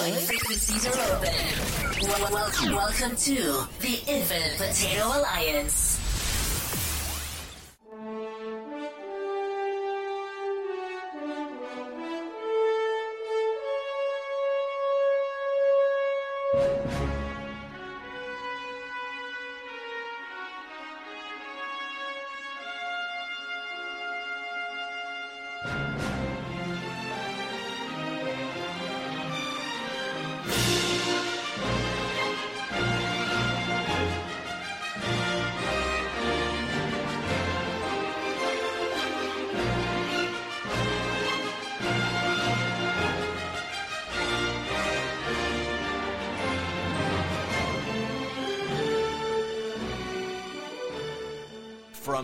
[0.00, 2.08] Frequencies are open.
[2.08, 5.98] Wel- wel- welcome to the Infinite Potato Alliance.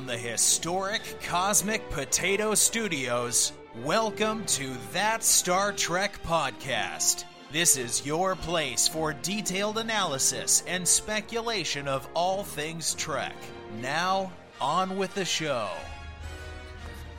[0.07, 3.53] The historic Cosmic Potato Studios,
[3.83, 7.25] welcome to That Star Trek Podcast.
[7.51, 13.35] This is your place for detailed analysis and speculation of all things Trek.
[13.81, 15.69] Now, on with the show.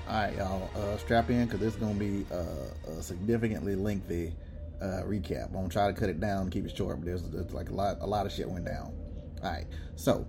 [0.07, 3.75] All right, y'all, uh, strap in because this is going to be uh, a significantly
[3.75, 4.31] lengthy
[4.81, 5.47] uh, recap.
[5.47, 7.73] I'm gonna try to cut it down keep it short, but there's, there's like a
[7.73, 8.93] lot, a lot of shit went down.
[9.43, 9.65] All right,
[9.97, 10.25] so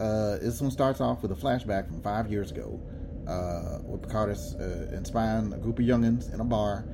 [0.00, 2.80] uh, this one starts off with a flashback from five years ago,
[3.26, 6.84] uh, with Picard is uh, inspiring a group of youngins in a bar,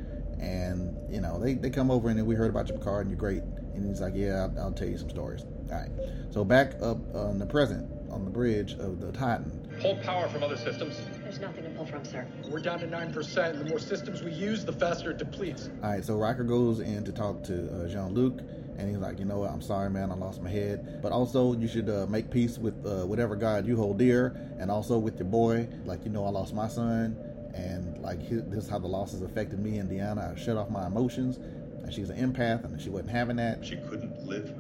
[0.41, 3.11] and you know they, they come over and then we heard about your Picard and
[3.11, 3.43] you're great,
[3.75, 5.45] and he's like, yeah, I'll, I'll tell you some stories.
[5.71, 5.91] All right,
[6.31, 9.69] so back up on the present on the bridge of the Titan.
[9.81, 11.01] Pull power from other systems.
[11.23, 12.27] There's nothing to pull from, sir.
[12.49, 13.59] We're down to 9%.
[13.59, 15.69] The more systems we use, the faster it depletes.
[15.83, 18.41] All right, so Riker goes in to talk to uh, Jean Luc,
[18.77, 21.01] and he's like, you know what, I'm sorry, man, I lost my head.
[21.03, 24.71] But also, you should uh, make peace with uh, whatever God you hold dear, and
[24.71, 25.69] also with your boy.
[25.85, 27.17] Like, you know, I lost my son,
[27.55, 30.33] and like, this is how the losses affected me and Deanna.
[30.33, 33.65] I shut off my emotions, and she's an empath, and she wasn't having that.
[33.65, 34.53] She couldn't live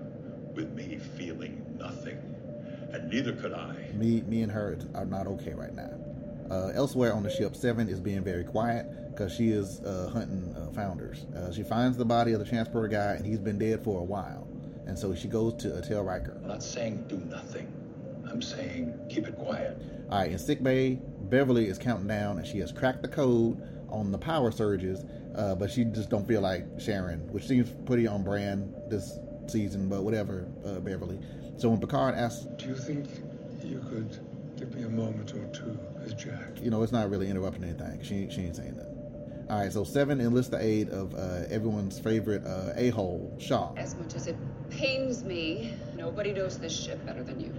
[0.55, 2.19] with me feeling nothing,
[2.93, 3.89] and neither could I.
[3.95, 6.04] Me, me and her are not okay right now.
[6.51, 10.55] Uh, elsewhere on the ship, Seven is being very quiet because she is uh, hunting
[10.57, 11.25] uh, founders.
[11.37, 14.05] Uh, she finds the body of the transporter guy, and he's been dead for a
[14.05, 14.47] while.
[14.87, 16.39] And so she goes to uh, tell Riker.
[16.43, 17.73] I'm not saying do nothing.
[18.31, 19.79] I'm saying keep it quiet.
[20.11, 23.63] All right, in sick bay, Beverly is counting down, and she has cracked the code
[23.89, 25.05] on the power surges,
[25.37, 29.89] uh, but she just don't feel like sharing, which seems pretty on brand this season.
[29.89, 31.19] But whatever, uh, Beverly.
[31.57, 33.07] So when Picard asks, Do you think
[33.63, 34.19] you could
[34.59, 35.64] give me a moment or two with Jack?
[36.65, 38.03] You know, it's not really interrupting anything.
[38.03, 38.95] She she ain't saying nothing.
[39.51, 43.75] All right, so Seven enlists the aid of uh, everyone's favorite uh, a hole, Shaw.
[43.77, 44.37] As much as it
[44.71, 47.55] pains me, nobody knows this ship better than you.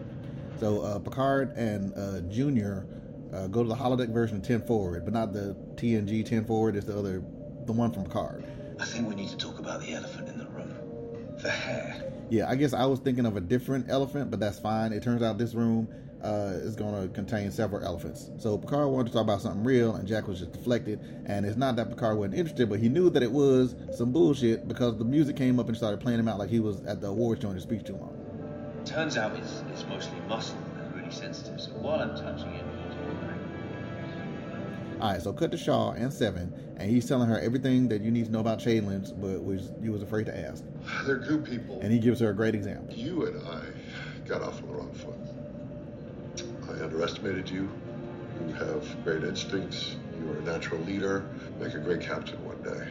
[0.60, 2.88] So uh, Picard and uh, Junior
[3.32, 6.76] uh, go to the holodeck version of 10 forward, but not the TNG 10 forward.
[6.76, 7.22] It's the other,
[7.66, 8.44] the one from Picard.
[8.80, 10.74] I think we need to talk about the elephant in the room.
[11.38, 12.12] The hair.
[12.30, 14.92] Yeah, I guess I was thinking of a different elephant, but that's fine.
[14.92, 15.88] It turns out this room
[16.26, 18.32] uh, is going to contain several elephants.
[18.40, 21.00] So Picard wanted to talk about something real, and Jack was just deflected.
[21.28, 24.68] And it's not that Picard wasn't interested, but he knew that it was some bullshit
[24.68, 27.08] because the music came up and started playing him out like he was at the
[27.08, 28.18] awards showing his speech too long.
[28.86, 32.96] Turns out it's, it's mostly muscle and really sensitive, so while I'm touching it, you
[32.96, 35.02] do it back.
[35.02, 38.12] All right, so cut to Shaw and Seven, and he's telling her everything that you
[38.12, 40.64] need to know about changelings, but was you was afraid to ask.
[41.06, 41.80] They're good people.
[41.82, 42.96] And he gives her a great example.
[42.96, 43.62] You and I
[44.28, 45.16] got off on the wrong foot.
[46.76, 47.70] I underestimated you.
[48.48, 49.96] You have great instincts.
[50.20, 51.26] You are a natural leader.
[51.60, 52.88] Make a great captain one day.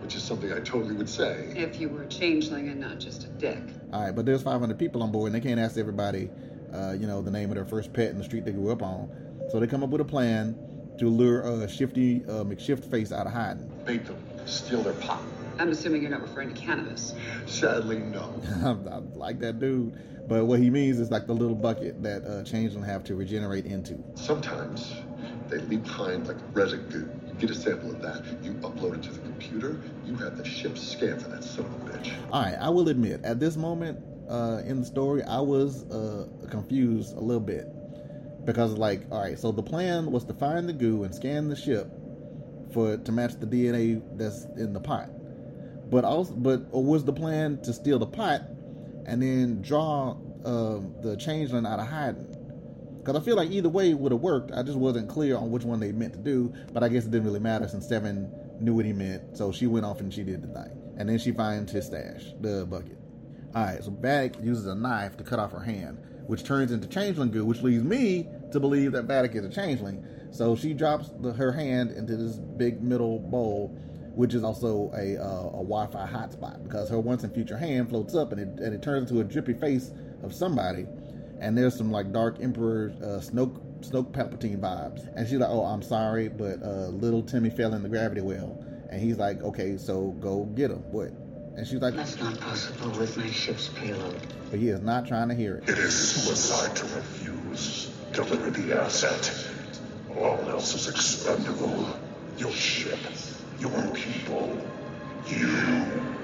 [0.00, 1.52] Which is something I totally would say.
[1.56, 3.58] If you were a changeling and not just a dick.
[3.92, 6.30] All right, but there's 500 people on board, and they can't ask everybody,
[6.72, 8.82] uh, you know, the name of their first pet in the street they grew up
[8.82, 9.10] on.
[9.50, 10.56] So they come up with a plan
[10.98, 13.70] to lure uh, Shifty uh, McShift face out of hiding.
[13.84, 14.16] Bait them.
[14.46, 15.22] Steal their pot.
[15.60, 17.12] I'm assuming you're not referring to cannabis.
[17.44, 18.34] Sadly, no.
[18.90, 19.94] I like that dude,
[20.26, 23.66] but what he means is like the little bucket that uh, changeling have to regenerate
[23.66, 24.02] into.
[24.14, 24.94] Sometimes
[25.50, 27.06] they leave behind like residue.
[27.26, 28.24] You get a sample of that.
[28.42, 29.78] You upload it to the computer.
[30.06, 32.10] You have the ship scan for that son of a bitch.
[32.32, 36.26] All right, I will admit, at this moment uh, in the story, I was uh,
[36.48, 37.66] confused a little bit
[38.46, 41.56] because, like, all right, so the plan was to find the goo and scan the
[41.56, 41.86] ship
[42.72, 45.10] for to match the DNA that's in the pot,
[45.90, 48.42] but also, but or was the plan to steal the pot
[49.06, 52.26] and then draw um, the changeling out of hiding?
[52.98, 54.52] Because I feel like either way would have worked.
[54.52, 57.10] I just wasn't clear on which one they meant to do, but I guess it
[57.10, 60.22] didn't really matter since Seven knew what he meant, so she went off and she
[60.22, 60.70] did the thing.
[60.98, 62.98] And then she finds his stash, the bucket.
[63.56, 67.30] Alright, so Vadic uses a knife to cut off her hand, which turns into changeling
[67.30, 70.04] goo, which leads me to believe that Vadic is a changeling.
[70.30, 73.76] So she drops the, her hand into this big middle bowl,
[74.14, 78.14] which is also a, uh, a Wi-Fi hotspot because her once and future hand floats
[78.14, 79.90] up and it, and it turns into a drippy face
[80.22, 80.86] of somebody,
[81.40, 85.64] and there's some like Dark Emperor uh, Snoke Snoke Palpatine vibes, and she's like, "Oh,
[85.64, 89.78] I'm sorry, but uh, little Timmy fell in the gravity well," and he's like, "Okay,
[89.78, 91.12] so go get him." What?
[91.56, 94.20] And she's like, That's not possible with my ship's payload.
[94.50, 95.68] but he is not trying to hear it.
[95.68, 97.90] It is suicide to refuse.
[98.12, 99.48] Deliver the asset.
[100.16, 101.98] All else is expendable.
[102.38, 102.98] Your ship,
[103.60, 104.58] your people,
[105.26, 105.46] you.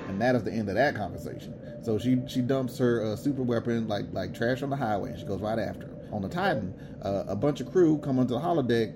[0.09, 1.55] and that is the end of that conversation.
[1.83, 5.11] So she she dumps her uh, super weapon like like trash on the highway.
[5.11, 5.97] and She goes right after him.
[6.12, 8.94] On the Titan, uh, a bunch of crew come onto the holodeck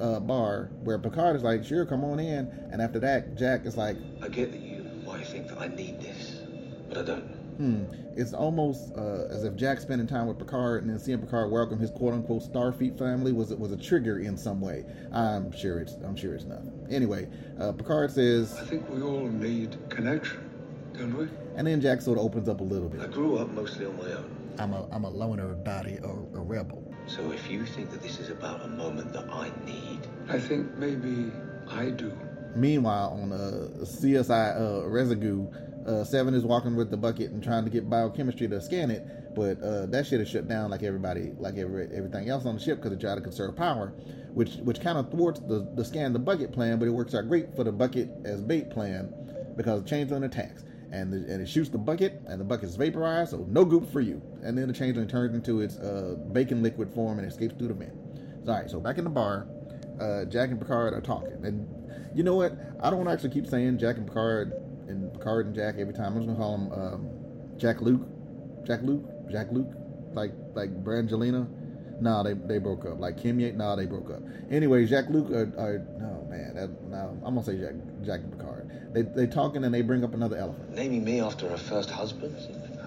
[0.00, 3.76] uh, bar where Picard is like, "Sure, come on in." And after that, Jack is
[3.76, 6.40] like, I get that you might think that I need this,
[6.88, 7.41] but I don't.
[7.62, 11.50] "Hmm." It's almost uh, as if Jack spending time with Picard and then seeing Picard
[11.50, 14.84] welcome his quote unquote Starfleet family was was a trigger in some way.
[15.12, 16.72] I'm sure it's I'm sure it's nothing.
[16.90, 17.28] Anyway,
[17.58, 20.50] uh, Picard says, I think we all need connection,
[20.94, 21.28] don't we?
[21.56, 23.00] and then Jack sort of opens up a little bit.
[23.00, 24.36] I grew up mostly on my own.
[24.58, 26.92] I'm a I'm a loner, body, a, a rebel.
[27.06, 30.76] So if you think that this is about a moment that I need, I think
[30.76, 31.32] maybe
[31.68, 32.12] I do.
[32.54, 35.46] Meanwhile, on uh, CSI uh, Residue,
[35.86, 39.34] uh, Seven is walking with the bucket and trying to get biochemistry to scan it,
[39.34, 42.60] but uh, that shit is shut down like everybody, like every, everything else on the
[42.60, 43.88] ship because they try to conserve power,
[44.32, 47.28] which which kind of thwarts the, the scan the bucket plan, but it works out
[47.28, 49.12] great for the bucket as bait plan
[49.56, 50.64] because the changeling attacks.
[50.92, 53.90] And, the, and it shoots the bucket, and the bucket is vaporized, so no goop
[53.90, 54.20] for you.
[54.42, 57.74] And then the changeling turns into its uh, bacon liquid form and escapes through the
[57.74, 57.94] vent.
[58.46, 59.46] All right, so back in the bar,
[59.98, 61.46] uh, Jack and Picard are talking.
[61.46, 61.66] And
[62.14, 62.52] you know what?
[62.82, 64.52] I don't want to actually keep saying Jack and Picard
[64.88, 66.16] and Picard and Jack every time.
[66.16, 68.02] I'm just gonna call him um, Jack Luke,
[68.64, 69.72] Jack Luke, Jack Luke,
[70.12, 71.46] like like Brangelina.
[72.00, 72.98] No, they they broke up.
[72.98, 74.22] Like Kimye, no, they broke up.
[74.50, 76.54] Anyway, Jack Luke are, are no man.
[76.54, 77.74] That, no, I'm gonna say Jack
[78.04, 78.70] Jack Picard.
[78.92, 80.74] They they talking and they bring up another elephant.
[80.74, 82.34] naming me after her first husband,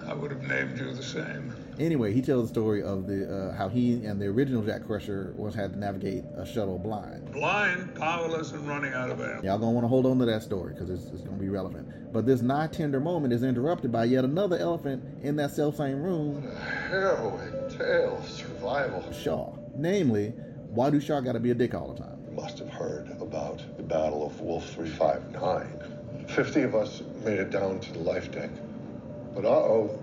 [0.06, 1.54] I would have named you the same.
[1.78, 5.34] Anyway, he tells the story of the uh, how he and the original Jack Crusher
[5.36, 7.30] once had to navigate a shuttle blind.
[7.32, 9.40] Blind, powerless, and running out of air.
[9.44, 12.12] Y'all gonna want to hold on to that story because it's, it's gonna be relevant.
[12.12, 16.02] But this not tender moment is interrupted by yet another elephant in that self same
[16.02, 16.50] room,
[16.88, 19.12] Harrowing tale of survival.
[19.12, 19.52] Shaw.
[19.74, 20.28] Namely,
[20.70, 22.18] why do Shaw gotta be a dick all the time?
[22.26, 26.26] You must have heard about the Battle of Wolf 359.
[26.28, 28.50] Fifty of us made it down to the life deck.
[29.34, 30.02] But uh oh,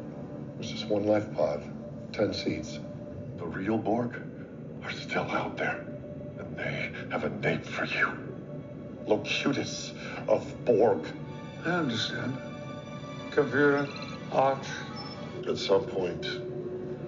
[0.56, 1.64] there's just one life pod,
[2.12, 2.80] ten seats.
[3.38, 4.22] The real Borg
[4.84, 5.86] are still out there,
[6.40, 8.12] and they have a name for you
[9.08, 9.94] Locutus
[10.28, 11.06] of Borg.
[11.66, 12.38] I understand.
[13.32, 13.88] Kavira,
[14.32, 14.66] Arch.
[15.48, 16.26] At some point,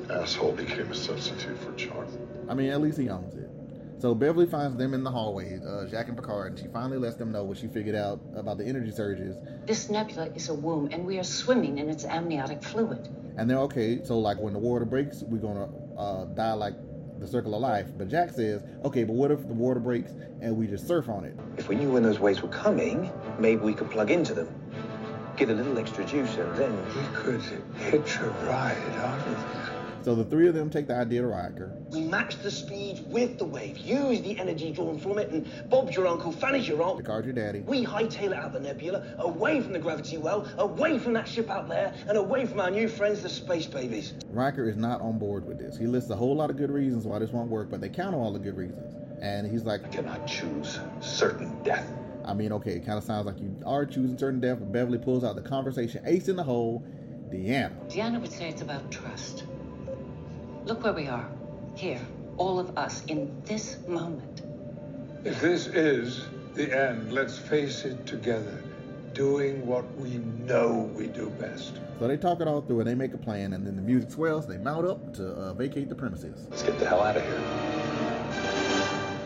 [0.10, 2.08] asshole became a substitute for charm.
[2.50, 3.50] I mean, at least he owns it.
[3.98, 7.16] So Beverly finds them in the hallway, uh, Jack and Picard, and she finally lets
[7.16, 9.38] them know what she figured out about the energy surges.
[9.66, 13.08] This nebula is a womb, and we are swimming in its amniotic fluid.
[13.38, 14.04] And they're okay.
[14.04, 16.74] So like when the water breaks, we're gonna uh, die like
[17.20, 17.88] the circle of life.
[17.98, 21.24] But Jack says, okay, but what if the water breaks and we just surf on
[21.24, 21.34] it?
[21.58, 24.54] if we knew when those waves were coming, maybe we could plug into them.
[25.38, 26.86] Get a little extra juice and then.
[26.88, 27.42] We could
[27.76, 29.65] hitch a ride out of this.
[30.06, 31.76] So the three of them take the idea to Riker.
[31.90, 35.96] We match the speed with the wave, use the energy drawn from it, and Bob's
[35.96, 37.00] your uncle, Fanny's your aunt.
[37.00, 37.62] Picard, your daddy.
[37.62, 41.50] We hightail it out the nebula, away from the gravity well, away from that ship
[41.50, 44.14] out there, and away from our new friends, the space babies.
[44.30, 45.76] Riker is not on board with this.
[45.76, 48.20] He lists a whole lot of good reasons why this won't work, but they counter
[48.20, 48.94] all the good reasons.
[49.24, 51.92] And he's like, I cannot choose certain death.
[52.24, 55.00] I mean, okay, it kind of sounds like you are choosing certain death, but Beverly
[55.00, 56.86] pulls out the conversation ace in the hole,
[57.32, 57.92] Deanna.
[57.92, 59.46] Deanna would say it's about trust.
[60.66, 61.30] Look where we are.
[61.76, 62.02] Here,
[62.38, 64.42] all of us, in this moment.
[65.24, 68.64] If this is the end, let's face it together.
[69.14, 71.80] Doing what we know we do best.
[72.00, 74.10] So they talk it all through and they make a plan, and then the music
[74.10, 74.48] swells.
[74.48, 76.48] They mount up to uh, vacate the premises.
[76.50, 77.44] Let's get the hell out of here.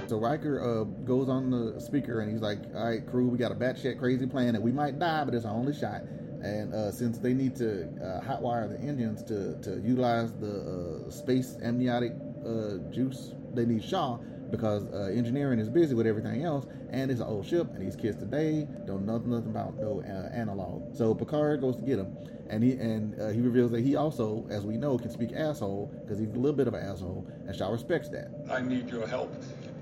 [0.07, 3.53] So Riker uh, goes on the speaker and he's like, "All right, crew, we got
[3.53, 6.01] a batshit crazy plan, and we might die, but it's our only shot.
[6.41, 11.11] And uh, since they need to uh, hotwire the engines to, to utilize the uh,
[11.11, 12.13] space amniotic
[12.45, 14.19] uh, juice, they need Shaw
[14.51, 17.95] because uh, engineering is busy with everything else, and it's an old ship, and these
[17.95, 20.95] kids today don't know nothing about no uh, analog.
[20.95, 22.15] So Picard goes to get him,
[22.49, 25.91] and he and uh, he reveals that he also, as we know, can speak asshole
[26.01, 28.31] because he's a little bit of an asshole, and Shaw respects that.
[28.49, 29.31] I need your help,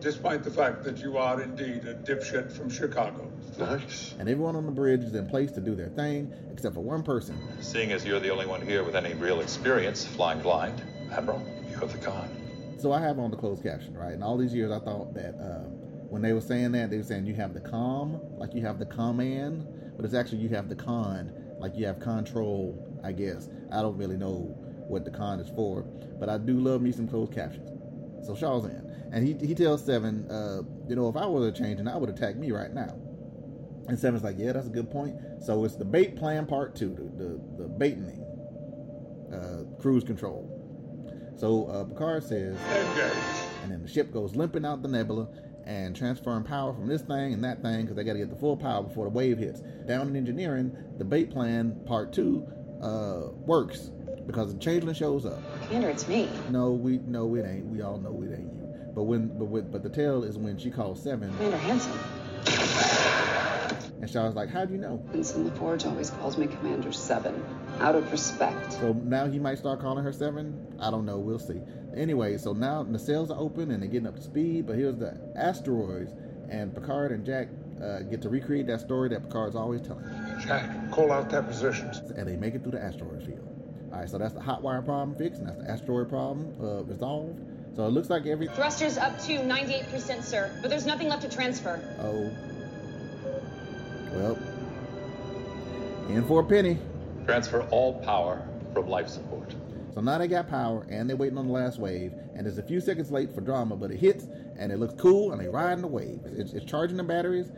[0.02, 3.32] despite the fact that you are indeed a dipshit from Chicago.
[3.60, 4.14] Nice.
[4.20, 7.04] And everyone on the bridge is in place to do their thing, except for one
[7.04, 7.38] person.
[7.62, 11.76] Seeing as you're the only one here with any real experience flying blind, Admiral, you
[11.78, 12.30] have the con.
[12.78, 14.14] So I have on the closed caption, right?
[14.14, 15.64] And all these years, I thought that uh,
[16.10, 18.78] when they were saying that, they were saying you have the com, like you have
[18.78, 22.84] the command, but it's actually you have the con, like you have control.
[23.04, 24.56] I guess I don't really know
[24.88, 25.82] what the con is for,
[26.20, 27.72] but I do love me some closed captions.
[28.26, 31.52] So Shaw's in, and he he tells Seven, uh, you know, if I was a
[31.52, 32.96] changing, I would attack me right now.
[33.88, 35.16] And Seven's like, yeah, that's a good point.
[35.42, 38.24] So it's the bait plan part two, the the, the baiting,
[39.34, 40.54] uh, cruise control.
[41.38, 42.58] So uh, Picard says,
[43.64, 45.28] and then the ship goes limping out the nebula
[45.66, 48.36] and transferring power from this thing and that thing because they got to get the
[48.36, 49.62] full power before the wave hits.
[49.86, 52.48] Down in engineering, the bait plan part two
[52.82, 53.92] uh, works
[54.26, 55.40] because the changeling shows up.
[55.66, 56.30] Commander, it's me.
[56.50, 57.66] No, we no it ain't.
[57.66, 58.92] We all know it ain't you.
[58.96, 61.32] But when but with, but the tale is when she calls seven.
[61.36, 61.94] Commander Hansen.
[64.00, 67.44] And Shaw's like, How do you know?" Vincent Forge always calls me Commander Seven,
[67.80, 68.74] out of respect.
[68.74, 70.76] So now he might start calling her seven.
[70.80, 71.18] I don't know.
[71.18, 71.62] We'll see.
[71.96, 74.68] Anyway, so now the sails are open and they're getting up to speed.
[74.68, 76.14] But here's the asteroids,
[76.50, 77.50] and Picard and Jack
[77.82, 80.06] uh, get to recreate that story that Picard's always telling.
[80.46, 81.98] Jack, call out their positions.
[82.12, 83.48] And they make it through the asteroid field.
[83.92, 86.84] All right, so that's the hot wire problem fixed, and that's the asteroid problem uh,
[86.84, 87.40] resolved.
[87.76, 91.30] So it looks like every Thrusters up to 98%, sir, but there's nothing left to
[91.30, 91.80] transfer.
[94.18, 94.38] Well
[96.10, 96.78] in for a penny.
[97.26, 99.54] Transfer all power from life support.
[99.94, 102.64] So now they got power and they're waiting on the last wave, and it's a
[102.64, 105.82] few seconds late for drama, but it hits and it looks cool, and they riding
[105.82, 106.20] the wave.
[106.26, 107.52] It's, it's charging the batteries,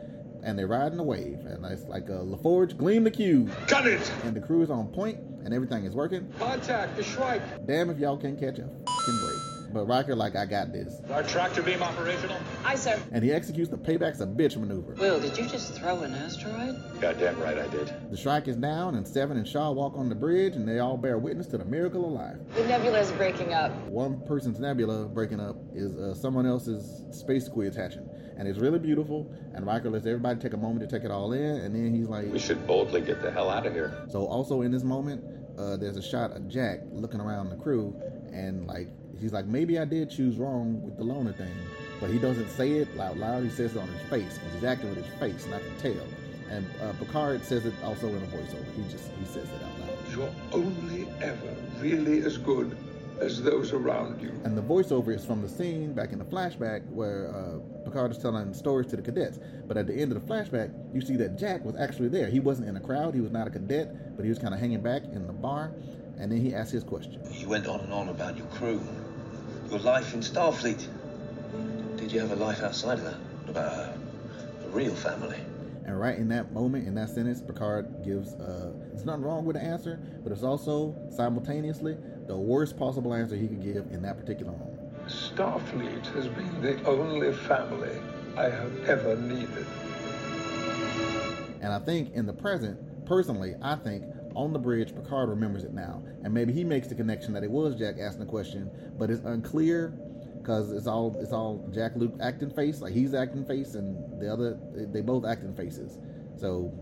[0.43, 3.51] and they're riding the wave, and it's like a LaForge gleam the cube.
[3.67, 4.11] Got it.
[4.23, 6.31] And the crew is on point, and everything is working.
[6.39, 7.41] Contact the Shrike.
[7.67, 9.38] Damn if y'all can't catch a fucking break.
[9.71, 12.37] But Riker like I got this, Our tractor beam operational?
[12.65, 12.99] Aye, sir.
[13.11, 14.93] and he executes the payback's a bitch maneuver.
[14.95, 16.75] Will, did you just throw an asteroid?
[16.99, 17.93] Goddamn right I did.
[18.11, 20.97] The Shrike is down, and Seven and Shaw walk on the bridge, and they all
[20.97, 22.55] bear witness to the miracle of life.
[22.55, 23.71] The nebula is breaking up.
[23.87, 28.07] one person's nebula breaking up is uh, someone else's space squids hatching.
[28.37, 29.29] And it's really beautiful.
[29.53, 31.41] And Riker lets everybody take a moment to take it all in.
[31.57, 34.05] And then he's like, We should boldly get the hell out of here.
[34.09, 35.23] So, also in this moment,
[35.57, 37.93] uh, there's a shot of Jack looking around the crew.
[38.31, 38.87] And like,
[39.21, 41.53] he's like, maybe I did choose wrong with the loner thing.
[41.99, 43.43] But he doesn't say it out loud.
[43.43, 46.07] He says it on his face because he's acting with his face, not the tail.
[46.49, 48.65] And uh, Picard says it also in a voiceover.
[48.75, 49.97] He just he says it out loud.
[50.11, 52.75] You're only ever really as good
[53.19, 54.31] as those around you.
[54.43, 58.17] And the voiceover is from the scene back in the flashback where uh, Picard is
[58.17, 59.39] telling stories to the cadets.
[59.67, 62.27] But at the end of the flashback, you see that Jack was actually there.
[62.27, 64.59] He wasn't in the crowd, he was not a cadet, but he was kind of
[64.59, 65.71] hanging back in the bar.
[66.17, 67.21] And then he asked his question.
[67.31, 68.81] You went on and on about your crew,
[69.69, 70.87] your life in Starfleet.
[71.97, 73.17] Did you have a life outside of that?
[73.47, 73.93] About a,
[74.65, 75.37] a real family?
[75.85, 79.55] And right in that moment, in that sentence, Picard gives, uh, there's nothing wrong with
[79.55, 81.97] the answer, but it's also simultaneously
[82.27, 84.79] the worst possible answer he could give in that particular moment.
[85.07, 87.99] Starfleet has been the only family
[88.37, 89.65] I have ever needed.
[91.61, 94.03] And I think in the present, personally, I think
[94.35, 96.03] on the bridge, Picard remembers it now.
[96.23, 99.23] And maybe he makes the connection that it was Jack asking the question, but it's
[99.25, 99.93] unclear
[100.41, 104.31] because it's all it's all Jack Luke acting face, like he's acting face, and the
[104.31, 105.97] other they both acting faces.
[106.37, 106.73] So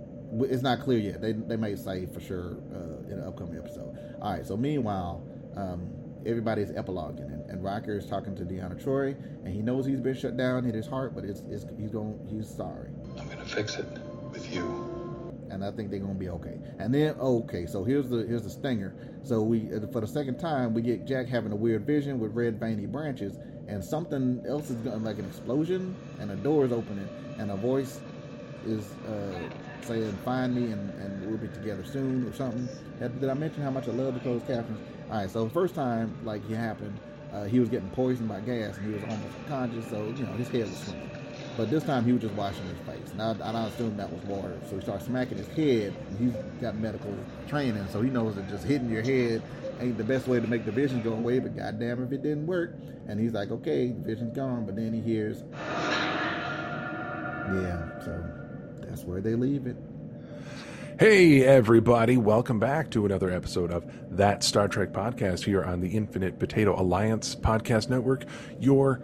[0.49, 1.21] it's not clear yet.
[1.21, 3.97] They they may say for sure uh, in an upcoming episode.
[4.21, 4.45] All right.
[4.45, 5.23] So meanwhile,
[5.55, 5.89] um,
[6.25, 10.15] everybody's epiloguing, and, and Riker is talking to Deanna Troy, and he knows he's been
[10.15, 12.89] shut down, hit his heart, but it's, it's he's going he's sorry.
[13.19, 13.85] I'm gonna fix it
[14.31, 14.86] with you.
[15.57, 16.59] And I think they're gonna be okay.
[16.77, 18.93] And then okay, so here's the here's the stinger.
[19.23, 22.31] So we uh, for the second time we get Jack having a weird vision with
[22.33, 26.71] red veiny branches, and something else is going like an explosion, and a door is
[26.71, 27.09] opening,
[27.39, 27.99] and a voice
[28.67, 29.39] is uh,
[29.81, 32.69] saying "Find me," and, and we'll be together soon or something.
[32.99, 34.79] Did I mention how much I love the closed captions?
[35.09, 36.99] All right, so the first time like it happened,
[37.33, 39.89] uh, he was getting poisoned by gas, and he was almost unconscious.
[39.89, 41.16] So you know his head was swimming.
[41.57, 43.13] But this time he was just washing his face.
[43.15, 44.55] Now I, I assume that was water.
[44.69, 45.91] So he starts smacking his head.
[46.19, 47.13] He's got medical
[47.47, 49.41] training, so he knows that just hitting your head
[49.79, 51.39] ain't the best way to make the vision go away.
[51.39, 52.75] But goddamn, if it didn't work,
[53.07, 54.67] and he's like, okay, vision's gone.
[54.67, 55.43] But then he hears,
[57.53, 58.01] yeah.
[58.05, 58.23] So
[58.81, 59.77] that's where they leave it.
[60.99, 63.85] Hey, everybody, welcome back to another episode of
[64.15, 68.25] That Star Trek Podcast here on the Infinite Potato Alliance Podcast Network,
[68.59, 68.95] your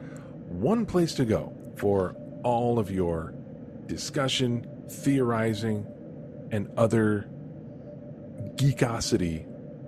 [0.49, 3.33] one place to go for all of your
[3.87, 5.87] discussion, theorizing,
[6.51, 7.27] and other
[8.55, 9.45] geekosity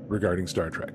[0.07, 0.91] regarding Star Trek.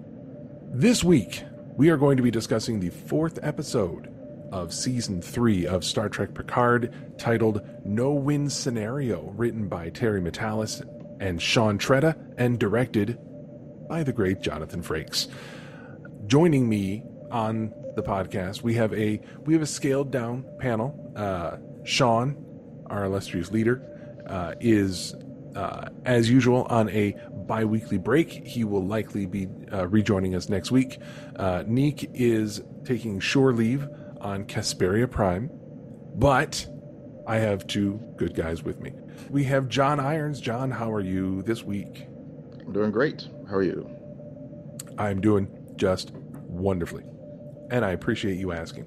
[0.73, 1.45] This week,
[1.77, 4.13] we are going to be discussing the fourth episode
[4.53, 10.83] of season three of Star Trek Picard, titled No Win Scenario, written by Terry Matalas
[11.21, 13.19] and Sean Tretta, and directed
[13.89, 15.29] by the great Jonathan Frakes.
[16.27, 21.13] Joining me on the podcast, we have a we have a scaled down panel.
[21.17, 22.37] Uh, Sean,
[22.87, 23.83] our illustrious leader,
[24.27, 25.15] uh, is
[25.57, 27.15] uh, as usual on a
[27.47, 28.47] bi weekly break.
[28.47, 30.99] He will likely be uh, rejoining us next week.
[31.37, 33.87] Uh, Neek is taking shore leave
[34.21, 35.51] on Casperia Prime,
[36.15, 36.67] but
[37.27, 38.93] I have two good guys with me.
[39.29, 40.41] We have John Irons.
[40.41, 42.07] John, how are you this week?
[42.61, 43.27] I'm doing great.
[43.49, 43.89] How are you?
[44.99, 47.05] I'm doing just wonderfully.
[47.71, 48.87] And I appreciate you asking.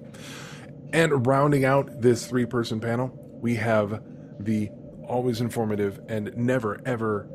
[0.91, 3.11] And rounding out this three person panel,
[3.41, 4.03] we have
[4.39, 4.69] the
[5.07, 7.29] always informative and never ever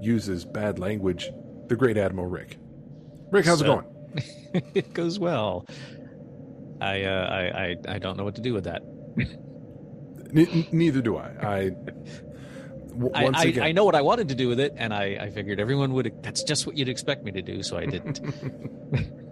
[0.00, 1.30] uses bad language,
[1.68, 2.58] the great Admiral Rick.
[3.30, 4.64] Rick, how's So- it going?
[4.74, 5.66] it goes well.
[6.80, 8.82] I, uh, I I I don't know what to do with that.
[10.32, 11.30] Ne- neither do I.
[11.40, 11.70] I,
[13.14, 15.16] I, once I, again, I know what I wanted to do with it, and I,
[15.20, 16.12] I figured everyone would.
[16.22, 18.20] That's just what you'd expect me to do, so I didn't.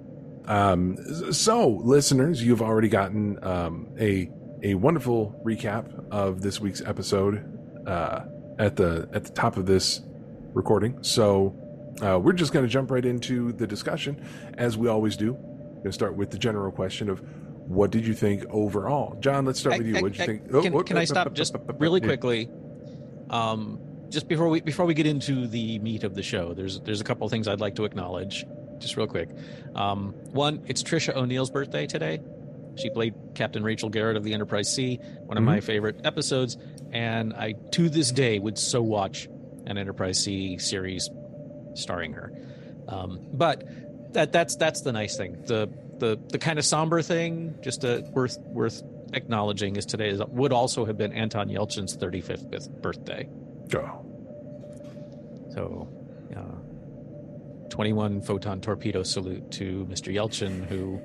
[0.46, 4.30] Um, so, listeners, you've already gotten um, a
[4.64, 8.24] a wonderful recap of this week's episode uh,
[8.58, 10.02] at the at the top of this
[10.52, 11.02] recording.
[11.02, 11.56] So,
[12.00, 14.24] uh, we're just going to jump right into the discussion,
[14.58, 15.34] as we always do.
[15.34, 17.22] Going to start with the general question of
[17.68, 19.44] what did you think overall, John?
[19.44, 19.94] Let's start with you.
[19.94, 20.42] What did you think?
[20.52, 22.48] Oh, Can, oh, can oh, I oh, stop oh, just oh, oh, really quickly?
[23.30, 27.00] Um, just before we before we get into the meat of the show, there's there's
[27.00, 28.44] a couple of things I'd like to acknowledge,
[28.82, 29.30] just real quick.
[29.74, 32.20] Um, one, it's Tricia O'Neil's birthday today.
[32.76, 34.96] She played Captain Rachel Garrett of the Enterprise C,
[35.26, 35.62] one of my Mhm.
[35.64, 36.56] favorite episodes,
[36.92, 39.28] and I to this day would so watch
[39.66, 41.08] an Enterprise C series
[41.74, 42.32] starring her.
[42.88, 43.64] Um, but
[44.14, 45.42] that that's that's the nice thing.
[45.46, 50.20] The the the kind of somber thing, just uh worth worth acknowledging, is today is,
[50.28, 53.28] would also have been Anton Yelchin's 35th birthday.
[53.76, 54.04] Oh,
[55.54, 55.88] So,
[56.34, 56.40] uh,
[57.72, 60.14] 21 photon torpedo salute to Mr.
[60.14, 61.00] Yelchin, who,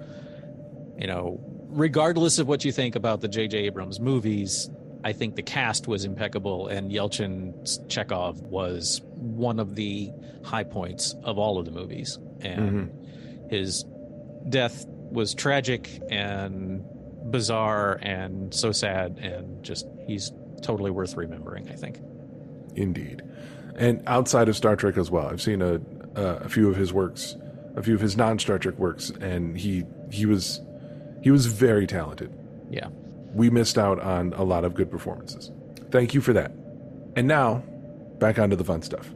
[0.99, 3.57] you know, regardless of what you think about the J.J.
[3.59, 4.69] Abrams movies,
[5.01, 10.11] I think the cast was impeccable, and Yelchin's Chekhov was one of the
[10.43, 12.19] high points of all of the movies.
[12.41, 13.47] And mm-hmm.
[13.49, 13.85] his
[14.49, 16.83] death was tragic and
[17.31, 21.99] bizarre and so sad, and just he's totally worth remembering, I think.
[22.75, 23.23] Indeed.
[23.77, 25.79] And outside of Star Trek as well, I've seen a
[26.17, 27.35] uh, a few of his works,
[27.75, 30.61] a few of his non Star Trek works, and he he was
[31.21, 32.33] he was very talented.
[32.69, 32.87] Yeah.
[33.33, 35.51] We missed out on a lot of good performances.
[35.91, 36.51] Thank you for that.
[37.15, 37.63] And now,
[38.19, 39.13] back onto the fun stuff.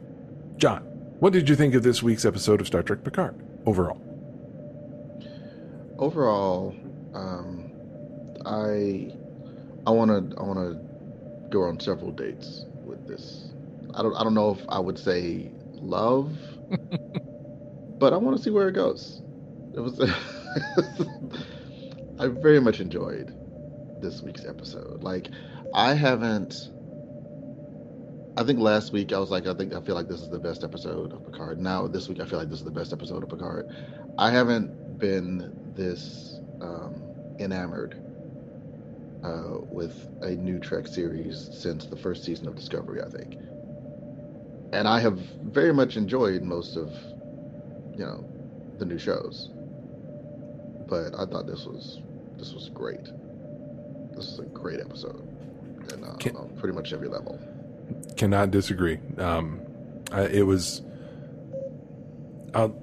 [0.56, 0.82] John,
[1.18, 3.34] what did you think of this week's episode of Star Trek Picard
[3.66, 4.00] overall?
[5.98, 6.74] Overall,
[7.14, 7.70] um,
[8.44, 9.12] I
[9.86, 13.50] I want to I want to go on several dates with this.
[13.94, 16.36] I don't I don't know if I would say love,
[17.98, 19.22] but I want to see where it goes.
[19.74, 20.00] It was
[22.18, 23.34] I very much enjoyed
[24.00, 25.02] this week's episode.
[25.02, 25.28] Like
[25.74, 26.70] I haven't
[28.36, 30.38] I think last week I was like I think I feel like this is the
[30.38, 31.60] best episode of Picard.
[31.60, 33.68] Now this week I feel like this is the best episode of Picard.
[34.18, 37.02] I haven't been this um,
[37.38, 38.00] enamored
[39.24, 43.36] uh, with a new Trek series since the first season of Discovery, I think.
[44.72, 46.90] And I have very much enjoyed most of,
[47.92, 48.24] you know,
[48.78, 49.50] the new shows.
[50.88, 52.00] But I thought this was
[52.36, 53.04] this was great.
[54.14, 55.26] This is a great episode,
[55.92, 57.38] and uh, Can- on pretty much every level.
[58.16, 58.98] Cannot disagree.
[59.18, 59.60] Um,
[60.10, 60.82] I, it was.
[62.54, 62.74] I'll,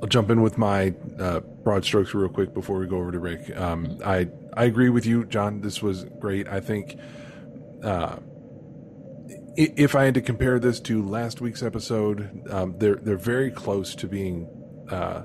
[0.00, 3.18] I'll jump in with my uh, broad strokes real quick before we go over to
[3.18, 3.56] Rick.
[3.56, 5.60] Um, I I agree with you, John.
[5.60, 6.48] This was great.
[6.48, 6.98] I think.
[7.82, 8.16] Uh,
[9.56, 13.94] if I had to compare this to last week's episode, um, they're they're very close
[13.96, 14.48] to being
[14.90, 15.22] uh,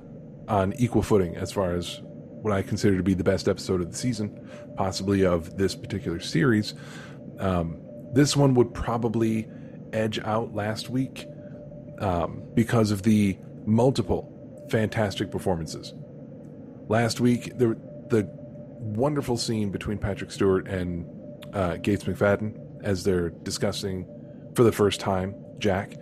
[0.47, 3.91] on equal footing as far as what I consider to be the best episode of
[3.91, 6.73] the season, possibly of this particular series.
[7.39, 7.81] Um,
[8.13, 9.47] this one would probably
[9.93, 11.25] edge out last week
[11.99, 15.93] um, because of the multiple fantastic performances.
[16.87, 17.77] Last week, the
[18.09, 18.29] the
[18.79, 21.05] wonderful scene between Patrick Stewart and
[21.53, 24.07] uh, Gates McFadden as they're discussing
[24.55, 25.93] for the first time Jack.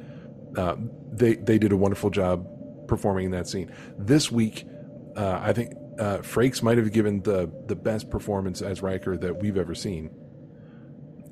[0.57, 0.75] Uh,
[1.11, 2.47] they they did a wonderful job
[2.87, 3.71] performing in that scene.
[3.97, 4.65] This week,
[5.15, 9.41] uh, I think uh, Frakes might have given the the best performance as Riker that
[9.41, 10.11] we've ever seen.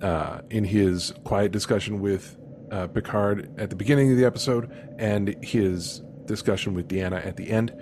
[0.01, 2.38] Uh, in his quiet discussion with
[2.71, 7.49] uh, Picard at the beginning of the episode and his discussion with Deanna at the
[7.49, 7.73] end,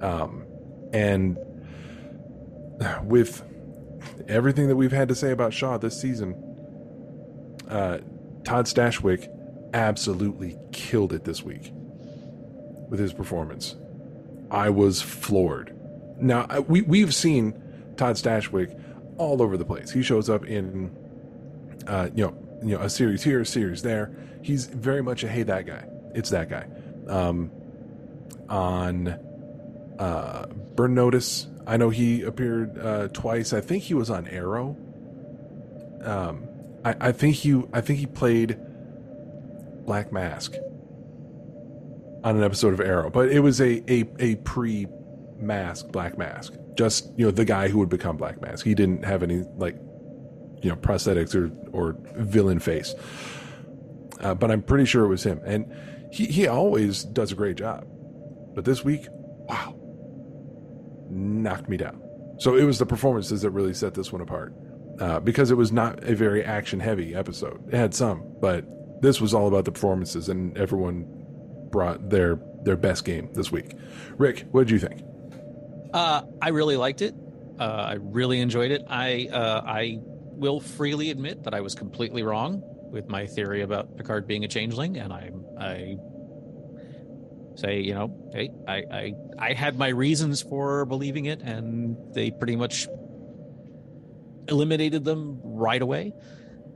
[0.00, 0.44] um,
[0.92, 1.38] and
[3.04, 3.44] with
[4.26, 6.34] everything that we've had to say about Shaw this season,
[7.68, 7.98] uh,
[8.44, 9.28] Todd Stashwick
[9.72, 11.72] absolutely killed it this week
[12.88, 13.76] with his performance.
[14.50, 15.74] I was floored.
[16.20, 17.60] Now we we've seen
[17.96, 18.80] Todd Stashwick
[19.18, 19.90] all over the place.
[19.90, 20.94] He shows up in
[21.86, 24.14] uh, you know, you know, a series here, a series there.
[24.42, 25.86] He's very much a hey that guy.
[26.14, 26.66] It's that guy.
[27.08, 27.50] Um,
[28.48, 29.08] on
[29.98, 33.52] uh, Burn Notice, I know he appeared uh, twice.
[33.52, 34.76] I think he was on Arrow.
[36.02, 36.48] Um,
[36.84, 38.58] I, I think he I think he played
[39.84, 40.52] Black Mask
[42.22, 44.86] on an episode of Arrow, but it was a a, a pre
[45.38, 46.54] mask Black Mask.
[46.76, 48.64] Just you know the guy who would become Black Mask.
[48.64, 49.76] He didn't have any like
[50.62, 52.94] you know prosthetics or or villain face.
[54.20, 55.72] Uh, but I'm pretty sure it was him, and
[56.12, 57.86] he he always does a great job.
[58.54, 59.74] But this week, wow,
[61.10, 62.00] knocked me down.
[62.38, 64.54] So it was the performances that really set this one apart.
[65.00, 67.66] Uh, because it was not a very action heavy episode.
[67.68, 68.64] It had some, but
[69.02, 71.06] this was all about the performances, and everyone
[71.70, 73.74] brought their their best game this week.
[74.16, 75.02] Rick, what did you think?
[75.92, 77.14] Uh, I really liked it.
[77.58, 78.82] Uh, I really enjoyed it.
[78.88, 83.96] I uh, I will freely admit that I was completely wrong with my theory about
[83.96, 85.96] Picard being a changeling, and I I
[87.56, 92.30] say you know hey I I I had my reasons for believing it, and they
[92.30, 92.88] pretty much
[94.48, 96.12] eliminated them right away.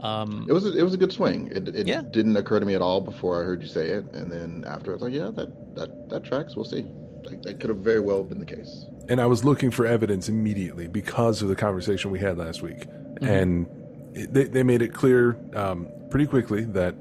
[0.00, 1.48] Um, It was a, it was a good swing.
[1.52, 2.02] It, it Yeah.
[2.02, 4.92] didn't occur to me at all before I heard you say it, and then after
[4.92, 6.54] I was like, yeah, that that that tracks.
[6.54, 6.86] We'll see.
[7.24, 8.86] Like, that could have very well been the case.
[9.08, 12.86] And I was looking for evidence immediately because of the conversation we had last week,
[13.20, 13.66] and
[14.14, 16.94] it, they they made it clear um, pretty quickly that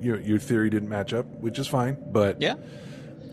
[0.00, 1.96] you know, your theory didn't match up, which is fine.
[2.12, 2.54] But yeah,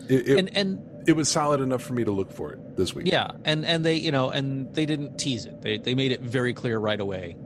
[0.08, 2.94] it, it, and and it was solid enough for me to look for it this
[2.94, 3.06] week.
[3.06, 5.62] Yeah, and and they you know and they didn't tease it.
[5.62, 7.36] They they made it very clear right away.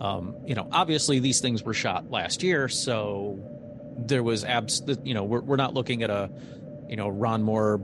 [0.00, 3.38] Um, you know, obviously these things were shot last year, so
[3.98, 4.82] there was abs.
[5.02, 6.30] You know, we're we're not looking at a
[6.88, 7.80] you know Ron Moore.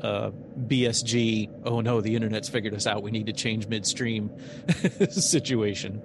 [0.00, 1.50] Uh, BSG.
[1.66, 3.02] Oh no, the internet's figured us out.
[3.02, 4.30] We need to change midstream
[5.10, 6.02] situation.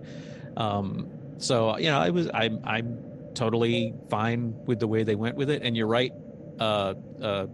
[0.58, 2.98] Um, so you know, I was I'm I'm
[3.36, 5.62] totally fine with the way they went with it.
[5.62, 6.12] And you're right,
[6.60, 7.48] uh, uh,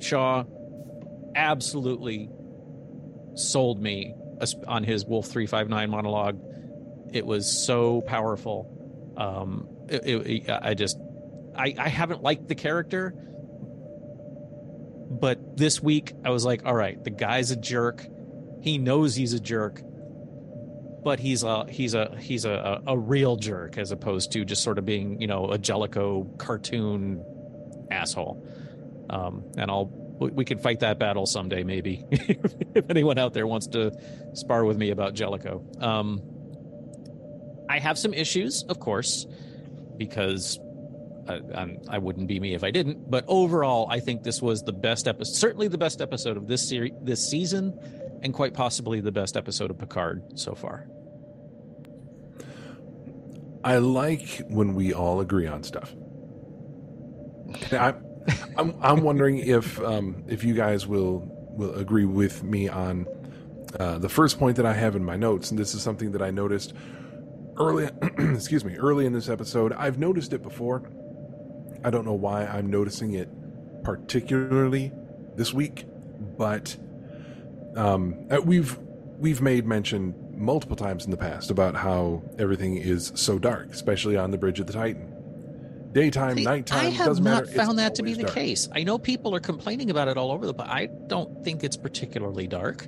[0.00, 0.44] Shaw
[1.34, 2.30] absolutely
[3.34, 4.14] sold me
[4.66, 6.40] on his Wolf 359 monologue.
[7.12, 9.14] It was so powerful.
[9.16, 10.98] Um, it, it, I just,
[11.56, 13.14] I, I haven't liked the character,
[15.10, 18.06] but this week I was like, all right, the guy's a jerk.
[18.60, 19.82] He knows he's a jerk,
[21.02, 24.78] but he's a he's a he's a, a, real jerk as opposed to just sort
[24.78, 27.24] of being you know a Jellicoe cartoon
[27.90, 28.44] asshole.
[29.10, 29.90] Um, and I'll
[30.20, 33.92] we can fight that battle someday maybe if anyone out there wants to
[34.34, 35.64] spar with me about Jellicoe.
[35.80, 36.20] Um,
[37.68, 39.26] I have some issues, of course,
[39.96, 40.58] because
[41.28, 43.10] I, I'm, I wouldn't be me if I didn't.
[43.10, 46.68] But overall, I think this was the best episode, certainly the best episode of this
[46.68, 47.78] series, this season,
[48.22, 50.86] and quite possibly the best episode of Picard so far.
[53.62, 55.94] I like when we all agree on stuff.
[57.72, 57.94] I,
[58.56, 63.06] I'm I'm wondering if um, if you guys will will agree with me on
[63.78, 66.22] uh, the first point that I have in my notes, and this is something that
[66.22, 66.74] I noticed
[67.56, 67.88] early.
[68.18, 69.72] excuse me, early in this episode.
[69.72, 70.90] I've noticed it before.
[71.84, 73.28] I don't know why I'm noticing it
[73.84, 74.92] particularly
[75.36, 75.86] this week,
[76.36, 76.76] but
[77.76, 78.78] um, uh, we've
[79.18, 84.16] we've made mention multiple times in the past about how everything is so dark, especially
[84.16, 85.07] on the bridge of the Titan.
[85.92, 87.44] Daytime, See, nighttime, I have not matter.
[87.44, 88.34] It's found that to be the dark.
[88.34, 88.68] case.
[88.74, 91.76] I know people are complaining about it all over the but I don't think it's
[91.76, 92.86] particularly dark.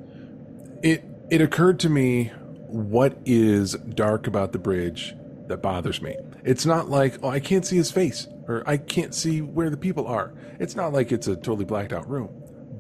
[0.83, 2.27] It it occurred to me
[2.67, 5.15] what is dark about the bridge
[5.47, 6.17] that bothers me.
[6.45, 9.77] It's not like oh I can't see his face or I can't see where the
[9.77, 10.33] people are.
[10.59, 12.29] It's not like it's a totally blacked out room.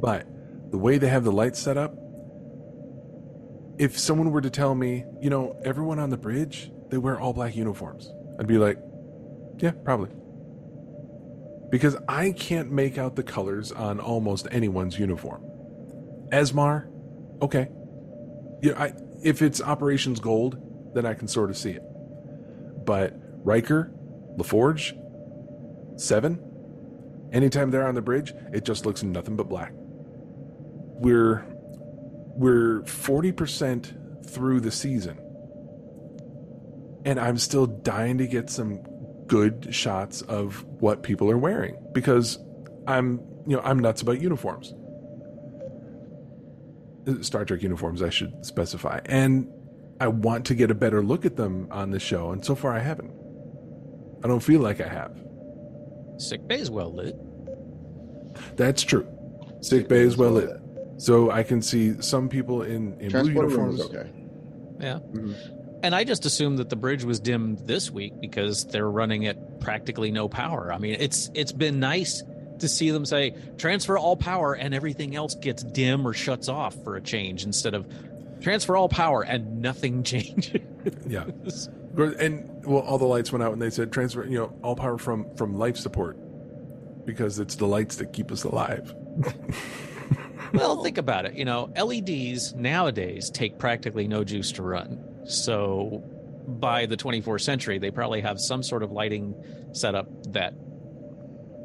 [0.00, 0.26] But
[0.70, 1.94] the way they have the lights set up,
[3.78, 7.32] if someone were to tell me, you know, everyone on the bridge, they wear all
[7.32, 8.78] black uniforms, I'd be like,
[9.60, 10.10] yeah, probably.
[11.70, 15.42] Because I can't make out the colors on almost anyone's uniform.
[16.32, 16.90] Esmar,
[17.42, 17.68] okay.
[18.62, 18.92] Yeah, I,
[19.22, 21.82] if it's Operations Gold, then I can sort of see it.
[22.84, 23.92] But Riker,
[24.36, 24.96] LaForge,
[26.00, 26.40] Seven,
[27.32, 29.72] anytime they're on the bridge, it just looks nothing but black.
[29.74, 31.46] We're
[32.40, 35.18] we're 40% through the season.
[37.04, 38.82] And I'm still dying to get some
[39.30, 42.36] good shots of what people are wearing because
[42.88, 44.74] I'm, you know, I'm nuts about uniforms.
[47.24, 48.98] Star Trek uniforms, I should specify.
[49.06, 49.48] And
[50.00, 52.72] I want to get a better look at them on the show, and so far
[52.72, 53.12] I haven't.
[54.24, 55.16] I don't feel like I have.
[56.18, 57.14] Sick bay is well lit.
[58.56, 59.06] That's true.
[59.60, 60.50] Sick bay is well lit.
[60.96, 63.80] So I can see some people in, in blue uniforms.
[63.80, 64.10] okay.
[64.80, 64.98] Yeah.
[65.82, 69.60] And I just assumed that the bridge was dimmed this week because they're running at
[69.60, 70.72] practically no power.
[70.72, 72.22] I mean, it's it's been nice
[72.58, 76.74] to see them say transfer all power and everything else gets dim or shuts off
[76.84, 77.86] for a change instead of
[78.40, 80.60] transfer all power and nothing changes.
[81.06, 81.24] Yeah.
[81.96, 84.98] And well, all the lights went out and they said transfer, you know, all power
[84.98, 86.16] from from life support
[87.04, 88.94] because it's the lights that keep us alive.
[90.52, 91.34] well, think about it.
[91.34, 95.04] You know, LEDs nowadays take practically no juice to run.
[95.24, 96.02] So
[96.46, 99.34] by the 24th century, they probably have some sort of lighting
[99.72, 100.54] setup that,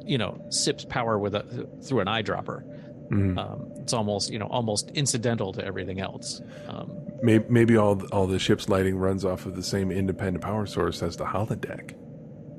[0.06, 2.64] you know, sips power with a through an eyedropper.
[3.10, 3.38] Mhm.
[3.38, 6.42] Um, it's almost, you know, almost incidental to everything else.
[6.68, 6.92] Um,
[7.24, 11.02] Maybe, maybe all all the ship's lighting runs off of the same independent power source
[11.02, 11.94] as the holodeck.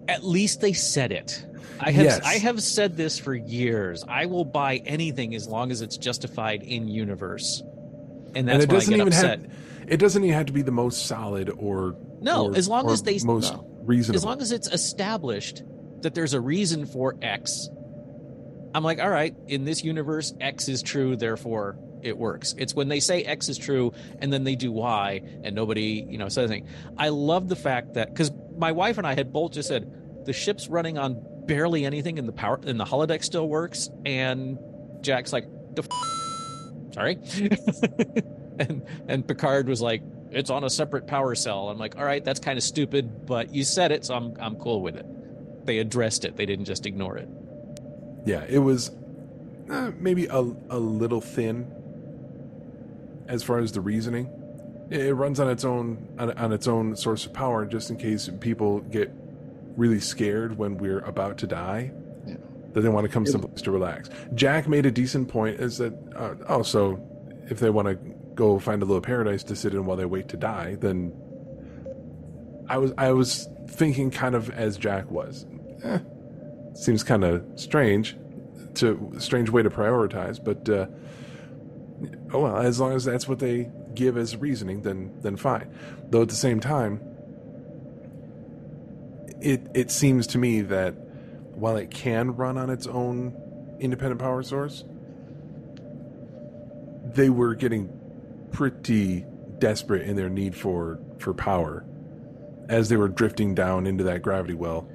[0.09, 1.45] at least they said it.
[1.81, 2.21] I have Yes.
[2.25, 4.05] I have said this for years.
[4.09, 7.63] I will buy anything as long as it's justified in universe,
[8.35, 9.41] and that's and it doesn't get even upset.
[9.41, 9.51] have
[9.89, 13.03] it doesn't even have to be the most solid or No, or- as long as
[13.03, 14.17] they most reasonable.
[14.17, 15.63] as long as it's established
[16.03, 17.69] that there's a reason for X.
[18.75, 22.55] I'm like, all right, in this universe, X is true, therefore it works.
[22.59, 26.19] It's when they say X is true and then they do Y and nobody, you
[26.19, 26.69] know, says anything.
[26.99, 29.91] I love the fact that because my wife and I had both just said
[30.27, 34.59] the ship's running on barely anything and the power and the holodeck still works, and
[35.01, 35.45] Jack's like,
[35.75, 36.93] the f-?
[36.95, 37.17] sorry,
[38.61, 41.69] and and Picard was like, it's on a separate power cell.
[41.69, 44.57] I'm like, all right, that's kind of stupid, but you said it, so I'm I'm
[44.57, 45.07] cool with it.
[45.67, 46.37] They addressed it.
[46.37, 47.29] They didn't just ignore it.
[48.25, 48.91] yeah, it was
[49.71, 51.73] uh, maybe a a little thin
[53.29, 54.31] as far as the reasoning.
[54.91, 57.97] It it runs on its own on, on its own source of power, just in
[57.97, 59.11] case people get
[59.77, 61.93] really scared when we're about to die.
[62.73, 64.11] That they want to come someplace to relax.
[64.35, 65.61] Jack made a decent point.
[65.61, 67.01] Is that uh, oh, so
[67.49, 70.29] if they want to go find a little paradise to sit in while they wait
[70.29, 71.13] to die, then
[72.69, 75.47] I was I was thinking kind of as Jack was.
[75.83, 75.99] Eh,
[76.75, 78.17] seems kind of strange,
[78.75, 80.87] to strange way to prioritize, but uh,
[82.33, 82.57] oh well.
[82.59, 85.73] As long as that's what they give as reasoning, then then fine.
[86.11, 87.01] Though at the same time,
[89.41, 90.93] it it seems to me that
[91.55, 93.35] while it can run on its own
[93.81, 94.85] independent power source,
[97.15, 97.96] they were getting
[98.57, 99.23] pretty
[99.59, 101.85] desperate in their need for for power
[102.71, 104.89] as they were drifting down into that gravity well.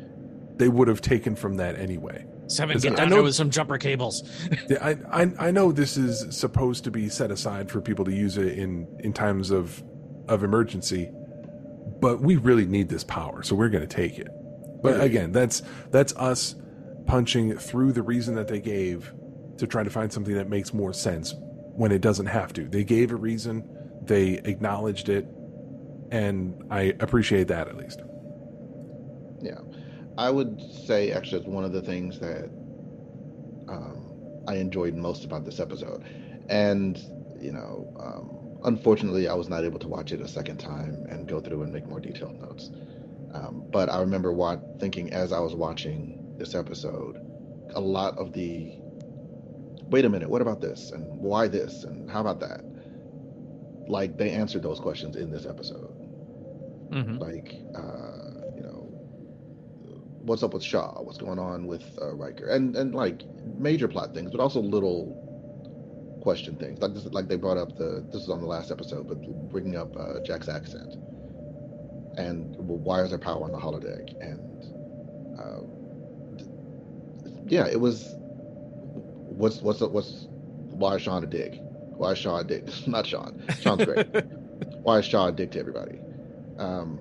[0.57, 2.25] They would have taken from that anyway.
[2.47, 4.23] Seven, get I down know- there with some jumper cables.
[4.81, 8.35] I, I I know this is supposed to be set aside for people to use
[8.37, 9.83] it in in times of
[10.27, 11.09] of emergency,
[12.01, 14.27] but we really need this power, so we're going to take it.
[14.81, 15.03] But Right.
[15.03, 16.55] again, that's that's us
[17.05, 19.13] punching through the reason that they gave
[19.57, 21.35] to try to find something that makes more sense
[21.75, 22.67] when it doesn't have to.
[22.67, 23.67] They gave a reason,
[24.03, 25.25] they acknowledged it,
[26.11, 28.01] and I appreciate that at least.
[29.41, 29.59] Yeah,
[30.17, 32.45] I would say actually it's one of the things that
[33.67, 36.03] um, I enjoyed most about this episode,
[36.49, 36.97] and
[37.39, 41.27] you know, um, unfortunately, I was not able to watch it a second time and
[41.27, 42.69] go through and make more detailed notes.
[43.33, 47.17] Um, but I remember what thinking as I was watching this episode,
[47.73, 48.80] a lot of the
[49.91, 50.91] wait a minute, what about this?
[50.91, 51.83] And why this?
[51.83, 52.61] And how about that?
[53.87, 56.01] Like they answered those questions in this episode.
[56.91, 57.19] Mm-hmm.
[57.19, 58.89] like uh, you know
[60.23, 63.23] what's up with Shaw, what's going on with uh, Riker, and and like
[63.57, 66.81] major plot things, but also little question things.
[66.81, 69.77] Like this, like they brought up the this is on the last episode, but bringing
[69.77, 70.95] up uh, Jack's accent.
[72.17, 74.13] And why is there power on the holodeck?
[74.19, 75.61] And uh,
[77.47, 78.15] yeah, it was
[79.37, 80.27] what's what's what's
[80.69, 81.59] why is Sean a dick?
[81.61, 82.65] Why is Shaw a dick?
[82.87, 83.43] Not Sean.
[83.59, 84.07] Sean's great.
[84.83, 85.99] why is Shaw a dick to everybody?
[86.57, 86.99] Um,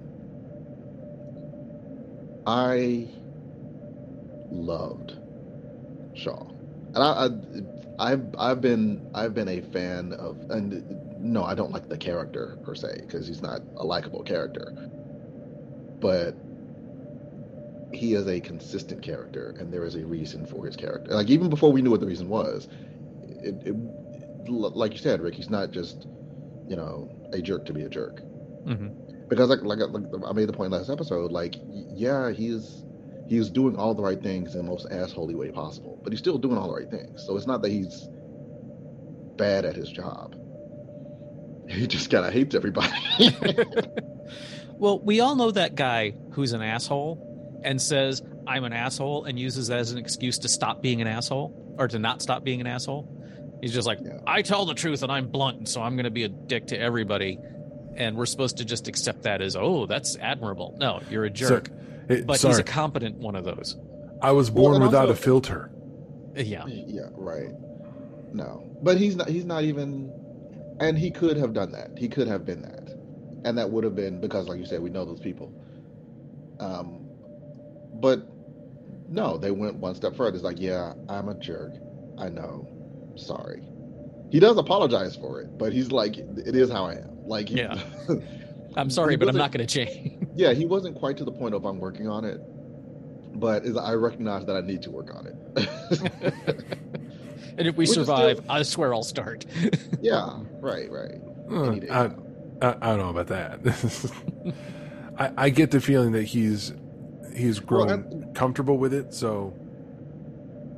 [2.47, 3.09] I
[4.51, 5.19] loved
[6.15, 6.47] Shaw,
[6.95, 10.83] and I, I, I've I've been I've been a fan of, and
[11.21, 14.75] no, I don't like the character per se because he's not a likable character,
[16.01, 16.35] but
[17.93, 21.13] he is a consistent character, and there is a reason for his character.
[21.13, 22.69] Like even before we knew what the reason was,
[23.23, 23.77] it, it
[24.49, 26.07] like you said, Rick, he's not just
[26.69, 28.23] you know a jerk to be a jerk
[28.67, 29.29] Mm-hmm.
[29.29, 31.55] because like, like like I made the point last episode, like
[31.95, 32.85] yeah, he's
[33.27, 36.37] he's doing all the right things in the most assholey way possible, but he's still
[36.37, 37.25] doing all the right things.
[37.27, 38.07] So it's not that he's
[39.37, 40.37] bad at his job.
[41.69, 42.91] He just kind of hates everybody.
[44.81, 47.30] Well, we all know that guy who's an asshole
[47.63, 51.07] and says, I'm an asshole, and uses that as an excuse to stop being an
[51.07, 53.17] asshole or to not stop being an asshole.
[53.61, 56.11] He's just like, I tell the truth and I'm blunt, and so I'm going to
[56.11, 57.39] be a dick to everybody.
[57.97, 60.75] and we're supposed to just accept that as oh that's admirable.
[60.79, 61.71] No, you're a So, jerk.
[62.09, 63.77] it- but he's a competent one of those.
[64.23, 65.71] I was born and without also- a filter.
[66.37, 66.65] Yeah.
[66.67, 67.51] Yeah, right.
[68.33, 69.29] No, but he's not.
[69.29, 70.13] He's not even.
[70.79, 71.91] And he could have done that.
[71.99, 72.95] He could have been that,
[73.45, 75.53] and that would have been because, like you said, we know those people.
[76.61, 77.00] Um,
[78.01, 78.27] but
[79.09, 80.35] no, they went one step further.
[80.37, 81.73] It's like, yeah, I'm a jerk.
[82.19, 82.67] I know.
[83.17, 83.63] Sorry.
[84.31, 87.19] He does apologize for it, but he's like, it is how I am.
[87.27, 87.79] Like, he- Yeah.
[88.77, 90.27] I'm sorry, but I'm wasn't- going to change.
[90.37, 92.41] yeah, he wasn't quite to the point of I'm working on it,
[93.41, 95.37] but is I recognize that I need to work on it.
[97.59, 99.45] and if we Which survive, still- I swear I'll start.
[100.01, 101.21] yeah, right, right.
[101.51, 102.11] Uh, I.
[102.63, 104.55] I, I don't know about that.
[105.19, 106.73] I, I get the feeling that he's
[107.35, 109.53] he's Well, grown comfortable with it, so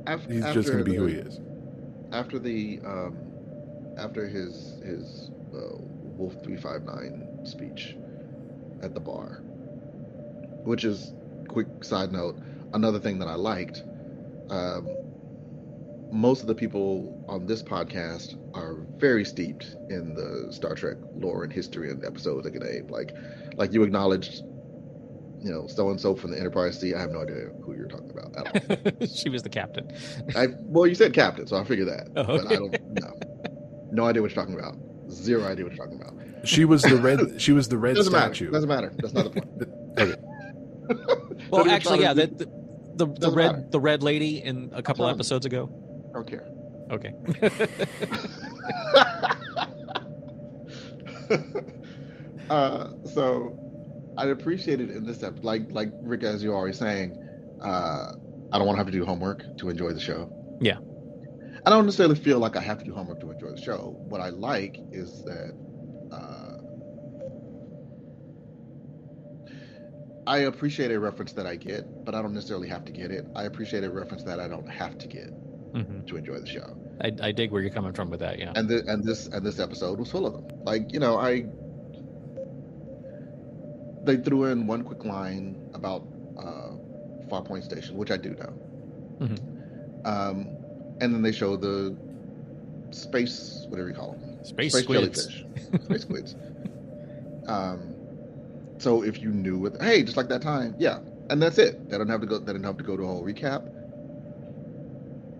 [0.07, 1.39] Af- he's just going to be who he is.
[2.11, 3.17] after the um,
[3.97, 5.77] after his his uh,
[6.17, 7.95] Wolf three five nine speech
[8.81, 9.41] at the bar,
[10.63, 11.13] which is
[11.47, 12.37] quick side note.
[12.73, 13.83] Another thing that I liked.
[14.49, 14.87] Um,
[16.11, 21.43] most of the people on this podcast are very steeped in the Star Trek lore
[21.43, 22.87] and history and episodes they can name.
[22.87, 23.15] Like,
[23.55, 24.43] like you acknowledged,
[25.43, 26.93] you know, so and so from the Enterprise C.
[26.93, 29.07] I have no idea who you're talking about at all.
[29.13, 29.91] she was the captain.
[30.35, 32.07] I well, you said captain, so I figured that.
[32.15, 33.13] Oh, But I don't know.
[33.91, 34.75] No idea what you're talking about.
[35.11, 36.13] Zero idea what you're talking about.
[36.47, 37.39] She was the red.
[37.41, 38.45] She was the red Doesn't statue.
[38.45, 38.51] matter.
[38.51, 38.93] Doesn't matter.
[38.97, 40.19] That's not the point.
[40.89, 41.47] Okay.
[41.49, 43.67] Well, actually, yeah, the, the, the, the red matter.
[43.71, 45.69] the red lady in a couple episodes ago.
[46.09, 46.45] I don't care.
[46.91, 47.13] Okay.
[52.49, 53.62] uh, so
[54.17, 57.17] I appreciated in this episode, like like Rick, as you're already saying,
[57.61, 58.13] uh,
[58.51, 60.31] I don't want to have to do homework to enjoy the show.
[60.61, 60.77] Yeah.
[61.65, 63.95] I don't necessarily feel like I have to do homework to enjoy the show.
[64.09, 65.53] What I like is that
[66.11, 66.57] uh,
[70.27, 73.25] I appreciate a reference that I get, but I don't necessarily have to get it.
[73.35, 75.31] I appreciate a reference that I don't have to get
[75.73, 76.05] Mhm.
[76.07, 76.77] to enjoy the show.
[77.01, 78.37] I, I dig where you're coming from with that.
[78.39, 78.53] Yeah.
[78.55, 80.45] And the, and this and this episode was full of them.
[80.63, 81.45] Like you know, I
[84.03, 86.05] they threw in one quick line about
[86.37, 86.71] uh,
[87.29, 88.53] Farpoint Station, which I do know.
[89.19, 90.05] Mhm.
[90.05, 90.47] Um,
[90.99, 91.95] and then they show the
[92.91, 95.27] space, whatever you call them, Space squids.
[95.27, 96.35] jellyfish, space squids.
[97.45, 97.93] Um,
[98.77, 101.89] so if you knew it, hey, just like that time, yeah, and that's it.
[101.89, 102.39] They don't have to go.
[102.39, 103.69] They didn't have to go to a whole recap.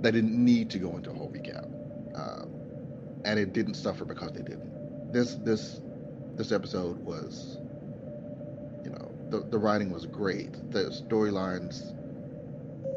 [0.02, 1.64] They didn't need to go into a whole recap,
[2.14, 2.50] um,
[3.24, 5.14] and it didn't suffer because they didn't.
[5.14, 5.80] This this
[6.36, 7.58] this episode was,
[9.34, 10.54] the the writing was great.
[10.72, 11.82] The storylines,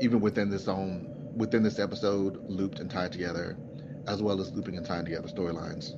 [0.03, 3.57] even within this own within this episode, looped and tied together,
[4.07, 5.92] as well as looping and tying together storylines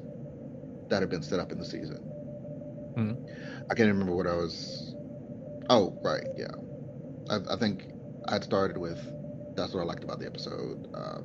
[0.91, 2.01] that have been set up in the season.
[2.97, 3.17] Mhm.
[3.71, 4.95] I can't remember what I was.
[5.69, 6.55] Oh, right, yeah.
[7.29, 7.85] I, I think
[8.29, 8.99] I'd started with.
[9.57, 10.89] That's what I liked about the episode.
[10.95, 11.25] Um,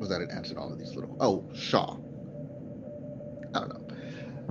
[0.00, 1.16] was that it answered all of these little.
[1.20, 1.96] Oh, Shaw.
[3.54, 3.96] I don't know.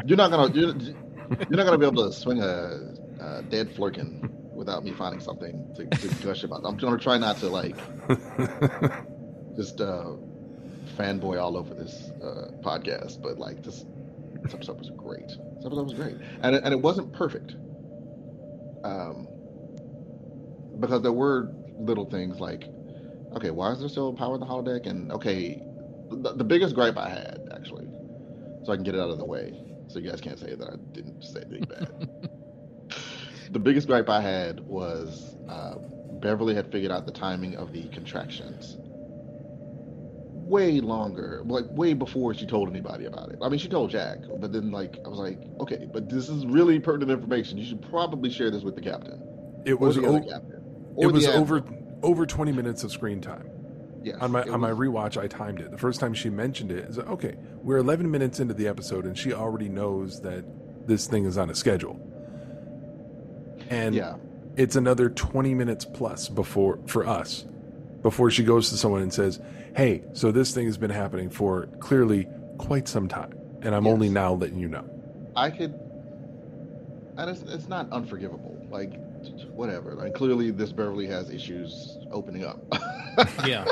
[0.05, 0.53] You're not gonna.
[0.53, 5.19] You're, you're not gonna be able to swing a, a dead flirkin without me finding
[5.19, 6.61] something to, to gush about.
[6.65, 7.75] I'm gonna try not to like
[9.55, 10.11] just uh,
[10.97, 13.85] fanboy all over this uh, podcast, but like this,
[14.41, 15.27] this episode was great.
[15.27, 17.55] This episode was great, and it, and it wasn't perfect,
[18.83, 19.27] um,
[20.79, 22.65] because there were little things like,
[23.35, 24.85] okay, why is there still power in the holodeck?
[24.87, 25.61] And okay,
[26.11, 27.87] the, the biggest gripe I had actually,
[28.63, 29.57] so I can get it out of the way,
[29.87, 32.09] so you guys can't say that I didn't say anything bad.
[33.53, 35.75] the biggest gripe I had was uh,
[36.19, 38.77] Beverly had figured out the timing of the contractions
[40.45, 43.39] way longer, like way before she told anybody about it.
[43.41, 46.45] I mean, she told Jack, but then like I was like, okay, but this is
[46.45, 47.57] really pertinent information.
[47.57, 49.21] You should probably share this with the captain.
[49.65, 50.95] It was o- captain.
[50.99, 51.41] it was admiral.
[51.41, 51.63] over
[52.01, 53.49] over 20 minutes of screen time.
[54.03, 55.71] Yes, on my on my rewatch, I timed it.
[55.71, 57.35] The first time she mentioned it, is okay.
[57.61, 60.43] We're 11 minutes into the episode, and she already knows that
[60.87, 62.12] this thing is on a schedule.
[63.69, 64.15] And Yeah.
[64.55, 67.45] it's another 20 minutes plus before for us
[68.01, 69.39] before she goes to someone and says,
[69.75, 74.09] "Hey, so this thing has been happening for clearly quite some time, and I'm only
[74.09, 74.83] now letting you know."
[75.35, 75.73] I could,
[77.17, 78.57] and it's it's not unforgivable.
[78.69, 78.93] Like
[79.51, 79.93] whatever.
[79.93, 82.59] Like clearly, this Beverly has issues opening up.
[83.47, 83.65] yeah.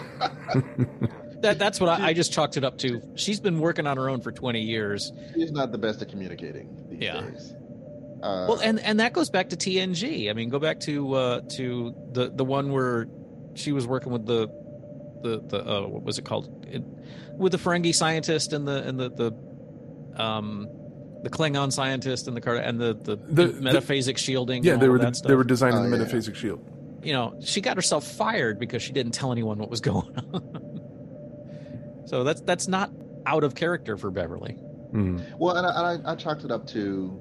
[1.41, 3.01] That that's what I, I just chalked it up to.
[3.15, 5.11] She's been working on her own for 20 years.
[5.33, 7.21] She's not the best at communicating these Yeah.
[7.21, 7.53] days.
[8.21, 10.29] Uh, well, and and that goes back to TNG.
[10.29, 13.07] I mean, go back to uh to the the one where
[13.55, 14.47] she was working with the
[15.23, 16.65] the the uh, what was it called?
[16.69, 16.83] It,
[17.37, 20.67] with the Ferengi scientist and the and the the um
[21.23, 24.63] the Klingon scientist and the card and the the, The- the metaphasic shielding.
[24.63, 26.03] Yeah, and they were of that they were designing Oh, the yeah.
[26.05, 26.59] metaphasic shield.
[27.03, 32.01] you know, she got herself fired because she didn't tell anyone what was going on.
[32.05, 32.91] so that's that's not
[33.25, 34.57] out of character for Beverly.
[34.93, 35.37] Mhm.
[35.39, 37.19] Well, and I, and I, I chalked it up to,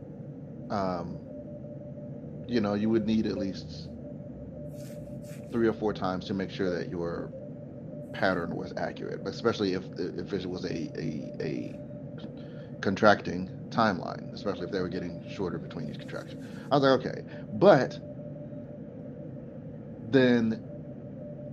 [0.71, 1.19] um,
[2.49, 3.89] you know, you would need at least
[5.53, 7.33] three or four times to make sure that your
[8.13, 11.81] pattern was accurate, but especially if if it was a a, a
[12.81, 16.47] contracting timeline, especially if they were getting shorter between each contraction.
[16.71, 17.23] I was like, okay,
[17.55, 17.99] but
[20.11, 20.63] then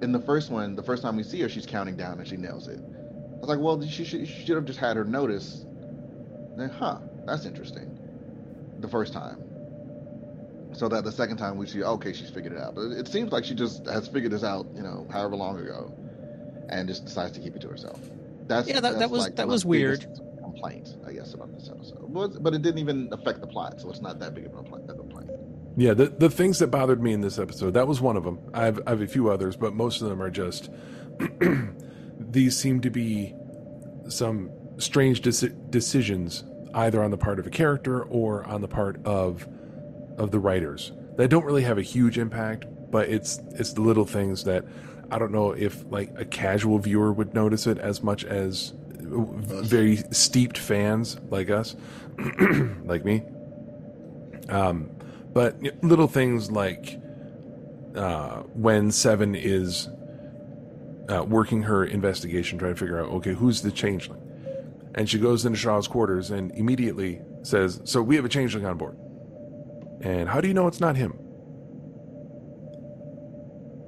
[0.02, 2.38] in the first one, the first time we see her, she's counting down and she
[2.38, 2.80] nails it.
[2.80, 5.66] I was like, well, she should, she should have just had her notice.
[6.58, 7.97] Then, huh, that's interesting.
[8.80, 9.44] The first time.
[10.74, 12.76] So that the second time we see, okay, she's figured it out.
[12.76, 15.58] But it, it seems like she just has figured this out, you know, however long
[15.60, 15.92] ago,
[16.70, 18.00] and just decides to keep it to herself.
[18.48, 20.02] That's Yeah, that- that was- like that was weird.
[20.02, 22.12] biggest Complaint, I guess, about this episode.
[22.14, 24.58] But, but it didn't even affect the plot, so it's not that big of a
[24.58, 24.90] complaint.
[24.90, 25.30] a complaint.
[25.76, 28.40] Yeah, the the things that bothered me in this episode, that was one of them.
[28.56, 30.72] I have, I have a few others, but most of them are just
[32.20, 33.36] these seem to be
[34.10, 39.04] some strange deci- decisions either on the part of a character or on the part
[39.06, 39.48] of
[40.18, 44.06] of the writers that don't really have a huge impact, but it's it's the little
[44.06, 44.66] things that
[45.12, 49.98] I don't know if like a casual viewer would notice it as much as very
[50.12, 51.76] steeped fans like us,
[52.86, 53.24] like me.
[54.50, 54.92] Um,
[55.34, 57.00] but little things like
[57.96, 59.90] uh, when Seven is
[61.10, 64.22] uh, working her investigation, trying to figure out, okay, who's the changeling?
[64.98, 68.78] And she goes into Shaw's quarters and immediately says, So we have a changeling on
[68.78, 68.98] board.
[70.02, 71.14] And how do you know it's not him?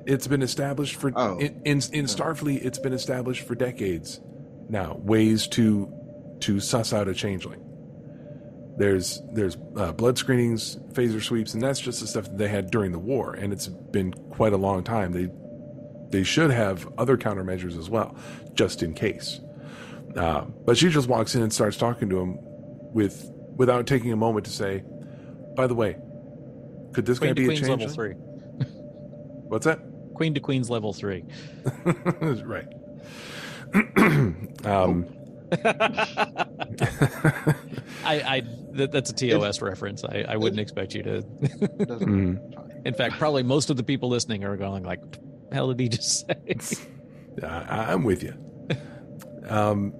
[0.05, 1.37] It's been established for Oh.
[1.37, 2.63] in, in in Starfleet.
[2.65, 4.21] It's been established for decades
[4.69, 4.97] now.
[5.03, 5.91] Ways to
[6.41, 7.61] to suss out a changeling.
[8.77, 12.71] There's there's uh, blood screenings, phaser sweeps, and that's just the stuff that they had
[12.71, 13.33] during the war.
[13.33, 15.11] And it's been quite a long time.
[15.11, 15.29] They
[16.09, 18.15] they should have other countermeasures as well,
[18.53, 19.41] just in case.
[20.15, 22.37] Uh, but she just walks in and starts talking to him
[22.93, 24.83] with without taking a moment to say,
[25.55, 25.97] "By the way,
[26.93, 28.13] could this Queen guy to be a Queen's level three.
[29.47, 29.79] What's that?
[30.13, 31.23] Queen to Queen's level three.
[32.43, 32.67] right.
[34.65, 35.05] um,
[38.03, 38.41] I, I
[38.73, 40.03] that, that's a TOS reference.
[40.03, 41.21] I, I wouldn't expect you to.
[41.89, 42.85] Mhm.
[42.85, 45.01] In fact, probably most of the people listening are going like,
[45.51, 46.35] "Hell did he just say?"
[47.43, 48.33] I, I'm with you.
[49.47, 49.93] Um,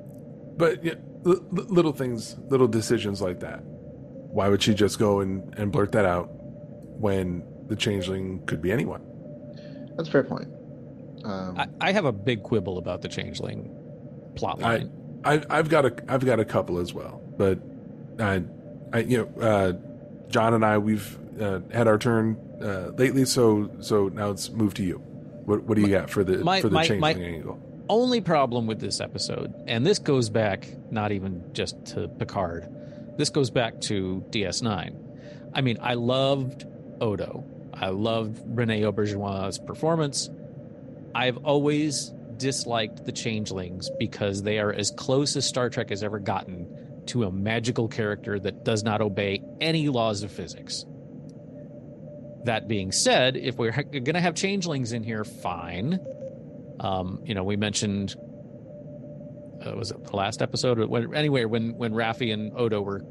[0.58, 3.62] but yeah, li- li- little things, little decisions like that.
[3.64, 8.72] Why would she just go and, and blurt that out when the changeling could be
[8.72, 9.02] anyone?
[9.98, 10.48] That's a fair point.
[11.24, 13.76] Um, I, I have a big quibble about the changeling
[14.36, 14.92] plot I, line.
[15.24, 17.60] I, I've got a, I've got a couple as well, but
[18.20, 18.44] I,
[18.94, 19.74] I, you know, uh,
[20.30, 24.78] John and I, we've uh, had our turn uh, lately, so so now it's moved
[24.78, 24.98] to you.
[25.46, 27.60] What, what do you got for the my- for the my- changeling my- angle?
[27.90, 32.68] Only problem with this episode, and this goes back not even just to Picard,
[33.18, 34.96] this goes back to DS9.
[35.54, 36.66] I mean, I loved
[37.02, 37.44] Odo.
[37.74, 40.30] I loved Rene Auberjonois' performance.
[41.16, 46.20] I've always disliked the changelings because they are as close as Star Trek has ever
[46.20, 50.86] gotten to a magical character that does not obey any laws of physics.
[52.46, 56.00] That being said, if we're going to have changelings in here, fine.
[56.80, 58.16] Um, you know, we mentioned
[59.66, 60.80] uh, was it the last episode?
[60.80, 63.02] When, anyway, when when Raffi and Odo were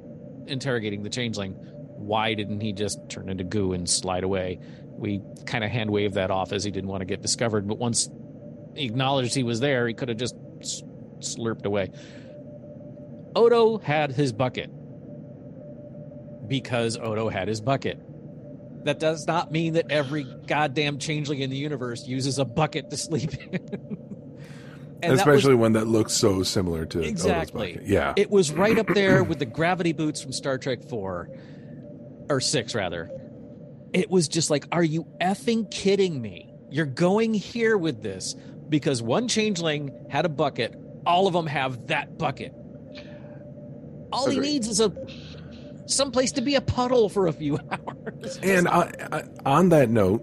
[0.47, 4.59] interrogating the changeling, why didn't he just turn into goo and slide away?
[4.97, 7.69] We kind of hand waved that off as he didn't want to get discovered.
[7.69, 8.09] But once
[8.75, 10.37] he acknowledged he was there, he could have just
[11.21, 11.91] slurped away.
[13.37, 14.71] Odo had his bucket
[16.49, 18.01] because Odo had his bucket.
[18.85, 22.97] That does not mean that every goddamn changeling in the universe uses a bucket to
[22.97, 23.97] sleep in.
[25.01, 27.75] And that was- Especially one that looks so similar to Odo's exactly.
[27.75, 27.87] bucket.
[27.89, 28.15] Yeah.
[28.17, 31.29] It was right up there with the gravity boots from Star Trek 4
[32.29, 33.09] or 6 rather.
[33.93, 36.53] It was just like, are you effing kidding me?
[36.71, 38.35] You're going here with this
[38.69, 40.75] because one changeling had a bucket.
[41.07, 42.53] All of them have that bucket.
[44.13, 44.93] All he needs is a
[45.89, 48.39] someplace to be a puddle for a few hours.
[48.43, 50.23] And I, I, on that note,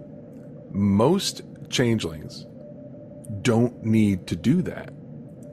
[0.72, 2.46] most changelings
[3.42, 4.94] don't need to do that.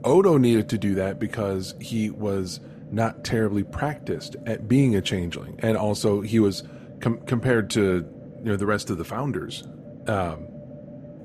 [0.03, 2.59] Odo needed to do that because he was
[2.91, 6.63] not terribly practiced at being a changeling, and also he was
[6.99, 8.05] com- compared to
[8.39, 9.63] you know the rest of the founders,
[10.07, 10.47] um,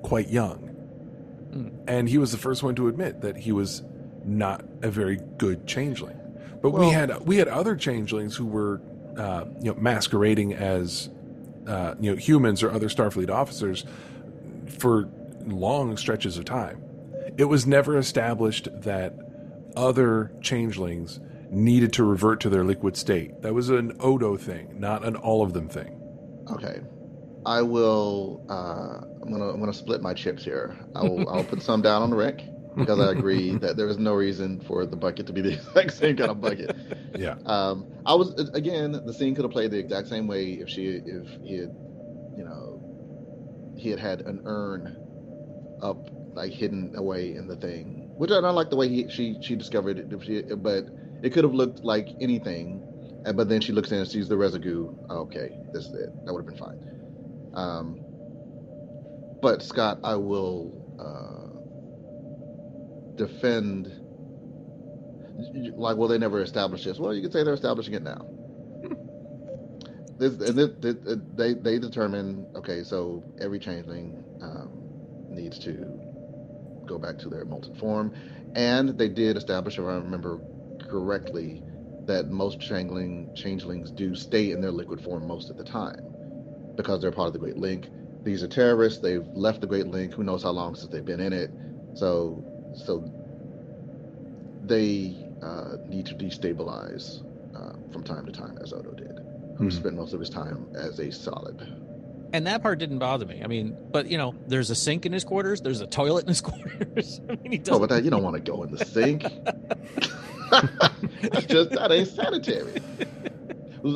[0.02, 3.82] quite young, and he was the first one to admit that he was
[4.24, 6.17] not a very good changeling.
[6.60, 8.80] But we had we had other changelings who were
[9.16, 11.08] uh, you know masquerading as
[11.66, 13.84] uh, you know humans or other Starfleet officers
[14.66, 15.08] for
[15.46, 16.82] long stretches of time.
[17.36, 19.14] It was never established that
[19.76, 23.42] other changelings needed to revert to their liquid state.
[23.42, 25.94] That was an Odo thing, not an all of them thing.
[26.50, 26.80] Okay,
[27.46, 28.44] I will.
[28.48, 30.76] Uh, I'm gonna I'm gonna split my chips here.
[30.94, 32.42] I'll I'll put some down on the Rick
[32.78, 35.92] because I agree that there is no reason for the bucket to be the exact
[35.94, 36.76] same kind of bucket.
[37.16, 37.36] Yeah.
[37.46, 38.92] Um, I was again.
[38.92, 41.74] The scene could have played the exact same way if she if he had,
[42.36, 42.80] you know,
[43.76, 44.96] he had had an urn
[45.82, 49.36] up like hidden away in the thing, which I don't like the way he she
[49.40, 50.12] she discovered it.
[50.12, 50.84] If she, but
[51.22, 52.82] it could have looked like anything.
[53.24, 54.94] And but then she looks in and sees the residue.
[55.10, 56.10] Okay, this is it.
[56.24, 56.78] That would have been fine.
[57.54, 58.00] Um,
[59.40, 61.37] but Scott, I will uh,
[63.18, 63.92] defend.
[65.76, 66.98] Like, well, they never established this.
[66.98, 68.26] Well, you could say they're establishing it now.
[70.18, 70.96] this, and this, this,
[71.34, 74.70] they they determine okay, so every changeling um,
[75.28, 76.00] needs to
[76.86, 78.14] go back to their molten form,
[78.54, 80.40] and they did establish, if I remember
[80.88, 81.62] correctly,
[82.06, 86.00] that most changeling changelings do stay in their liquid form most of the time
[86.76, 87.88] because they're part of the Great Link.
[88.24, 89.00] These are terrorists.
[89.00, 90.14] They've left the Great Link.
[90.14, 91.50] Who knows how long since they've been in it?
[91.94, 92.42] So,
[92.74, 93.04] so
[94.64, 97.22] they uh, need to destabilize
[97.56, 99.18] uh, from time to time, as Odo did,
[99.56, 99.72] who Mhm.
[99.72, 101.66] spent most of his time as a solid.
[102.32, 103.40] And that part didn't bother me.
[103.42, 105.62] I mean, but you know, there's a sink in his quarters.
[105.62, 107.20] There's a toilet in his quarters.
[107.28, 107.62] I mean, he.
[107.70, 109.22] Oh, but that you don't want to go in the sink.
[110.50, 112.80] That's just that ain't sanitary.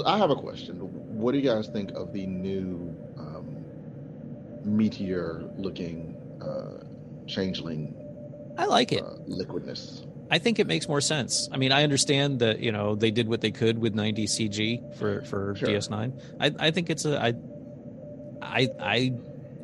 [0.07, 0.77] I have a question.
[1.19, 3.57] What do you guys think of the new um,
[4.65, 6.85] meteor-looking uh,
[7.27, 7.95] changeling
[8.59, 9.03] I like it.
[9.03, 10.07] uh, liquidness?
[10.31, 11.49] I think it makes more sense.
[11.53, 14.97] I mean, I understand that you know they did what they could with 90 CG
[14.99, 15.69] for for Sure.
[15.69, 16.13] DS9.
[16.41, 17.35] I I think it's a I
[18.41, 19.13] I I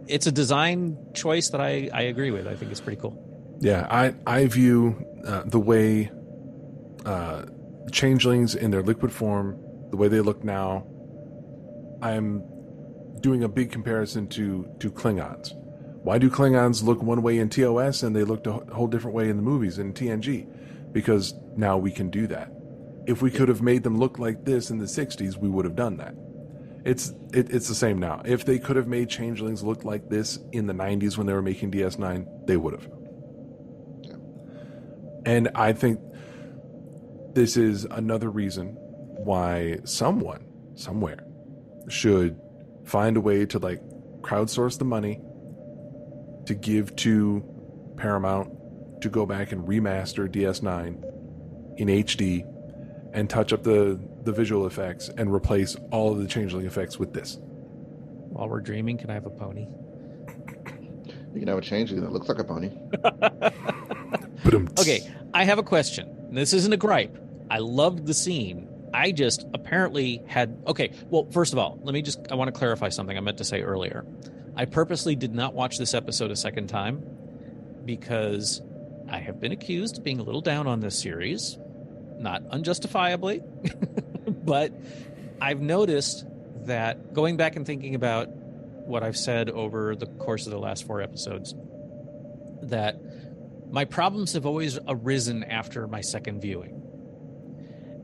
[0.06, 2.46] it's a design choice that I I agree with.
[2.46, 3.16] I think it's pretty cool.
[3.60, 6.10] Yeah, I I view uh, the way
[7.04, 7.42] uh,
[7.90, 9.58] changelings in their liquid form,
[9.90, 10.86] the way they look now.
[12.02, 12.42] I'm
[13.20, 15.52] doing a big comparison to to Klingons.
[16.08, 19.28] Why do Klingons look one way in TOS and they looked a whole different way
[19.28, 20.46] in the movies in TNG?
[20.90, 22.50] Because now we can do that.
[23.06, 25.76] If we could have made them look like this in the '60s, we would have
[25.76, 26.14] done that.
[26.86, 28.22] It's it, it's the same now.
[28.24, 31.42] If they could have made changelings look like this in the '90s when they were
[31.42, 32.88] making DS9, they would have.
[35.26, 36.00] And I think
[37.34, 38.68] this is another reason
[39.24, 41.22] why someone somewhere
[41.90, 42.40] should
[42.84, 43.82] find a way to like
[44.22, 45.20] crowdsource the money
[46.48, 47.44] to give to
[47.98, 52.42] Paramount to go back and remaster DS9 in HD
[53.12, 57.12] and touch up the the visual effects and replace all of the changeling effects with
[57.12, 57.38] this.
[58.30, 59.66] While we're dreaming, can I have a pony?
[61.34, 62.70] You can have a changeling that looks like a pony.
[64.80, 66.30] Okay, I have a question.
[66.30, 67.18] This isn't a gripe.
[67.50, 68.66] I loved the scene.
[68.94, 70.92] I just apparently had okay.
[71.10, 73.44] Well, first of all, let me just I want to clarify something I meant to
[73.44, 74.06] say earlier.
[74.58, 77.00] I purposely did not watch this episode a second time
[77.84, 78.60] because
[79.08, 81.56] I have been accused of being a little down on this series,
[82.18, 83.40] not unjustifiably,
[84.26, 84.72] but
[85.40, 86.26] I've noticed
[86.66, 90.88] that going back and thinking about what I've said over the course of the last
[90.88, 91.54] four episodes,
[92.62, 93.00] that
[93.70, 96.82] my problems have always arisen after my second viewing.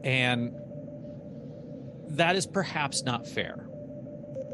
[0.05, 0.55] And
[2.11, 3.67] that is perhaps not fair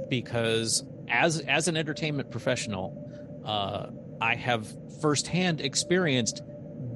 [0.08, 3.86] because as as an entertainment professional, uh,
[4.20, 4.66] I have
[5.00, 6.42] firsthand experienced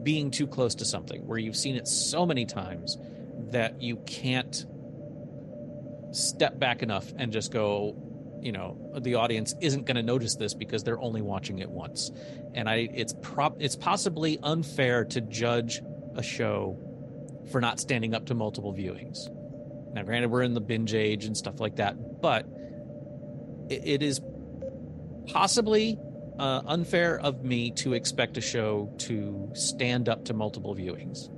[0.02, 2.98] being too close to something where you've seen it so many times
[3.50, 4.66] that you can't
[6.12, 7.96] step back enough and just go,
[8.40, 12.10] you know, the audience isn't going to notice this because they're only watching it once.
[12.54, 15.80] And I, it's prop, it's possibly unfair to judge
[16.14, 16.78] a show
[17.50, 19.28] for not standing up to multiple viewings.
[19.92, 22.46] Now, granted, we're in the binge age and stuff like that, but
[23.70, 24.20] it, is
[25.26, 25.98] possibly
[26.38, 31.30] uh, unfair of me to expect a show to stand up to multiple viewings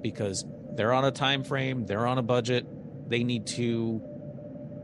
[0.00, 0.44] because
[0.76, 2.66] they're on a time frame, they're on a budget,
[3.08, 4.02] they need to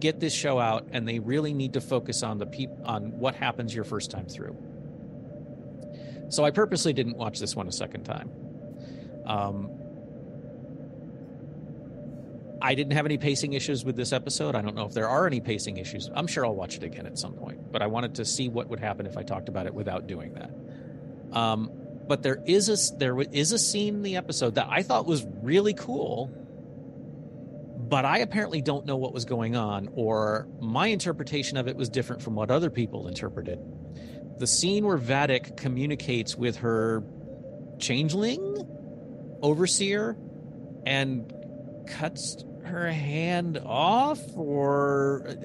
[0.01, 3.35] get this show out, and they really need to focus on the peop- on what
[3.35, 4.57] happens your first time through.
[6.31, 8.31] So I purposely didn't watch this one a second time.
[9.27, 9.71] Um,
[12.63, 14.55] I didn't have any pacing issues with this episode.
[14.55, 16.11] I don't know if there are any pacing issues.
[16.15, 18.69] I'm sure I'll watch it again at some point, but I wanted to see what
[18.69, 21.37] would happen if I talked about it without doing that.
[21.37, 21.71] Um,
[22.07, 25.25] but there is a there is a scene in the episode that I thought was
[25.43, 26.31] really cool
[27.91, 31.89] but I apparently don't know what was going on, or my interpretation of it was
[31.89, 33.59] different from what other people interpreted.
[34.39, 37.03] The scene where Vadic communicates with her
[37.81, 38.65] changeling
[39.43, 40.17] overseer
[40.87, 41.35] and
[41.89, 45.37] cuts her hand off or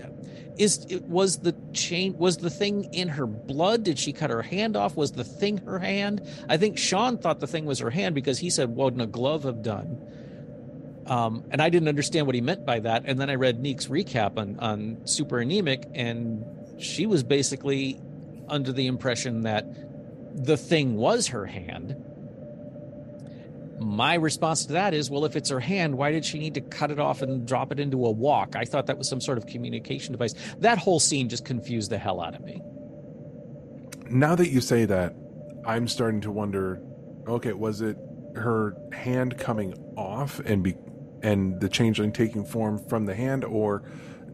[0.57, 3.83] is it was the chain was the thing in her blood?
[3.83, 4.95] Did she cut her hand off?
[4.95, 6.21] Was the thing her hand?
[6.47, 9.07] I think sean thought the thing was her hand because he said what would a
[9.07, 10.01] glove have done?
[11.07, 13.03] Um, and i didn't understand what he meant by that.
[13.05, 16.43] And then i read neek's recap on on super anemic and
[16.79, 17.99] she was basically
[18.47, 19.65] under the impression that
[20.35, 21.95] the thing was her hand
[23.79, 26.61] my response to that is well if it's her hand why did she need to
[26.61, 28.55] cut it off and drop it into a walk?
[28.55, 30.33] I thought that was some sort of communication device.
[30.59, 32.61] That whole scene just confused the hell out of me.
[34.09, 35.15] Now that you say that
[35.65, 36.79] i'm starting to wonder
[37.27, 37.97] okay was it
[38.35, 40.75] her hand coming off and be
[41.23, 43.83] and the changeling taking form from the hand or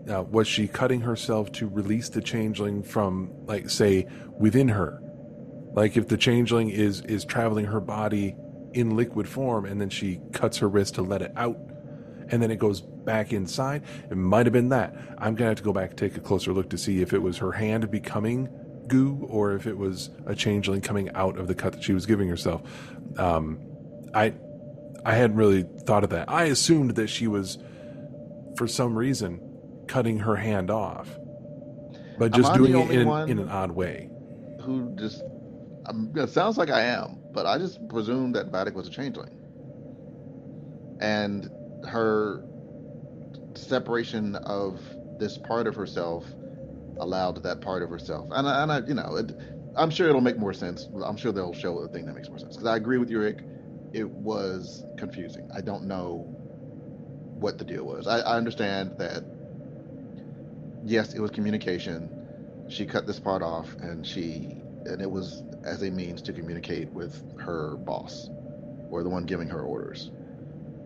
[0.10, 5.02] uh, was she cutting herself to release the changeling from like say within her?
[5.74, 8.36] Like if the changeling is is traveling her body
[8.74, 11.58] in liquid form and then she cuts her wrist to let it out
[12.30, 13.84] and then it goes back inside.
[14.10, 14.96] It might have been that.
[15.18, 17.14] I'm going to have to go back and take a closer look to see if
[17.14, 18.50] it was her hand becoming
[18.88, 22.06] goo or if it was a changeling coming out of the cut that she was
[22.06, 22.62] giving herself.
[23.18, 23.60] Um,
[24.14, 24.34] I
[25.04, 26.30] I hadn't really thought of that.
[26.30, 27.58] I assumed that she was,
[28.56, 29.42] for some reason,
[29.88, 31.18] cutting her hand off,
[32.20, 34.10] but just doing it in, in an odd way.
[34.62, 35.24] Who just
[35.88, 39.38] um, it sounds like I am, but I just presumed that Vadic was a changeling.
[41.00, 41.50] And
[41.88, 42.44] her
[43.56, 44.80] separation of
[45.20, 46.26] this part of herself
[47.00, 48.30] allowed that part of herself.
[48.32, 49.32] And, I, and I, you know, it,
[49.76, 50.88] I'm sure it'll make more sense.
[51.04, 52.56] I'm sure they'll show a thing that makes more sense.
[52.56, 53.22] Because I agree with you.
[53.94, 55.50] It was confusing.
[55.56, 56.26] I don't know
[57.40, 58.08] what the deal was.
[58.08, 59.24] I, I understand that,
[60.86, 62.10] yes, it was communication.
[62.70, 66.90] She cut this part off and she, and it was as a means to communicate
[66.92, 68.30] with her boss
[68.90, 70.12] or the one giving her orders.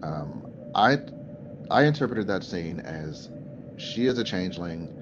[0.03, 0.99] Um, I
[1.71, 3.29] I interpreted that scene as
[3.77, 4.93] she is a changeling,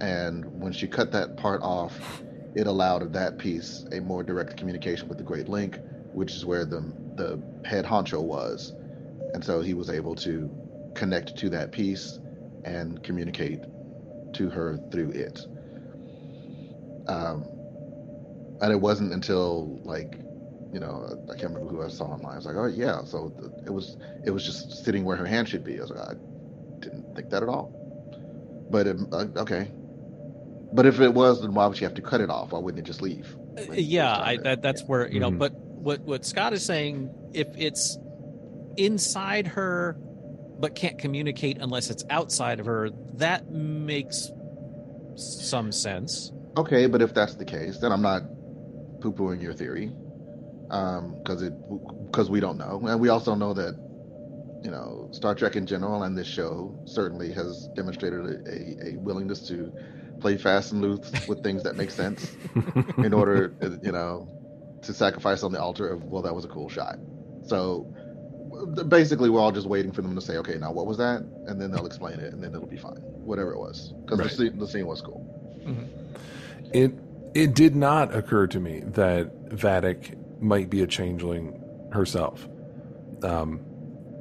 [0.00, 2.22] and when she cut that part off,
[2.54, 5.78] it allowed that piece a more direct communication with the Great Link,
[6.12, 6.80] which is where the
[7.16, 8.72] the head honcho was,
[9.34, 10.48] and so he was able to
[10.94, 12.20] connect to that piece
[12.64, 13.60] and communicate
[14.34, 15.46] to her through it.
[17.08, 17.44] Um,
[18.60, 20.18] and it wasn't until like
[20.72, 22.32] you know I can't remember who I saw online.
[22.32, 23.32] I was like, oh yeah, so
[23.64, 25.78] it was it was just sitting where her hand should be.
[25.78, 26.14] I was like, I
[26.80, 27.74] didn't think that at all.
[28.70, 29.70] But it, uh, okay,
[30.72, 32.52] but if it was, then why would she have to cut it off?
[32.52, 33.34] Why wouldn't it just leave?
[33.54, 35.30] Like, yeah, I, that that's where you know.
[35.30, 35.38] Mm-hmm.
[35.38, 37.98] But what what Scott is saying, if it's
[38.76, 39.96] inside her,
[40.58, 44.30] but can't communicate unless it's outside of her, that makes
[45.16, 46.32] some sense.
[46.56, 48.22] Okay, but if that's the case, then I'm not
[49.00, 49.92] poo pooing your theory
[50.68, 51.52] because um, it
[52.06, 53.74] because we don't know, and we also know that
[54.62, 58.98] you know Star Trek in general and this show certainly has demonstrated a, a, a
[58.98, 59.72] willingness to
[60.20, 62.36] play fast and loose with things that make sense
[62.98, 64.28] in order you know
[64.82, 66.96] to sacrifice on the altar of well that was a cool shot.
[67.46, 67.86] So
[68.88, 71.60] basically we're all just waiting for them to say okay now what was that and
[71.60, 74.30] then they'll explain it and then it'll be fine whatever it was because right.
[74.30, 75.24] the, scene, the scene was cool.
[75.64, 75.84] Mm-hmm.
[76.72, 76.92] It
[77.34, 81.62] it did not occur to me that Vadic might be a changeling
[81.92, 82.48] herself.
[83.22, 83.60] Um,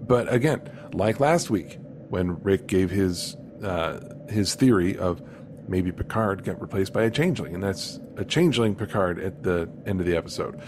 [0.01, 0.61] but again,
[0.93, 1.79] like last week
[2.09, 3.99] when Rick gave his uh,
[4.29, 5.21] his theory of
[5.67, 9.99] maybe Picard got replaced by a changeling, and that's a changeling Picard at the end
[9.99, 10.59] of the episode.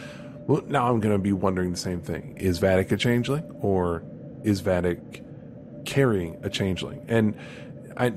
[0.47, 4.03] Well, now I'm going to be wondering the same thing: Is Vadic a changeling, or
[4.43, 5.23] is Vadic
[5.85, 7.05] carrying a changeling?
[7.07, 7.35] And
[7.95, 8.09] I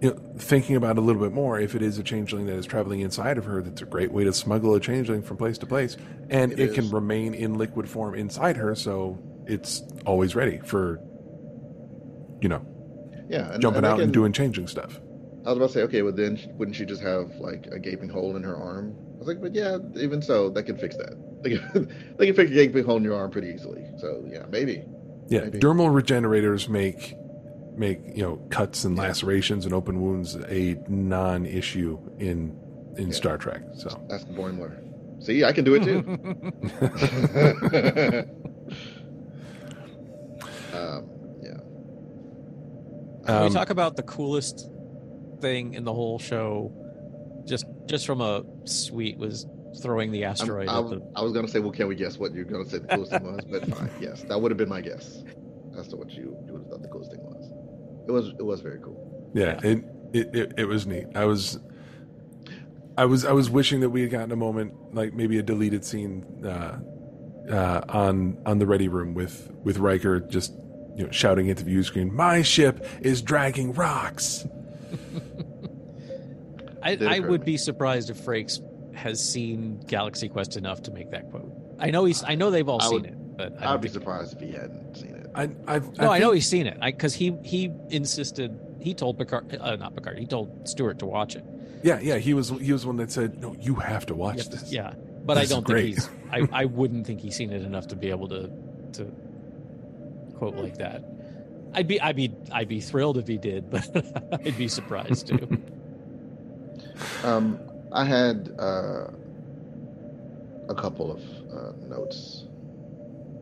[0.00, 2.54] you know, thinking about it a little bit more, if it is a changeling that
[2.54, 5.58] is traveling inside of her, that's a great way to smuggle a changeling from place
[5.58, 5.96] to place,
[6.30, 11.00] and it, it can remain in liquid form inside her, so it's always ready for,
[12.40, 12.64] you know,
[13.28, 15.00] yeah, and, jumping and out can, and doing changing stuff.
[15.44, 18.08] I was about to say, okay, but then wouldn't she just have like a gaping
[18.08, 18.96] hole in her arm?
[19.16, 21.16] I was like, but yeah, even so, that can fix that.
[21.40, 23.86] They can, they can fix a gaping hole in your arm pretty easily.
[23.98, 24.82] So yeah, maybe.
[25.28, 25.60] Yeah, maybe.
[25.60, 27.14] dermal regenerators make
[27.78, 32.56] make you know cuts and lacerations and open wounds a non-issue in
[32.96, 33.14] in yeah.
[33.14, 33.62] Star Trek.
[33.76, 34.84] So ask Boimler.
[35.20, 35.98] See, I can do it too.
[40.76, 41.10] um,
[41.42, 41.58] yeah.
[43.26, 44.70] Um, we talk about the coolest
[45.40, 46.72] thing in the whole show,
[47.46, 49.46] just just from a suite was
[49.82, 50.68] throwing the asteroid.
[50.68, 51.00] I, the...
[51.16, 52.88] I was going to say, well, can we guess what you're going to say the
[52.88, 53.44] coolest thing was?
[53.44, 55.22] But fine, yes, that would have been my guess.
[55.76, 57.17] as to what you you would have thought the coolest thing was.
[58.08, 59.30] It was it was very cool.
[59.34, 61.06] Yeah, It, it it it was neat.
[61.14, 61.58] I was.
[62.96, 65.84] I was I was wishing that we had gotten a moment like maybe a deleted
[65.84, 66.78] scene uh,
[67.48, 70.52] uh, on on the ready room with with Riker just
[70.96, 74.44] you know shouting into the view screen, "My ship is dragging rocks."
[76.82, 78.60] I, I would to be surprised if Frakes
[78.94, 81.50] has seen Galaxy Quest enough to make that quote.
[81.78, 82.22] I know he's.
[82.24, 84.40] I know they've all I seen would- it, but I I'd be think- surprised if
[84.40, 85.17] he hadn't seen it.
[85.38, 86.78] I I've, No, I, know he's seen it.
[86.80, 88.58] Because he he insisted.
[88.80, 90.18] He told Picard, uh, not Picard.
[90.18, 91.44] He told Stewart to watch it.
[91.82, 92.18] Yeah, yeah.
[92.18, 94.58] He was he was one that said, "No, you have to watch You have to-
[94.58, 96.10] this." yeah, but I This is don't think he's.
[96.32, 98.50] I, I wouldn't think he's seen it enough to be able to
[98.94, 99.04] to
[100.36, 101.04] quote like that.
[101.74, 103.86] I'd be I'd be I'd be thrilled if he did, but
[104.44, 105.62] I'd be surprised too.
[107.22, 107.60] Um,
[107.92, 109.06] I had uh,
[110.68, 111.20] a couple of
[111.52, 112.44] uh, notes.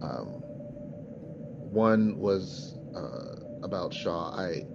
[0.03, 0.43] Um,
[1.77, 4.35] one was uh, about Shaw.
[4.35, 4.67] I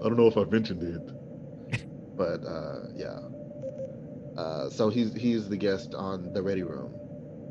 [0.00, 1.86] I don't know if I mentioned it,
[2.16, 3.20] but uh, yeah.
[4.36, 6.94] Uh, so he's he's the guest on the Ready Room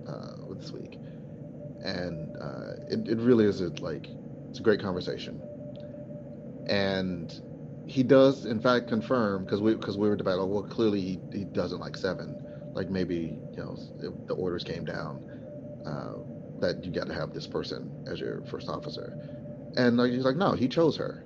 [0.08, 1.00] uh, this week,
[1.84, 4.10] and uh, it it really is a, like
[4.50, 5.42] it's a great conversation,
[6.68, 7.42] and
[7.88, 10.50] he does in fact confirm because we because we were debating.
[10.50, 12.36] Well, clearly he, he doesn't like seven.
[12.74, 13.78] Like maybe you know
[14.28, 15.22] the orders came down
[15.86, 16.14] uh,
[16.64, 19.18] that you got to have this person as your first officer,
[19.78, 21.24] and like, he's like, no, he chose her.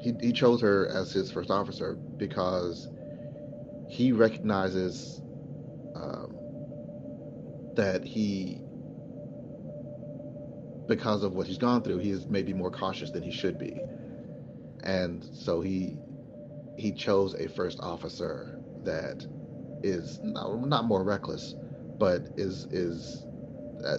[0.00, 2.88] He he chose her as his first officer because
[3.88, 5.22] he recognizes
[5.96, 6.36] um,
[7.74, 8.62] that he
[10.88, 13.80] because of what he's gone through, he is maybe more cautious than he should be
[14.84, 15.96] and so he
[16.76, 19.26] he chose a first officer that
[19.82, 21.54] is not, not more reckless
[21.98, 23.26] but is is
[23.84, 23.98] uh,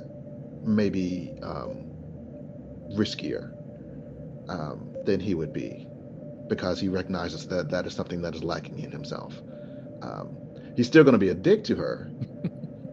[0.64, 1.92] maybe um,
[2.94, 3.52] riskier
[4.50, 5.88] um, than he would be
[6.48, 9.42] because he recognizes that that is something that is lacking in himself.
[10.02, 10.38] Um,
[10.76, 12.12] he's still going to be a dick to her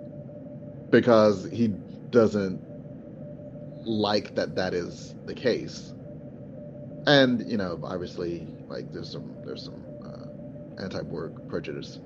[0.91, 2.61] because he doesn't
[3.85, 5.93] like that that is the case.
[7.07, 11.99] And you know obviously like there's some there's some uh, anti-Borg prejudice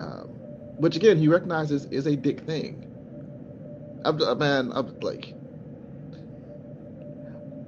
[0.00, 0.28] um,
[0.78, 2.91] which again he recognizes is a dick thing
[4.04, 5.34] I'm, man I'm like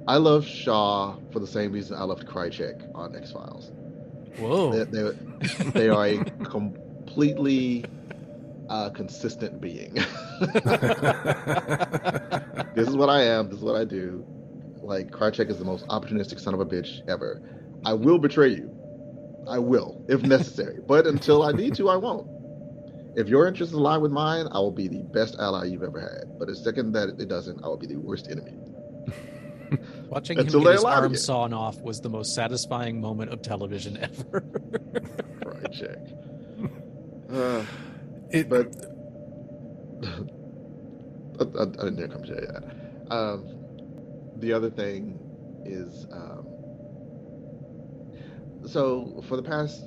[0.07, 3.71] I love Shaw for the same reason I loved Krycek on X Files.
[4.37, 5.11] Whoa, they, they,
[5.71, 7.85] they are a completely
[8.69, 9.93] uh, consistent being.
[12.75, 13.49] this is what I am.
[13.49, 14.23] This is what I do.
[14.81, 17.41] Like Krycek is the most opportunistic son of a bitch ever.
[17.83, 18.71] I will betray you.
[19.47, 20.79] I will, if necessary.
[20.87, 22.27] but until I need to, I won't.
[23.15, 26.37] If your interests align with mine, I will be the best ally you've ever had.
[26.37, 28.53] But the second that it doesn't, I will be the worst enemy.
[30.09, 31.17] Watching him Until get they his arm it.
[31.17, 34.41] sawn off was the most satisfying moment of television ever.
[35.41, 36.11] Krycek.
[37.33, 37.65] Uh,
[38.29, 38.67] it, but
[41.39, 43.11] I, I, I didn't hear come to yet.
[43.11, 43.47] Um,
[44.37, 45.17] the other thing
[45.65, 46.45] is, um,
[48.67, 49.83] so for the past,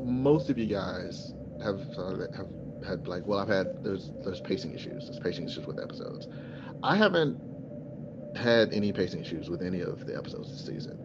[0.00, 2.48] most of you guys have uh, have
[2.86, 5.04] had like, well, I've had there's there's pacing issues.
[5.08, 6.28] There's pacing issues with episodes.
[6.82, 7.40] I haven't
[8.36, 10.98] had any pacing issues with any of the episodes this season.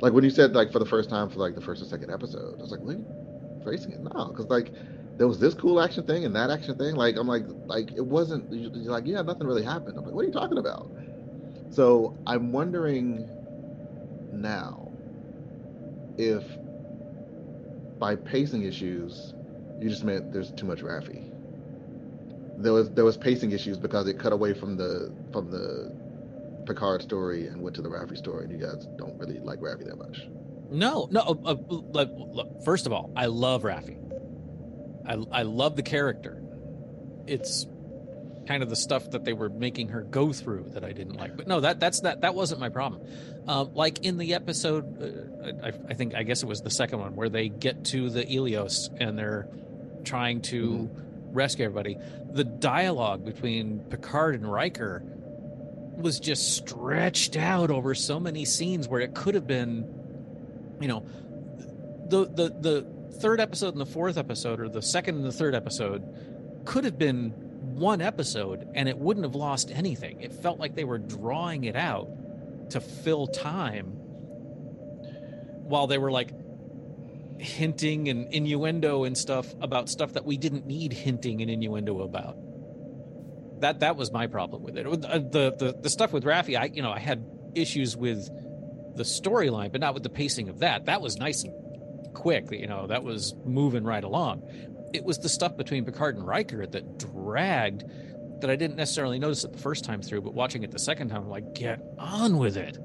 [0.00, 2.10] Like when you said like for the first time for like the first or second
[2.10, 3.64] episode, I was like, what?
[3.64, 4.00] Pacing it?
[4.02, 4.72] No, because like
[5.18, 6.94] there was this cool action thing and that action thing.
[6.96, 8.52] Like I'm like like it wasn't.
[8.52, 9.98] You're like yeah, nothing really happened.
[9.98, 10.90] I'm like, what are you talking about?
[11.70, 13.28] So I'm wondering
[14.32, 14.90] now
[16.18, 16.42] if
[17.98, 19.34] by pacing issues
[19.82, 21.30] you just meant there's too much Raffi.
[22.58, 25.92] There was there was pacing issues because it cut away from the from the
[26.66, 29.84] Picard story and went to the Raffi story, and you guys don't really like Raffi
[29.86, 30.28] that much.
[30.70, 31.20] No, no.
[31.20, 33.98] Uh, uh, look, look, first of all, I love Raffi.
[35.06, 36.42] I I love the character.
[37.26, 37.66] It's
[38.46, 41.36] kind of the stuff that they were making her go through that I didn't like.
[41.36, 43.02] But no, that that's that that wasn't my problem.
[43.46, 47.00] Um, like in the episode, uh, I, I think I guess it was the second
[47.00, 49.48] one where they get to the Eleos and they're
[50.04, 50.90] trying to
[51.32, 51.96] rescue everybody.
[52.32, 55.02] The dialogue between Picard and Riker
[55.96, 59.86] was just stretched out over so many scenes where it could have been,
[60.80, 61.06] you know,
[62.08, 62.86] the the the
[63.20, 66.02] third episode and the fourth episode, or the second and the third episode,
[66.64, 67.30] could have been
[67.74, 70.20] one episode and it wouldn't have lost anything.
[70.20, 72.08] It felt like they were drawing it out
[72.70, 73.86] to fill time
[75.64, 76.30] while they were like
[77.42, 82.36] hinting and innuendo and stuff about stuff that we didn't need hinting and innuendo about.
[83.60, 84.86] that that was my problem with it.
[84.86, 87.24] Uh, the the the stuff with Raffi, I you know I had
[87.54, 88.28] issues with
[88.96, 90.86] the storyline, but not with the pacing of that.
[90.86, 91.52] That was nice and
[92.14, 92.50] quick.
[92.50, 94.42] You know, that was moving right along.
[94.92, 97.84] It was the stuff between Picard and Riker that dragged.
[98.40, 101.10] That I didn't necessarily notice it the first time through, but watching it the second
[101.10, 102.76] time, I'm like, get on with it.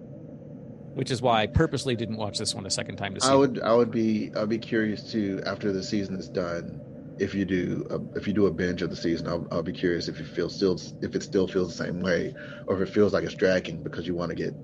[0.97, 3.29] Which is why I purposely didn't watch this one a second time to see.
[3.29, 6.81] I would I would be I'd be curious to after the season is done
[7.19, 9.73] if you do a, if you do a binge of the season I'll, I'll be
[9.73, 12.33] curious if you feel still if it still feels the same way
[12.65, 14.55] or if it feels like it's dragging because you want to get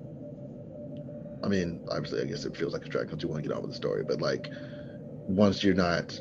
[1.44, 3.54] I mean obviously I guess it feels like it's dragging because you want to get
[3.54, 4.48] on with the story but like
[5.28, 6.18] once you're not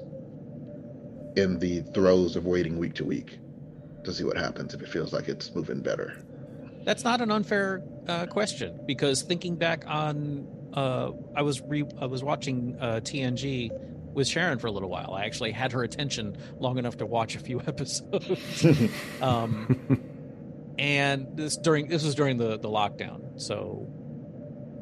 [1.35, 3.39] in the throes of waiting week to week
[4.03, 6.23] to see what happens if it feels like it's moving better
[6.83, 12.05] That's not an unfair uh, question because thinking back on, uh, I was re- I
[12.05, 13.71] was watching uh, TNG
[14.13, 15.13] with Sharon for a little while.
[15.13, 18.65] I actually had her attention long enough to watch a few episodes.
[19.21, 20.09] um,
[20.77, 23.87] and this during this was during the the lockdown, so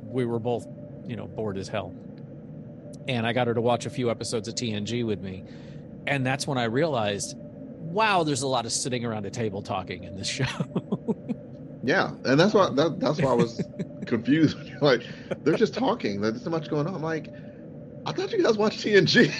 [0.05, 0.65] we were both
[1.05, 1.93] you know bored as hell.
[3.07, 5.43] And I got her to watch a few episodes of TNG with me,
[6.07, 10.03] and that's when I realized, wow, there's a lot of sitting around a table talking
[10.03, 10.45] in this show.
[11.83, 13.61] Yeah, and that's why that, that's why I was
[14.05, 14.57] confused.
[14.81, 15.03] like
[15.43, 16.21] they're just talking.
[16.21, 16.95] There's so much going on.
[16.95, 17.29] I'm like,
[18.05, 19.31] I thought you guys watched TNG.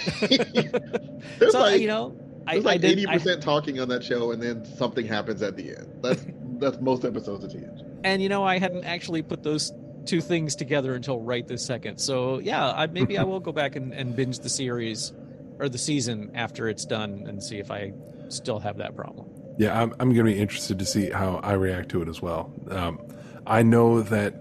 [1.38, 2.16] there's So, like you know,
[2.46, 5.76] there's I like eighty percent talking on that show, and then something happens at the
[5.76, 5.88] end.
[6.02, 6.26] That's
[6.58, 7.84] that's most episodes of TNG.
[8.04, 9.72] and you know i hadn't actually put those
[10.06, 13.74] two things together until right this second so yeah I, maybe i will go back
[13.74, 15.12] and, and binge the series
[15.58, 17.92] or the season after it's done and see if i
[18.28, 19.28] still have that problem
[19.58, 22.22] Yeah, I'm, I'm going to be interested to see how I react to it as
[22.22, 22.52] well.
[22.70, 23.00] Um,
[23.46, 24.34] I know that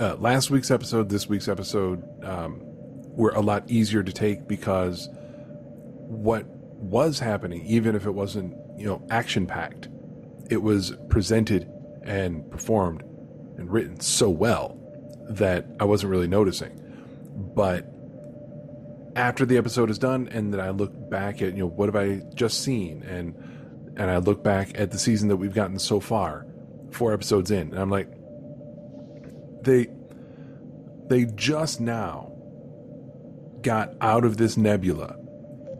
[0.00, 2.60] uh, last week's episode, this week's episode, um,
[3.18, 8.86] were a lot easier to take because what was happening, even if it wasn't, you
[8.86, 9.88] know, action packed,
[10.50, 11.70] it was presented
[12.02, 13.02] and performed
[13.58, 14.78] and written so well
[15.28, 16.80] that I wasn't really noticing.
[17.54, 17.86] But
[19.16, 21.96] after the episode is done, and then I look back at, you know, what have
[21.96, 23.34] I just seen, and
[23.98, 26.46] and I look back at the season that we've gotten so far,
[26.90, 28.08] four episodes in, and I'm like,
[29.62, 29.88] they
[31.08, 32.32] they just now
[33.62, 35.16] got out of this nebula,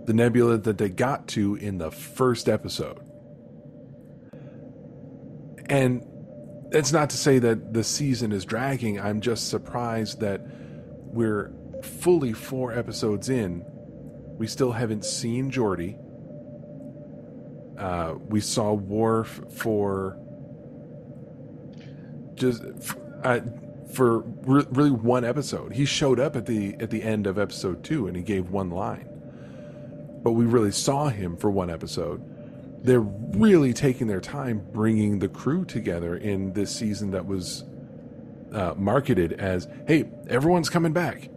[0.05, 2.99] the nebula that they got to in the first episode.
[5.67, 6.05] And
[6.71, 9.01] that's not to say that the season is dragging.
[9.01, 10.41] I'm just surprised that
[11.05, 11.53] we're
[11.83, 13.65] fully four episodes in.
[14.39, 15.99] We still haven't seen Geordi.
[17.79, 20.19] Uh, we saw Worf for
[22.35, 22.63] just
[23.25, 23.41] uh,
[23.93, 25.73] for re- really one episode.
[25.73, 28.71] He showed up at the at the end of episode two, and he gave one
[28.71, 29.09] line.
[30.23, 32.23] But we really saw him for one episode.
[32.85, 37.65] They're really taking their time bringing the crew together in this season that was
[38.53, 41.29] uh, marketed as, "Hey, everyone's coming back,"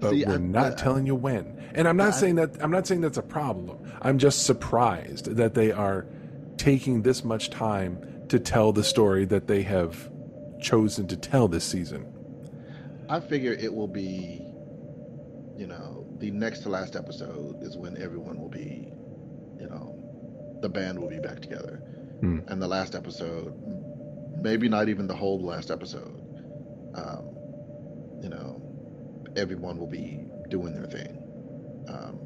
[0.00, 1.56] but See, we're I- not I- telling you when.
[1.74, 3.78] And I'm not saying that I'm not saying that's a problem.
[4.02, 6.06] I'm just surprised that they are
[6.56, 10.10] taking this much time to tell the story that they have
[10.60, 12.06] chosen to tell this season.
[13.08, 14.44] I figure it will be,
[15.56, 18.92] you know, the next to last episode is when everyone will be,
[19.58, 19.96] you know,
[20.60, 21.82] the band will be back together.
[22.20, 22.40] Hmm.
[22.48, 23.54] And the last episode,
[24.40, 26.20] maybe not even the whole last episode,
[26.94, 27.30] um,
[28.22, 28.62] you know,
[29.36, 31.19] everyone will be doing their thing
[31.90, 32.18] um,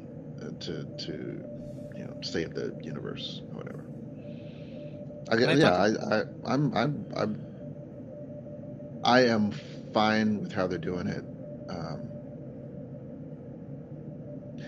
[0.59, 1.11] to, to,
[1.97, 3.85] you know, save the universe or whatever.
[5.29, 7.45] I, yeah, I, I, I'm, I'm, I'm,
[9.03, 9.51] I am
[9.93, 11.23] fine with how they're doing it.
[11.69, 12.01] Um,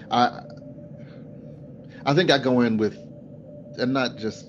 [0.10, 0.41] I,
[2.06, 2.95] I think I go in with,
[3.78, 4.48] and not just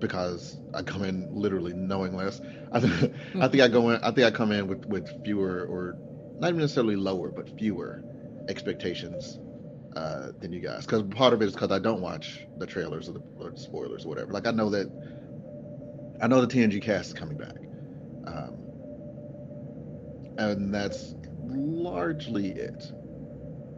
[0.00, 2.40] because I come in literally knowing less.
[2.72, 4.02] I think, I think I go in.
[4.02, 5.96] I think I come in with with fewer, or
[6.38, 8.02] not even necessarily lower, but fewer
[8.48, 9.38] expectations
[9.96, 10.84] uh, than you guys.
[10.84, 13.58] Because part of it is because I don't watch the trailers or the, or the
[13.58, 14.30] spoilers or whatever.
[14.30, 14.90] Like I know that,
[16.20, 17.56] I know the TNG cast is coming back,
[18.26, 18.56] um,
[20.36, 21.14] and that's
[21.46, 22.92] largely it.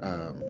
[0.03, 0.43] Um,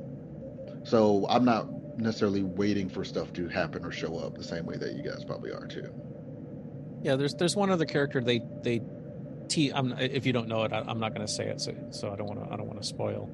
[0.84, 4.76] so I'm not necessarily waiting for stuff to happen or show up the same way
[4.78, 5.92] that you guys probably are too.
[7.02, 8.80] Yeah, there's there's one other character they they
[9.48, 11.74] te- I'm, if you don't know it, I, I'm not going to say it, so,
[11.90, 13.30] so I don't want to I don't want to spoil.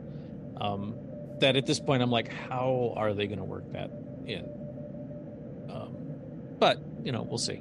[0.61, 0.97] Um,
[1.45, 3.91] that at this point, I'm like, how are they going to work that
[4.27, 4.49] in?
[5.71, 5.95] Um,
[6.59, 7.61] but you know, we'll see.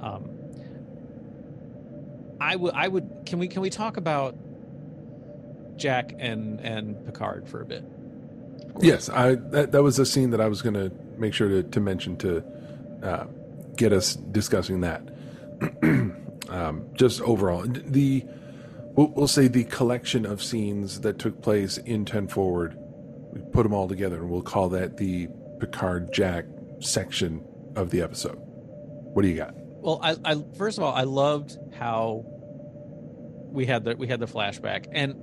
[0.00, 0.30] Um,
[2.40, 4.36] I would I would can we can we talk about
[5.76, 7.84] Jack and and Picard for a bit?
[8.80, 11.62] Yes, I that, that was a scene that I was going to make sure to,
[11.62, 12.42] to mention to
[13.02, 13.24] uh,
[13.76, 15.02] get us discussing that.
[16.48, 18.24] um, just overall, the
[18.98, 22.76] we'll, we'll say the collection of scenes that took place in Ten Forward.
[23.32, 25.28] We put them all together, and we'll call that the
[25.60, 26.46] Picard Jack
[26.80, 27.46] section
[27.76, 28.38] of the episode.
[28.40, 29.54] What do you got?
[29.54, 32.24] Well, I, I first of all, I loved how
[33.52, 35.14] we had the we had the flashback, and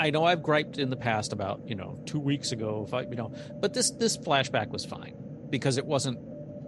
[0.00, 3.14] I know I've griped in the past about you know two weeks ago, I, you
[3.14, 5.14] know, but this this flashback was fine
[5.48, 6.18] because it wasn't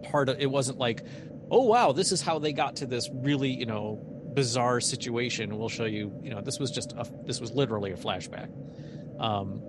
[0.04, 1.02] part of it wasn't like,
[1.50, 5.56] oh wow, this is how they got to this really you know bizarre situation.
[5.58, 8.48] We'll show you, you know, this was just a this was literally a flashback.
[9.20, 9.62] Um,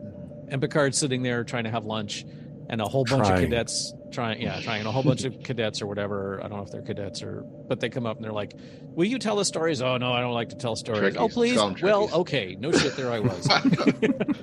[0.49, 2.25] and Picard's sitting there trying to have lunch,
[2.69, 3.43] and a whole bunch Trying.
[3.43, 6.39] of cadets trying, yeah, trying, and a whole bunch of cadets or whatever.
[6.43, 8.53] I don't know if they're cadets or, but they come up and they're like,
[8.95, 11.13] "Will you tell us stories?" Oh no, I don't like to tell stories.
[11.15, 11.19] Trekkies.
[11.19, 11.57] Oh please.
[11.81, 12.95] Well, okay, no shit.
[12.95, 13.47] There I was.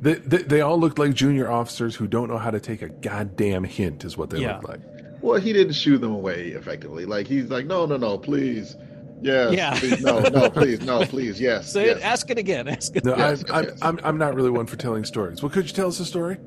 [0.00, 2.88] They, they, they all looked like junior officers who don't know how to take a
[2.88, 4.56] goddamn hint, is what they Yeah.
[4.56, 4.80] look like.
[5.20, 7.04] Well, he didn't shoo them away effectively.
[7.04, 8.76] Like he's like, no, no, no, please,
[9.22, 9.78] yes, Yeah.
[9.78, 11.98] please, no, no, please, no, please, yes, Say yes.
[11.98, 12.02] it.
[12.02, 12.68] Ask it again.
[12.68, 13.04] Ask it.
[13.04, 13.78] No, Yes, I, I'm, yes.
[13.82, 15.42] I'm, I'm not really one for telling stories.
[15.42, 16.38] Well, could you tell us a story?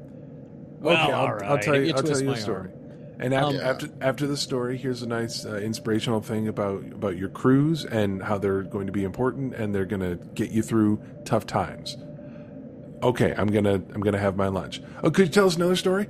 [0.80, 1.84] Well, okay, I'll, all I'll tell you.
[1.84, 2.69] you I'll tell you a story.
[2.69, 2.72] arm.
[3.19, 7.17] And after, Um, after after the story, here's a nice uh, inspirational thing about about
[7.17, 10.63] your crews and how they're going to be important and they're going to get you
[10.63, 11.97] through tough times.
[13.03, 14.82] Okay, I'm gonna I'm gonna have my lunch.
[15.03, 16.07] Oh, could you tell us another story?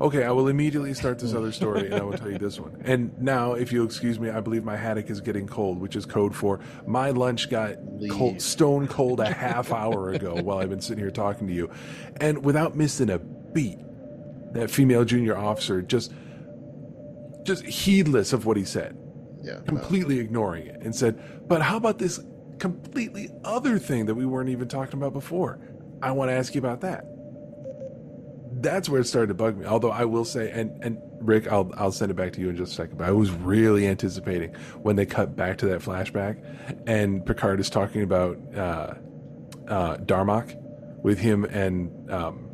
[0.00, 2.82] Okay, I will immediately start this other story and I will tell you this one.
[2.84, 6.04] And now, if you'll excuse me, I believe my haddock is getting cold, which is
[6.04, 7.76] code for my lunch got
[8.10, 11.70] cold, stone cold a half hour ago while I've been sitting here talking to you.
[12.20, 13.78] And without missing a beat,
[14.56, 16.12] that female junior officer just
[17.42, 18.96] just heedless of what he said
[19.42, 19.60] yeah, no.
[19.62, 22.20] completely ignoring it and said but how about this
[22.58, 25.58] completely other thing that we weren't even talking about before
[26.02, 27.04] i want to ask you about that
[28.66, 31.70] that's where it started to bug me although i will say and and rick i'll
[31.76, 34.52] i'll send it back to you in just a second but i was really anticipating
[34.82, 36.36] when they cut back to that flashback
[36.86, 38.94] and picard is talking about uh
[39.68, 40.54] uh darmok
[41.02, 42.50] with him and um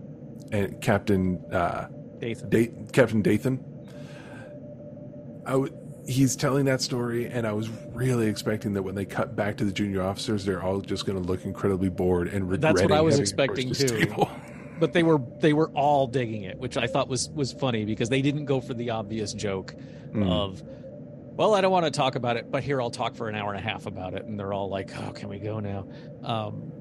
[0.52, 1.86] and captain uh
[2.22, 2.50] Dathon.
[2.50, 3.58] Da- Captain Dathon.
[5.44, 9.34] I w- he's telling that story, and I was really expecting that when they cut
[9.34, 12.76] back to the junior officers, they're all just going to look incredibly bored and regretting.
[12.76, 14.06] That's what I was expecting too.
[14.82, 18.08] But they were they were all digging it, which I thought was was funny because
[18.08, 19.74] they didn't go for the obvious joke
[20.12, 20.28] Mm.
[20.28, 20.60] of,
[21.36, 23.54] well, I don't want to talk about it, but here I'll talk for an hour
[23.54, 25.86] and a half about it, and they're all like, oh, can we go now?
[26.24, 26.72] Um,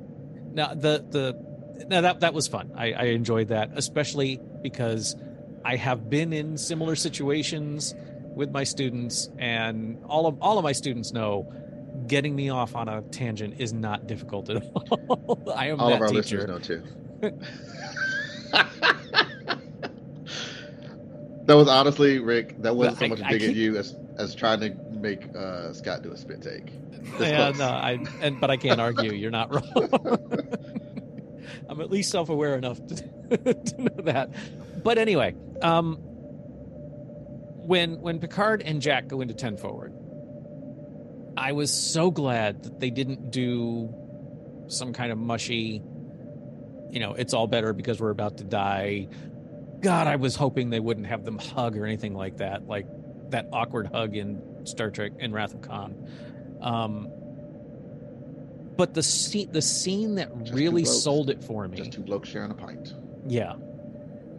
[0.51, 2.71] now the the now that that was fun.
[2.75, 5.15] I, I enjoyed that, especially because
[5.63, 7.93] I have been in similar situations
[8.35, 11.53] with my students, and all of all of my students know
[12.07, 15.53] getting me off on a tangent is not difficult at all.
[15.55, 16.47] I am All that of our teacher.
[16.47, 16.83] listeners know too.
[21.45, 22.61] that was honestly, Rick.
[22.61, 25.35] That wasn't so much a I dig at keep- you as as trying to make
[25.35, 26.71] uh, Scott do a spit take.
[26.91, 27.59] It's yeah, close.
[27.59, 29.11] no, I and but I can't argue.
[29.13, 30.17] You're not wrong.
[31.69, 32.95] I'm at least self-aware enough to,
[33.55, 34.29] to know that.
[34.83, 35.97] But anyway, um,
[37.65, 39.93] when when Picard and Jack go into ten forward,
[41.37, 43.93] I was so glad that they didn't do
[44.67, 45.81] some kind of mushy.
[46.91, 49.07] You know, it's all better because we're about to die.
[49.81, 52.85] God, I was hoping they wouldn't have them hug or anything like that, like
[53.31, 55.95] that awkward hug in Star Trek in Wrath of Khan.
[56.61, 57.07] Um,
[58.77, 61.01] but the scene, the scene that Just really blokes.
[61.03, 62.93] sold it for me, Just two blokes sharing a pint.
[63.27, 63.53] yeah,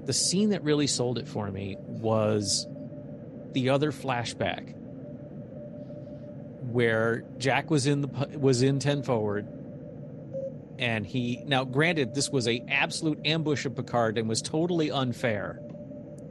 [0.04, 2.66] the scene that really sold it for me was
[3.52, 4.74] the other flashback
[6.70, 9.46] where Jack was in the was in ten forward,
[10.82, 15.60] and he now granted this was a absolute ambush of Picard and was totally unfair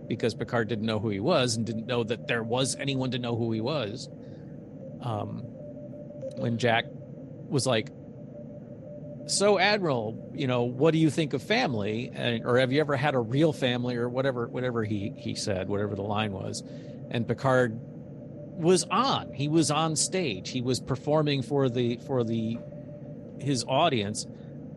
[0.09, 3.17] because Picard didn't know who he was and didn't know that there was anyone to
[3.17, 4.09] know who he was.
[5.01, 5.37] Um,
[6.35, 6.83] when Jack
[7.47, 7.91] was like,
[9.27, 12.11] "So, Admiral, you know, what do you think of family?
[12.13, 15.69] And, or have you ever had a real family, or whatever, whatever he he said,
[15.69, 16.61] whatever the line was?"
[17.09, 19.31] And Picard was on.
[19.33, 20.49] He was on stage.
[20.49, 22.57] He was performing for the for the
[23.39, 24.27] his audience.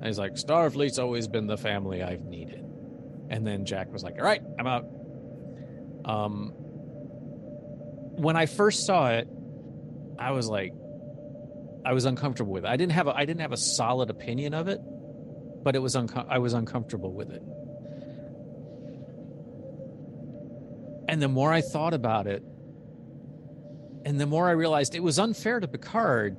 [0.04, 2.62] And he's like, "Starfleet's always been the family I've needed."
[3.30, 4.84] And then Jack was like, "All right, I'm out."
[6.04, 6.52] Um,
[8.16, 9.26] when I first saw it,
[10.18, 10.74] I was like,
[11.86, 12.68] I was uncomfortable with it.
[12.68, 14.78] I didn't have a I didn't have a solid opinion of it,
[15.62, 17.42] but it was unco- I was uncomfortable with it.
[21.08, 22.42] And the more I thought about it,
[24.04, 26.36] and the more I realized it was unfair to Picard,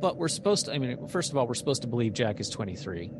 [0.00, 2.48] but we're supposed to I mean, first of all, we're supposed to believe Jack is
[2.50, 3.10] 23.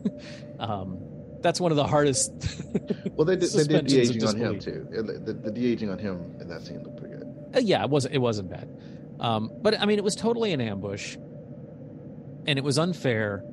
[0.58, 0.98] um
[1.42, 2.32] that's one of the hardest.
[3.14, 4.86] Well, they did, they did de-aging on him too.
[4.90, 7.34] The, the, the de-aging on him in that scene looked pretty good.
[7.54, 8.14] Uh, yeah, it wasn't.
[8.14, 8.68] It wasn't bad,
[9.20, 11.16] um, but I mean, it was totally an ambush,
[12.46, 13.44] and it was unfair.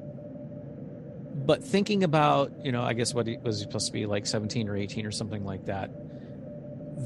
[1.45, 4.25] But thinking about, you know, I guess what he was he supposed to be like
[4.25, 5.91] seventeen or eighteen or something like that.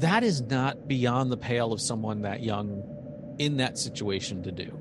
[0.00, 2.84] That is not beyond the pale of someone that young
[3.38, 4.78] in that situation to do.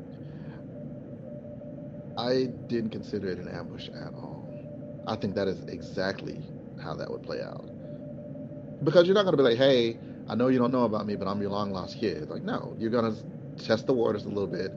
[2.18, 4.48] I didn't consider it an ambush at all.
[5.08, 6.42] I think that is exactly
[6.82, 7.70] how that would play out.
[8.84, 9.98] Because you're not going to be like, hey,
[10.28, 12.30] I know you don't know about me, but I'm your long lost kid.
[12.30, 14.72] Like, no, you're going to test the waters a little bit.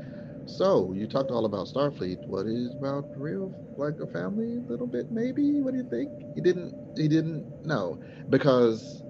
[0.47, 2.27] So, you talked all about Starfleet.
[2.27, 5.61] What is about real, like a family, a little bit, maybe?
[5.61, 6.11] What do you think?
[6.35, 7.99] He didn't, he didn't know.
[8.31, 9.03] Because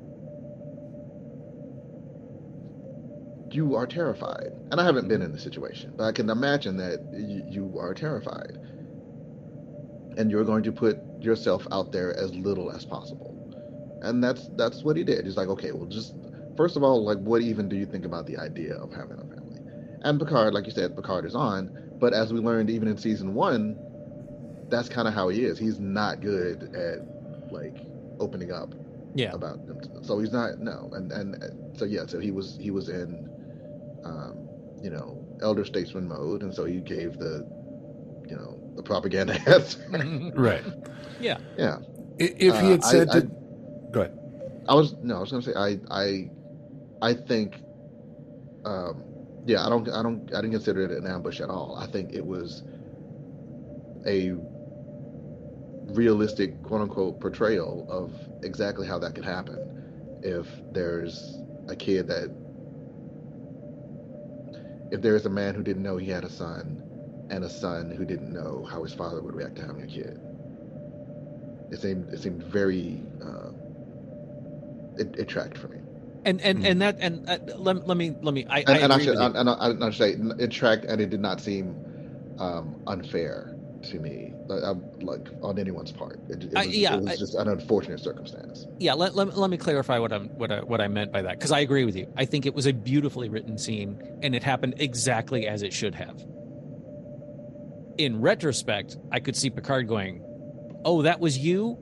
[3.56, 4.52] you are terrified.
[4.70, 7.94] And I haven't been in the situation, but I can imagine that you, you are
[7.94, 8.58] terrified.
[10.18, 13.32] And you're going to put yourself out there as little as possible.
[14.02, 15.24] And that's that's what he did.
[15.24, 16.14] He's like, okay, well just
[16.56, 19.24] first of all, like what even do you think about the idea of having a
[19.24, 19.60] family?
[20.02, 23.34] And Picard, like you said, Picard is on, but as we learned even in season
[23.34, 23.76] one,
[24.68, 25.58] that's kind of how he is.
[25.58, 27.76] He's not good at like
[28.20, 28.74] opening up
[29.14, 29.32] Yeah.
[29.32, 29.80] about them.
[30.02, 33.28] So he's not no, and and so yeah, so he was he was in,
[34.06, 34.48] um,
[34.82, 37.46] you know, elder statesman mode, and so he gave the,
[38.28, 39.80] you know, the propaganda answer.
[40.34, 40.64] Right.
[41.20, 41.38] Yeah.
[41.56, 41.78] Yeah.
[42.18, 43.28] If he Uh, had said I, to,
[43.92, 44.18] go ahead.
[44.68, 46.30] I, I was no, I was gonna say I I
[47.02, 47.62] I think,
[48.64, 49.04] um,
[49.46, 51.76] yeah, I don't I don't I didn't consider it an ambush at all.
[51.76, 52.64] I think it was
[54.06, 54.34] a
[55.94, 59.58] realistic quote unquote portrayal of exactly how that could happen
[60.22, 61.38] if there's
[61.68, 62.30] a kid that
[64.90, 66.82] if there is a man who didn't know he had a son
[67.30, 70.20] and a son who didn't know how his father would react to having a kid
[71.70, 73.50] it seemed it seemed very uh,
[74.98, 75.78] it, it tracked for me.
[76.24, 78.92] And and and that and uh, let, let me let me I, and, I and
[78.92, 81.76] I should and I, I, I should say it tracked and it did not seem
[82.38, 83.55] um, unfair
[83.86, 86.20] to me like, on anyone's part.
[86.28, 88.66] It, it was, I- yeah, it was just an unfortunate circumstance.
[88.78, 91.38] Yeah let, let, let me clarify what i'm what I, what I meant by that
[91.38, 92.12] because i agree with you.
[92.16, 95.94] I think it was a beautifully written scene and it happened exactly as it should
[95.94, 96.24] have.
[97.98, 100.22] In retrospect i could see picard going
[100.84, 101.78] oh that was you?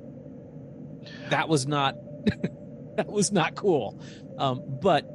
[1.30, 1.96] That was not
[2.96, 4.00] that was not cool.
[4.38, 5.06] Um, but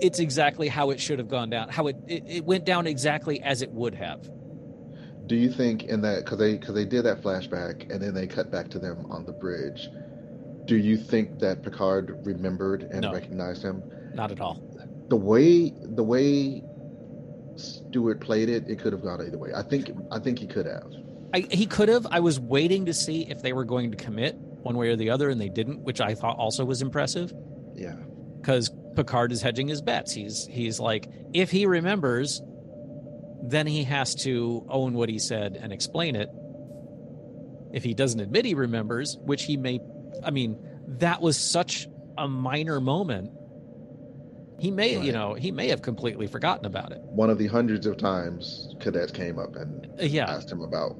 [0.00, 3.42] it's exactly how it should have gone down how it, it it went down exactly
[3.42, 4.28] as it would have
[5.30, 8.26] do you think in that because they because they did that flashback and then they
[8.26, 9.88] cut back to them on the bridge
[10.64, 13.12] do you think that picard remembered and No.
[13.12, 13.80] recognized him
[14.12, 14.60] not at all
[15.08, 16.64] the way the way
[17.56, 19.50] Stewart played it, it could have gone either way.
[19.54, 20.90] I think I think he could have.
[21.34, 22.06] I, he could have.
[22.10, 25.10] I was waiting to see if they were going to commit one way or the
[25.10, 27.32] other, and they didn't, which I thought also was impressive.
[27.74, 27.96] Yeah.
[28.40, 30.12] Because Picard is hedging his bets.
[30.12, 32.40] He's he's like, if he remembers,
[33.42, 36.28] then he has to own what he said and explain it.
[37.72, 39.80] If he doesn't admit he remembers, which he may,
[40.24, 40.58] I mean,
[40.98, 41.88] that was such
[42.18, 43.30] a minor moment.
[44.58, 46.98] He may, you know, he may have completely forgotten about it.
[47.02, 50.30] One of the hundreds of times cadets came up and yeah.
[50.30, 50.96] asked him about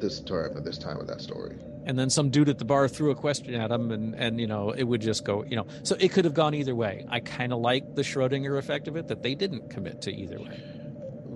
[0.00, 1.56] this term and this time of that story.
[1.86, 4.46] and then some dude at the bar threw a question at him and and you
[4.46, 7.20] know it would just go you know so it could have gone either way i
[7.20, 10.60] kind of like the schrodinger effect of it that they didn't commit to either way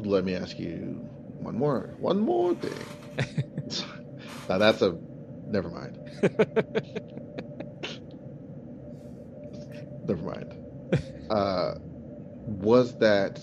[0.07, 1.09] Let me ask you
[1.41, 2.73] one more one more thing.
[4.49, 4.97] now that's a
[5.47, 5.99] never mind.
[10.07, 10.55] never mind.
[11.31, 11.75] Uh,
[12.47, 13.41] was that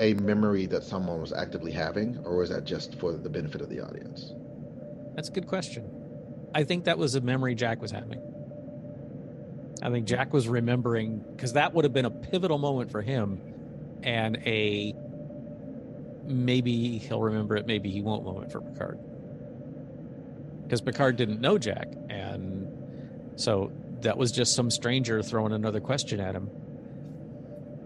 [0.00, 3.68] a memory that someone was actively having, or was that just for the benefit of
[3.68, 4.32] the audience?
[5.14, 5.88] that's a good question
[6.54, 8.20] i think that was a memory jack was having
[9.82, 13.40] i think jack was remembering because that would have been a pivotal moment for him
[14.02, 14.94] and a
[16.24, 18.98] maybe he'll remember it maybe he won't moment for picard.
[20.64, 22.68] Because picard didn't know jack and
[23.36, 23.70] so
[24.00, 26.50] that was just some stranger throwing another question at him.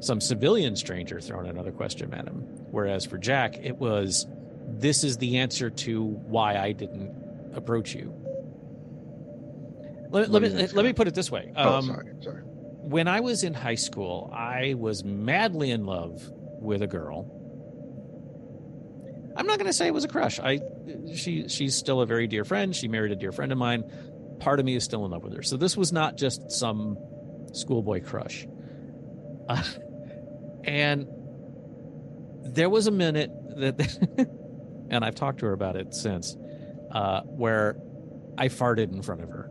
[0.00, 2.42] Some civilian stranger throwing another question at him.
[2.70, 4.26] Whereas for jack it was
[4.68, 7.14] this is the answer to why i didn't
[7.54, 8.12] approach you.
[10.10, 11.52] Let, let me let me put it this way.
[11.56, 12.40] Oh, Um, sorry, sorry.
[12.42, 16.30] when I was in high school, I was madly in love
[16.60, 17.32] with a girl.
[19.36, 20.40] I'm not going to say it was a crush.
[20.40, 20.60] I
[21.14, 22.74] she she's still a very dear friend.
[22.74, 23.84] She married a dear friend of mine.
[24.40, 25.42] Part of me is still in love with her.
[25.42, 26.98] So this was not just some
[27.52, 28.46] schoolboy crush.
[29.48, 29.62] Uh,
[30.64, 31.06] and
[32.42, 33.78] there was a minute that
[34.90, 36.36] and I've talked to her about it since
[36.90, 37.76] uh, where
[38.38, 39.50] I farted in front of her.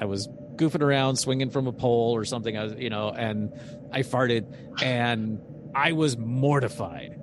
[0.00, 2.56] I was goofing around, swinging from a pole or something.
[2.56, 3.52] I was, you know, and
[3.92, 5.40] I farted, and
[5.74, 7.15] I was mortified.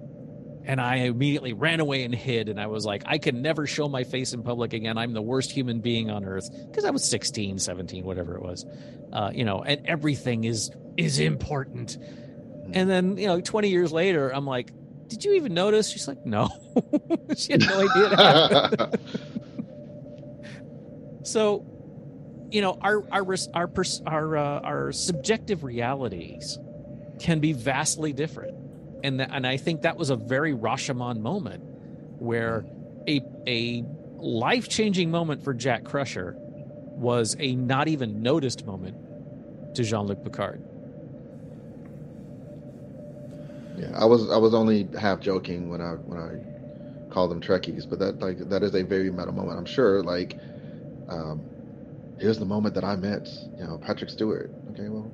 [0.65, 2.48] And I immediately ran away and hid.
[2.48, 4.98] And I was like, I can never show my face in public again.
[4.98, 8.65] I'm the worst human being on earth because I was 16, 17, whatever it was.
[9.11, 11.98] Uh, you know, and everything is is important.
[12.73, 14.72] And then, you know, 20 years later, I'm like,
[15.07, 15.90] did you even notice?
[15.90, 16.49] She's like, no.
[17.38, 18.90] she had no idea
[21.23, 21.65] so,
[22.52, 23.72] you know, our our our
[24.07, 26.57] our uh, our subjective realities
[27.19, 28.56] can be vastly different,
[29.03, 31.63] and and I think that was a very Rashomon moment
[32.19, 32.65] where
[33.07, 33.84] a a
[34.17, 38.95] life changing moment for Jack Crusher was a not even noticed moment
[39.75, 40.63] to Jean Luc Picard.
[43.77, 47.89] Yeah, I was I was only half joking when I when I called them Trekkies,
[47.89, 49.57] but that like that is a very meta moment.
[49.57, 50.39] I'm sure like
[51.09, 51.41] um,
[52.19, 53.27] here's the moment that I met
[53.57, 54.51] you know Patrick Stewart.
[54.71, 55.11] Okay, well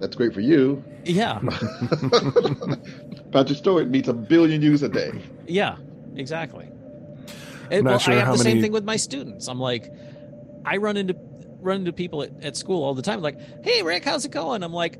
[0.00, 0.82] that's great for you.
[1.04, 1.38] Yeah.
[3.32, 5.12] Patrick Stewart meets a billion views a day.
[5.46, 5.76] Yeah,
[6.16, 6.66] exactly.
[6.66, 9.46] I'm And, well, sure I have how the same thing with my students.
[9.46, 9.92] I'm like,
[10.64, 11.14] I run into
[11.60, 13.20] run into people at, at school all the time.
[13.20, 14.62] Like, hey, Rick, how's it going?
[14.62, 14.98] I'm like,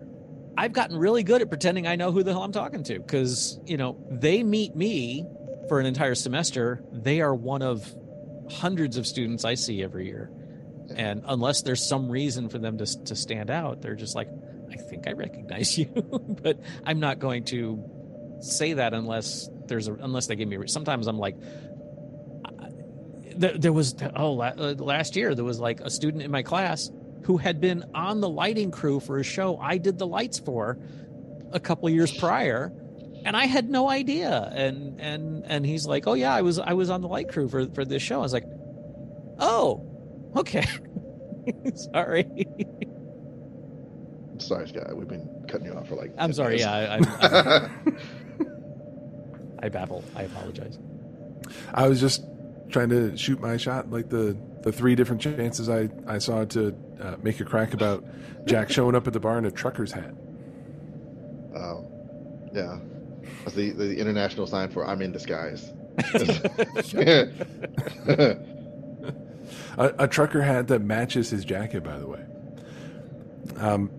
[0.56, 3.58] I've gotten really good at pretending I know who the hell I'm talking to because
[3.66, 5.26] you know they meet me
[5.68, 6.84] for an entire semester.
[6.92, 7.94] They are one of
[8.50, 10.30] hundreds of students I see every year,
[10.94, 14.28] and unless there's some reason for them to to stand out, they're just like,
[14.70, 15.86] I think I recognize you,
[16.42, 17.82] but I'm not going to
[18.40, 20.58] say that unless there's a unless they give me.
[20.66, 21.36] Sometimes I'm like,
[23.40, 26.90] there, there was oh uh, last year there was like a student in my class
[27.24, 30.78] who had been on the lighting crew for a show I did the lights for
[31.52, 32.72] a couple years prior
[33.24, 34.50] and I had no idea.
[34.54, 37.48] And and and he's like oh yeah I was I was on the light crew
[37.48, 38.18] for for this show.
[38.18, 38.46] I was like
[39.38, 39.86] oh
[40.36, 40.66] okay.
[41.74, 42.26] Sorry
[44.40, 46.12] Sorry, Scott, we've been cutting you off for like.
[46.18, 46.64] I'm sorry minutes.
[46.64, 47.68] yeah I I,
[49.60, 50.78] I, I babble I apologize
[51.74, 52.24] I was just
[52.70, 56.76] trying to shoot my shot, like the the three different chances I I saw to
[57.00, 58.04] uh, make a crack about
[58.46, 60.14] Jack showing up at the bar in a trucker's hat.
[61.54, 61.86] Oh,
[62.52, 62.78] yeah.
[63.44, 65.72] That's the, the international sign for I'm in disguise.
[69.76, 72.24] a, a trucker hat that matches his jacket, by the way.
[73.56, 73.90] Um,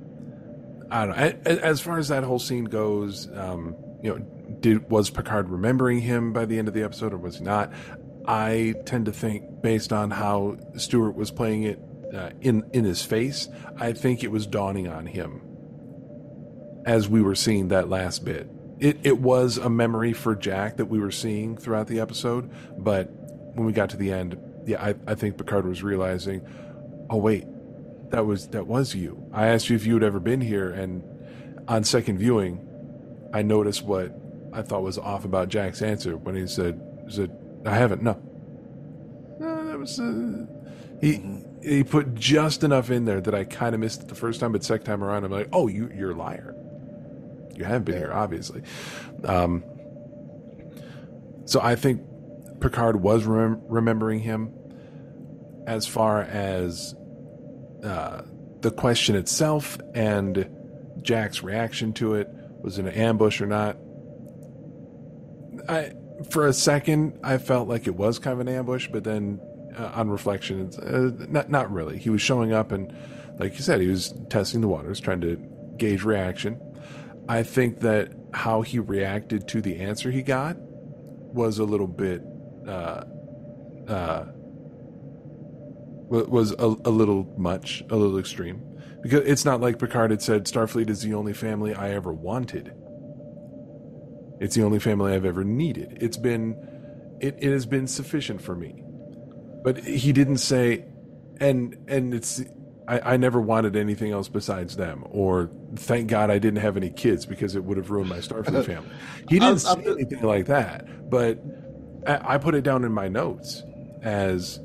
[0.92, 1.52] I don't know.
[1.62, 4.18] As far as that whole scene goes, um, you know,
[4.60, 7.72] did was Picard remembering him by the end of the episode, or was he not?
[8.28, 11.80] I tend to think, based on how Stewart was playing it
[12.14, 13.48] uh, in in his face,
[13.78, 15.42] I think it was dawning on him
[16.86, 18.50] as we were seeing that last bit.
[18.80, 23.10] It it was a memory for Jack that we were seeing throughout the episode, but
[23.56, 26.46] when we got to the end, yeah, I, I think Picard was realizing,
[27.10, 27.46] oh wait,
[28.12, 29.28] that was that was you.
[29.34, 31.04] I asked you if you had ever been here, and
[31.68, 32.68] on second viewing,
[33.34, 34.14] I noticed what
[34.54, 37.36] I thought was off about Jack's answer when he said, "said
[37.66, 38.22] I haven't." No,
[39.40, 40.46] no, that was uh,
[41.02, 41.44] he.
[41.64, 44.52] He put just enough in there that I kind of missed it the first time,
[44.52, 46.56] but second time around, I'm like, "Oh, you you're a liar.
[47.56, 48.64] You haven't been here, obviously."
[49.24, 49.64] Um,
[51.46, 52.02] so I think
[52.60, 54.54] Picard was rem- remembering him.
[55.68, 56.96] As far as
[57.84, 58.22] uh,
[58.62, 60.50] the question itself and
[61.02, 62.28] Jack's reaction to it
[62.62, 63.78] was it an ambush or not?
[65.68, 65.94] I
[66.30, 69.40] for a second I felt like it was kind of an ambush, but then
[69.78, 71.98] uh, on reflection, it's, uh, not not really.
[71.98, 72.94] He was showing up and,
[73.40, 75.38] like you said, he was testing the waters, trying to
[75.78, 76.60] gauge reaction.
[77.28, 82.22] I think that how he reacted to the answer he got was a little bit
[82.68, 83.04] uh,
[83.88, 84.26] uh,
[86.12, 88.62] was a, a little much, a little extreme.
[89.02, 92.74] Because it's not like Picard had said, Starfleet is the only family I ever wanted.
[94.40, 95.98] It's the only family I've ever needed.
[96.02, 96.56] It's been,
[97.20, 98.84] it, it has been sufficient for me.
[99.64, 100.86] But he didn't say,
[101.40, 102.42] and and it's,
[102.88, 106.90] I, I never wanted anything else besides them, or thank God I didn't have any
[106.90, 108.90] kids because it would have ruined my Starfleet family.
[109.30, 111.40] He didn't say anything like that, but
[112.08, 113.64] I, I put it down in my notes
[114.02, 114.60] as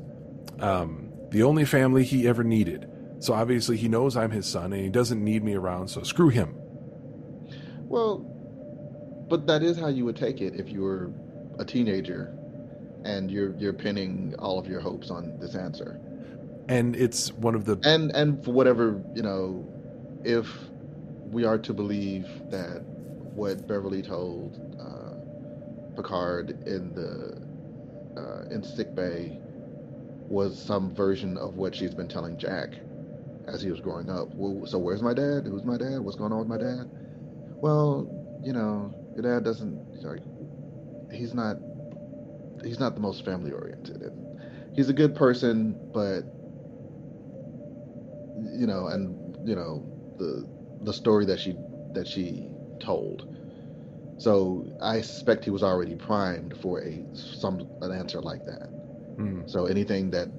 [0.59, 2.89] um, the only family he ever needed.
[3.19, 6.29] So obviously he knows I'm his son and he doesn't need me around, so screw
[6.29, 6.55] him.
[7.81, 8.19] Well,
[9.29, 11.11] but that is how you would take it if you were
[11.59, 12.33] a teenager
[13.03, 15.99] and you're you're pinning all of your hopes on this answer.
[16.69, 19.67] And it's one of the And and for whatever, you know,
[20.23, 20.47] if
[21.31, 22.83] we are to believe that
[23.33, 27.41] what Beverly told uh, Picard in the
[28.19, 29.39] uh, in sick bay
[30.27, 32.69] was some version of what she's been telling Jack
[33.47, 34.27] as he was growing up.
[34.33, 35.45] Well, so where's my dad?
[35.45, 35.99] Who's my dad?
[35.99, 36.89] What's going on with my dad?
[37.55, 40.21] Well, you know, your dad doesn't like
[41.11, 41.57] he's not
[42.63, 44.01] he's not the most family oriented
[44.77, 46.21] he's a good person, but
[48.57, 49.83] you know, and you know,
[50.17, 50.47] the
[50.83, 51.55] the story that she
[51.93, 52.47] that she
[52.79, 53.35] told.
[54.19, 58.69] So I suspect he was already primed for a some an answer like that.
[59.17, 59.49] Mm.
[59.49, 60.29] So anything that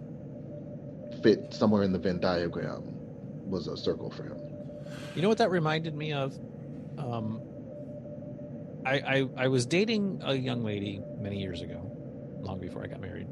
[1.23, 2.83] fit somewhere in the Venn diagram
[3.49, 4.39] was a circle for him.
[5.15, 6.39] You know what that reminded me of?
[6.99, 7.43] Um,
[8.87, 11.81] I, I I was dating a young lady many years ago,
[12.41, 13.27] long before I got married,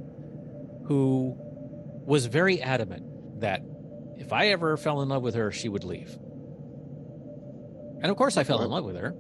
[0.86, 1.36] who
[2.04, 3.62] was very adamant that
[4.16, 6.16] if I ever fell in love with her, she would leave.
[8.02, 9.14] And of course, I fell in love with her.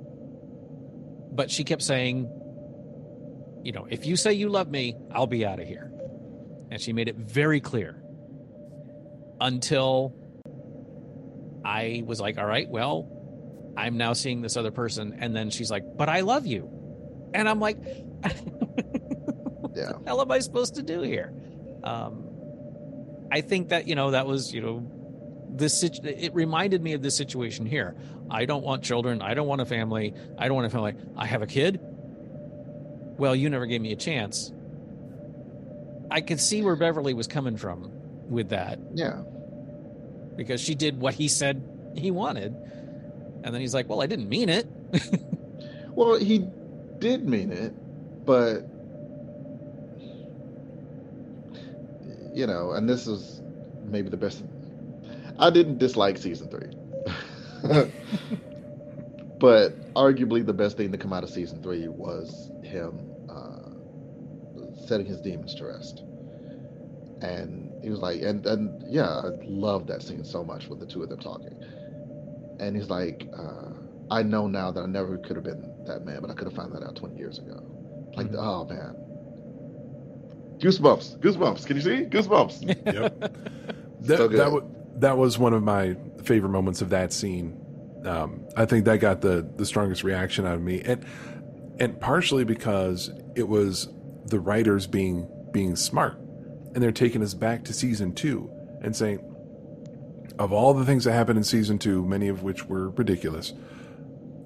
[1.32, 2.30] But she kept saying,
[3.62, 5.90] you know, if you say you love me, I'll be out of here.
[6.70, 8.02] And she made it very clear
[9.40, 10.14] until
[11.64, 13.08] I was like, all right, well,
[13.76, 15.18] I'm now seeing this other person.
[15.20, 16.70] And then she's like, but I love you.
[17.34, 17.76] And I'm like,
[18.24, 18.32] yeah.
[19.74, 21.32] the hell am I supposed to do here?
[21.84, 22.24] Um,
[23.30, 24.90] I think that, you know, that was, you know,
[25.50, 27.96] this, it reminded me of this situation here.
[28.30, 29.22] I don't want children.
[29.22, 30.14] I don't want a family.
[30.38, 30.94] I don't want a family.
[31.16, 31.80] I have a kid.
[33.18, 34.52] Well, you never gave me a chance.
[36.10, 37.90] I could see where Beverly was coming from
[38.28, 39.22] with that Yeah.
[40.36, 41.62] because she did what he said
[41.96, 42.54] he wanted.
[43.44, 44.66] And then he's like, well, I didn't mean it.
[45.96, 46.46] Well, he
[46.98, 47.72] did mean it,
[48.26, 48.68] but
[52.34, 53.40] you know, and this is
[53.86, 54.44] maybe the best.
[55.38, 56.68] I didn't dislike season three,
[59.38, 63.00] but arguably the best thing to come out of season three was him
[64.86, 66.02] setting his demons to rest.
[67.22, 70.86] And he was like, and and yeah, I love that scene so much with the
[70.86, 71.54] two of them talking.
[72.60, 73.70] And he's like, uh,
[74.10, 76.54] I know now that I never could have been that man, but I could have
[76.54, 77.62] found that out 20 years ago.
[78.16, 78.96] Like, oh man,
[80.58, 81.66] goosebumps, goosebumps.
[81.66, 82.84] Can you see goosebumps?
[82.94, 83.32] Yep.
[84.00, 84.62] That, So that, wa-
[84.96, 87.60] that was one of my favorite moments of that scene.
[88.04, 91.04] Um, I think that got the, the strongest reaction out of me, and
[91.80, 93.88] and partially because it was
[94.26, 96.18] the writers being being smart,
[96.74, 98.50] and they're taking us back to season two
[98.82, 99.18] and saying,
[100.38, 103.54] of all the things that happened in season two, many of which were ridiculous,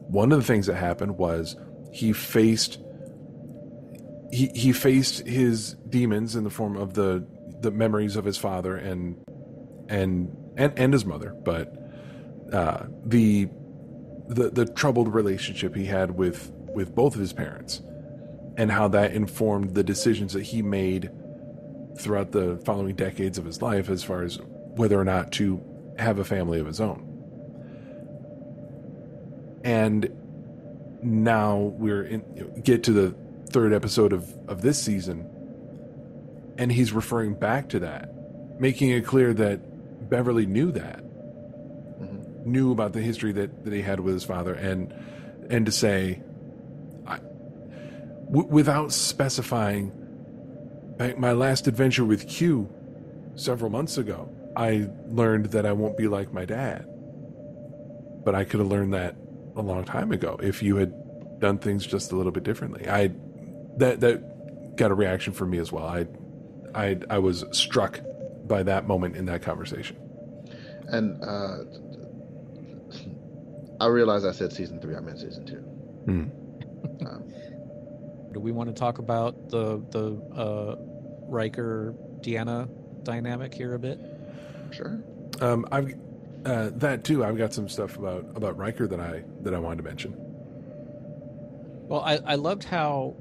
[0.09, 1.57] one of the things that happened was
[1.93, 2.79] he faced
[4.33, 7.27] he he faced his demons in the form of the
[7.61, 9.23] the memories of his father and
[9.89, 11.77] and and, and his mother, but
[12.53, 13.49] uh, the
[14.29, 17.83] the the troubled relationship he had with with both of his parents,
[18.61, 21.11] and how that informed the decisions that he made
[21.97, 24.39] throughout the following decades of his life, as far as
[24.77, 25.59] whether or not to
[25.99, 27.01] have a family of his own.
[29.65, 30.11] And
[31.03, 33.15] now we're in get to the
[33.49, 35.27] third episode of of this season,
[36.59, 38.13] and he's referring back to that,
[38.61, 42.53] making it clear that Beverly knew that, mm-hmm.
[42.53, 44.93] knew about the history that, that he had with his father, and
[45.49, 46.21] and to say,
[48.31, 49.93] w- without specifying,
[51.17, 52.69] my last adventure with Q,
[53.35, 56.87] several months ago, I learned that I won't be like my dad.
[58.25, 59.17] But I could have learned that
[59.57, 60.93] a long time ago if you had
[61.41, 62.89] done things just a little bit differently.
[62.89, 63.13] I
[63.79, 65.87] that that got a reaction from me as well.
[65.87, 66.07] I
[66.75, 68.01] I I was struck
[68.47, 69.97] by that moment in that conversation.
[70.89, 71.59] And uh,
[73.81, 74.95] I realized I said season three.
[74.95, 75.57] I meant season two.
[76.05, 77.07] Hmm.
[77.07, 77.30] Um,
[78.33, 80.77] Do we want to talk about the the uh,
[81.29, 82.69] Riker Deanna
[83.03, 84.01] dynamic here a bit?
[84.71, 85.03] Sure.
[85.41, 85.95] Um, I've
[86.45, 87.25] uh, that too.
[87.25, 90.15] I've got some stuff about about Riker that I that I wanted to mention.
[91.89, 93.17] Well, I, I loved how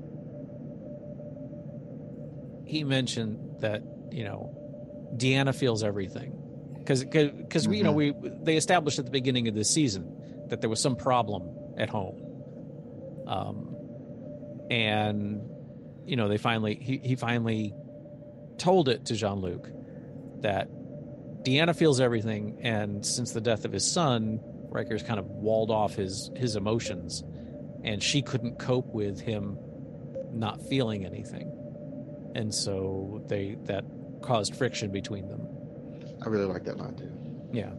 [2.65, 3.81] he mentioned that
[4.11, 4.55] you know
[5.15, 6.39] Deanna feels everything
[6.77, 10.61] because because we you know we they established at the beginning of this season that
[10.61, 12.21] there was some problem at home,
[13.27, 13.68] um,
[14.69, 15.41] and
[16.05, 17.73] you know they finally he he finally
[18.57, 19.69] told it to Jean Luc
[20.41, 20.69] that
[21.43, 24.39] Deanna feels everything, and since the death of his son,
[24.69, 27.23] Riker's kind of walled off his his emotions,
[27.83, 29.57] and she couldn't cope with him
[30.31, 31.51] not feeling anything,
[32.35, 33.85] and so they that
[34.21, 35.47] caused friction between them.
[36.23, 37.11] I really like that line too.
[37.53, 37.71] Yeah,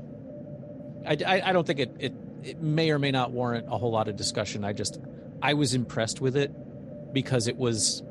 [1.06, 3.92] I, I, I don't think it, it it may or may not warrant a whole
[3.92, 4.64] lot of discussion.
[4.64, 4.98] I just
[5.42, 6.50] I was impressed with it
[7.12, 8.02] because it was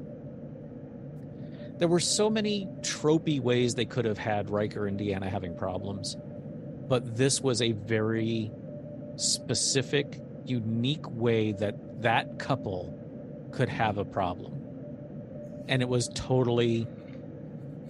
[1.80, 6.17] there were so many tropey ways they could have had Riker and Deanna having problems,
[6.89, 8.51] but this was a very
[9.15, 12.93] specific, unique way that that couple
[13.51, 14.53] could have a problem,
[15.69, 16.85] and it was totally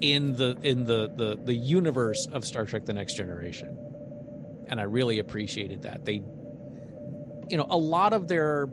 [0.01, 3.75] in the in the the the universe of Star Trek: The Next Generation,
[4.67, 6.05] and I really appreciated that.
[6.05, 6.21] They,
[7.49, 8.67] you know, a lot of their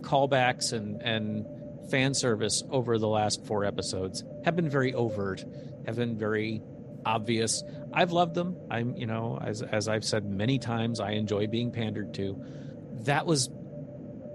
[0.00, 1.46] callbacks and and
[1.90, 5.44] fan service over the last four episodes have been very overt,
[5.86, 6.62] have been very
[7.04, 7.62] obvious.
[7.92, 8.56] I've loved them.
[8.70, 12.42] I'm, you know, as as I've said many times, I enjoy being pandered to.
[13.04, 13.48] That was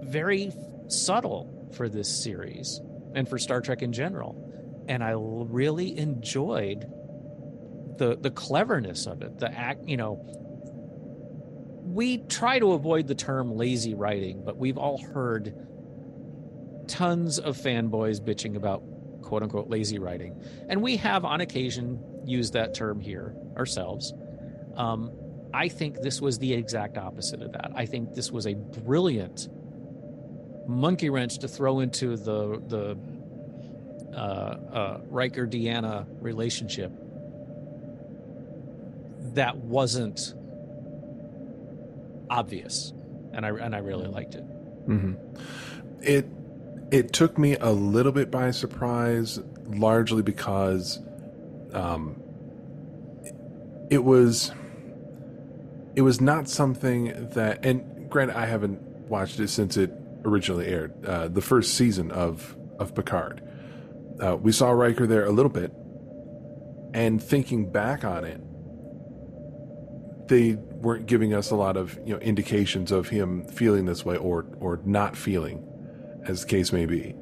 [0.02, 0.52] very
[0.88, 2.80] subtle for this series
[3.14, 6.90] and for Star Trek in general, and I really enjoyed
[7.98, 9.38] the the cleverness of it.
[9.38, 10.24] The act, you know,
[11.84, 15.54] we try to avoid the term lazy writing, but we've all heard
[16.86, 18.82] tons of fanboys bitching about
[19.22, 20.40] quote unquote lazy writing.
[20.68, 24.12] And we have on occasion used that term here ourselves.
[24.76, 25.10] Um,
[25.54, 27.72] I think this was the exact opposite of that.
[27.74, 29.48] I think this was a brilliant
[30.66, 32.98] monkey wrench to throw into the the
[34.16, 36.92] uh, uh, Riker Deanna relationship
[39.34, 40.34] that wasn't
[42.28, 42.92] obvious,
[43.32, 44.44] and I and I really liked it.
[44.88, 45.14] Mm-hmm.
[46.02, 46.26] It
[46.92, 51.00] it took me a little bit by surprise, largely because
[51.72, 52.22] um,
[53.90, 54.52] it was
[55.96, 57.64] it was not something that.
[57.64, 59.90] And granted, I haven't watched it since it
[60.24, 63.42] originally aired, uh, the first season of of Picard.
[64.22, 65.72] Uh, we saw Riker there a little bit,
[66.92, 68.40] and thinking back on it,
[70.28, 74.18] they weren't giving us a lot of you know indications of him feeling this way
[74.18, 75.66] or or not feeling
[76.26, 77.14] as the case may be.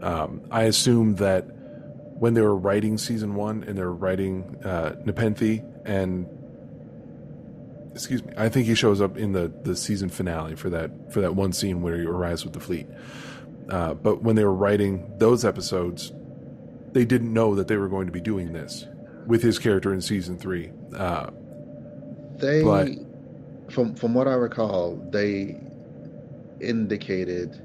[0.00, 1.42] Um, I assume that
[2.18, 6.26] when they were writing season one and they were writing uh, Nepenthe and
[7.92, 11.20] excuse me, I think he shows up in the, the season finale for that for
[11.20, 12.86] that one scene where he arrives with the fleet.
[13.70, 16.12] Uh, but when they were writing those episodes,
[16.92, 18.86] they didn't know that they were going to be doing this
[19.26, 20.70] with his character in season three.
[20.96, 21.30] Uh,
[22.36, 22.88] they, but,
[23.70, 25.60] from from what I recall, they
[26.60, 27.60] indicated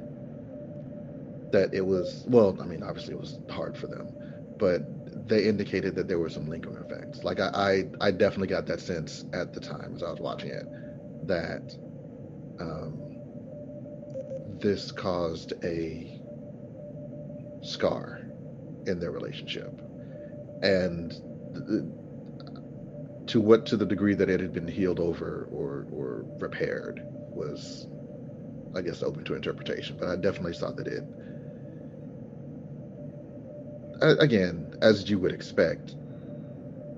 [1.53, 4.09] that it was well i mean obviously it was hard for them
[4.59, 4.83] but
[5.29, 7.23] they indicated that there were some lingering effects.
[7.23, 10.51] Like i i, I definitely got that sense at the time as i was watching
[10.51, 10.65] it
[11.27, 11.75] that
[12.59, 12.99] um,
[14.59, 16.21] this caused a
[17.63, 18.21] scar
[18.87, 19.81] in their relationship.
[20.63, 21.13] And
[23.27, 27.87] to what to the degree that it had been healed over or or repaired was
[28.75, 31.03] i guess open to interpretation but i definitely saw that it
[34.03, 35.95] again, as you would expect,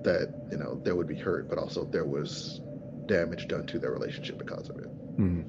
[0.03, 2.61] that you know there would be hurt, but also there was
[3.06, 5.18] damage done to their relationship because of it.
[5.18, 5.41] Mm-hmm.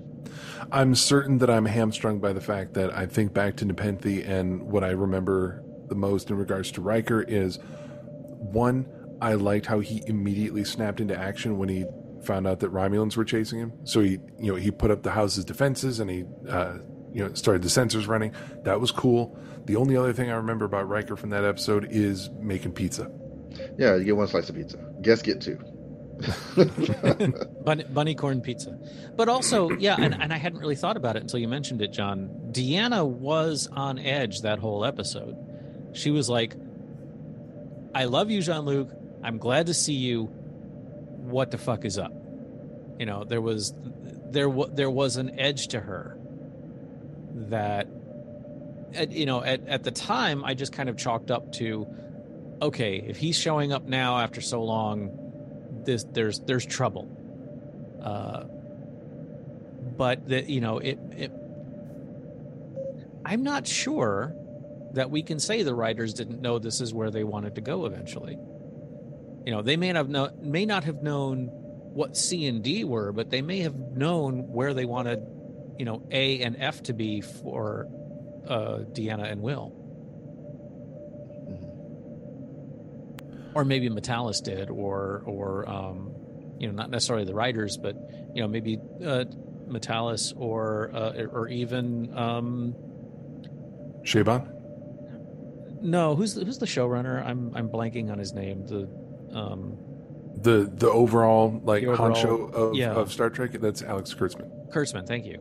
[0.73, 4.63] I'm certain that I'm hamstrung by the fact that I think back to Nepenthe and
[4.63, 7.59] what I remember the most in regards to Riker is
[8.39, 8.87] one,
[9.21, 11.85] I liked how he immediately snapped into action when he
[12.25, 13.73] found out that Romulans were chasing him.
[13.85, 16.79] So he, you know, he put up the house's defenses and he, uh,
[17.17, 18.33] you know, started the sensors running.
[18.65, 19.39] That was cool.
[19.65, 23.11] The only other thing I remember about Riker from that episode is making pizza.
[23.79, 24.77] Yeah, you get one slice of pizza.
[25.01, 25.59] Guess get two.
[27.65, 28.79] bunny, bunny, corn pizza.
[29.17, 31.91] But also, yeah, and, and I hadn't really thought about it until you mentioned it,
[31.91, 32.29] John.
[32.53, 35.37] Deanna was on edge that whole episode.
[35.95, 36.55] She was like,
[37.95, 38.91] I love you, Jean Luc.
[39.25, 40.25] I'm glad to see you.
[40.25, 42.13] What the fuck is up?
[42.99, 43.75] You know, there was
[44.31, 46.16] there there was an edge to her
[47.37, 47.89] that
[48.95, 51.87] at, you know, at, at the time, I just kind of chalked up to,
[52.63, 57.09] okay, if he's showing up now after so long, this there's there's trouble.
[58.03, 58.45] Uh,
[59.97, 61.33] but that you know, it, it
[63.25, 64.35] I'm not sure
[64.93, 67.87] that we can say the writers didn't know this is where they wanted to go
[67.87, 68.39] eventually.
[69.45, 71.47] You know, they may not have know, may not have known
[71.93, 75.27] what C and D were, but they may have known where they wanted,
[75.79, 77.89] you know, A and F to be for
[78.49, 79.73] uh, Deanna and Will.
[83.55, 86.15] Or maybe Matalas did, or or um,
[86.59, 87.97] you know, not necessarily the writers, but
[88.35, 89.25] you know, maybe uh,
[89.67, 92.75] Matalas or uh, or even um,
[94.03, 94.53] Chabon.
[95.81, 97.25] No, who's the, who's the showrunner?
[97.25, 98.67] I'm I'm blanking on his name.
[98.67, 98.89] The
[99.33, 99.79] um,
[100.43, 102.93] the the overall like the overall, honcho of, yeah.
[102.93, 103.53] of Star Trek.
[103.53, 104.71] That's Alex Kurtzman.
[104.71, 105.41] Kurtzman, thank you.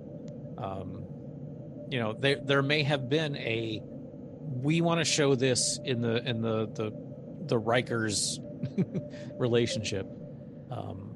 [0.58, 1.06] Um,
[1.90, 6.28] you know there there may have been a we want to show this in the
[6.28, 6.92] in the the
[7.46, 8.40] the Rikers
[9.40, 10.08] relationship.
[10.72, 11.16] Um,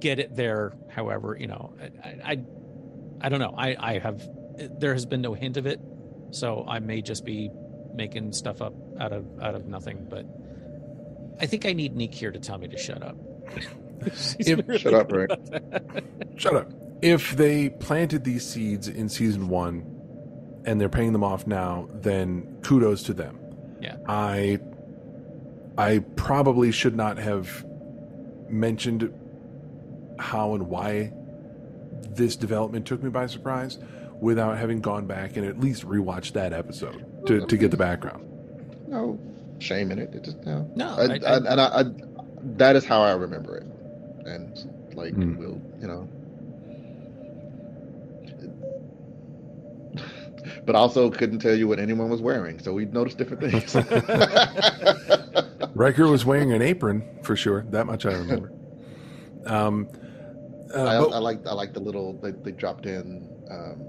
[0.00, 0.74] get it there.
[0.90, 2.44] However, you know, I, I,
[3.20, 3.54] I don't know.
[3.56, 4.28] I, I have.
[4.78, 5.80] There has been no hint of it,
[6.30, 7.50] so I may just be
[7.94, 10.06] making stuff up out of out of nothing.
[10.08, 10.26] But
[11.40, 13.16] I think I need Nick here to tell me to shut up.
[14.38, 15.30] If- Shut up, Rick.
[16.36, 16.70] Shut up.
[17.02, 19.84] If they planted these seeds in season one
[20.64, 23.38] and they're paying them off now, then kudos to them.
[23.80, 23.96] Yeah.
[24.08, 24.58] I
[25.76, 27.64] I probably should not have
[28.48, 29.12] mentioned
[30.18, 31.12] how and why
[32.10, 33.78] this development took me by surprise
[34.20, 38.24] without having gone back and at least rewatched that episode to, to get the background.
[38.88, 39.18] No
[39.58, 40.14] shame in it.
[40.14, 40.70] It just no.
[40.76, 41.84] No, I, I- I, and I, I,
[42.56, 43.66] that is how I remember it,
[44.26, 45.36] and like Hmm.
[45.36, 46.08] we'll, you know.
[50.64, 53.74] But also couldn't tell you what anyone was wearing, so we noticed different things.
[55.74, 57.64] Riker was wearing an apron for sure.
[57.70, 58.52] That much I remember.
[59.46, 59.88] Um,
[60.74, 63.28] uh, I, but- I like I like the little they, they dropped in.
[63.50, 63.82] Um,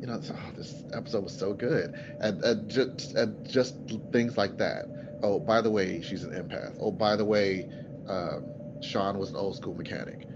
[0.00, 3.76] you know, oh, this episode was so good, and, and just and just
[4.12, 4.84] things like that.
[5.22, 6.76] Oh, by the way, she's an empath.
[6.78, 7.66] Oh, by the way,
[8.06, 8.44] um,
[8.82, 10.26] Sean was an old school mechanic.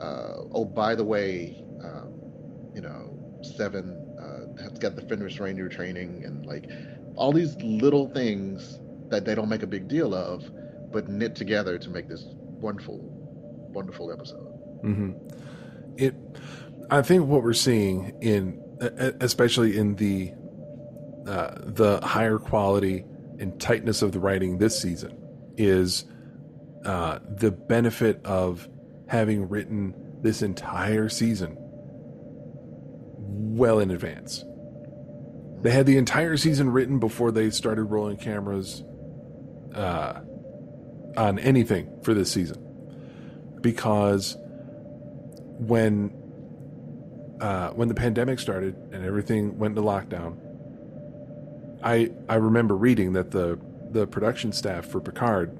[0.00, 2.14] Uh, oh, by the way, um,
[2.72, 3.12] you know,
[3.42, 3.97] Seven
[4.60, 6.70] has got the Fenris Ranger training, and like
[7.16, 8.78] all these little things
[9.08, 10.50] that they don't make a big deal of,
[10.92, 12.98] but knit together to make this wonderful,
[13.72, 14.46] wonderful episode.
[14.82, 15.12] hmm
[15.96, 16.14] It,
[16.90, 18.62] I think what we're seeing in,
[19.20, 20.32] especially in the,
[21.26, 23.04] uh, the higher quality
[23.38, 25.16] and tightness of the writing this season,
[25.56, 26.04] is
[26.84, 28.68] uh, the benefit of
[29.08, 31.56] having written this entire season
[33.58, 34.44] well in advance.
[35.62, 38.84] They had the entire season written before they started rolling cameras
[39.74, 40.20] uh,
[41.16, 42.64] on anything for this season
[43.60, 44.36] because
[45.58, 46.12] when
[47.40, 50.36] uh, when the pandemic started and everything went into lockdown,
[51.82, 53.58] I I remember reading that the
[53.90, 55.56] the production staff for Picard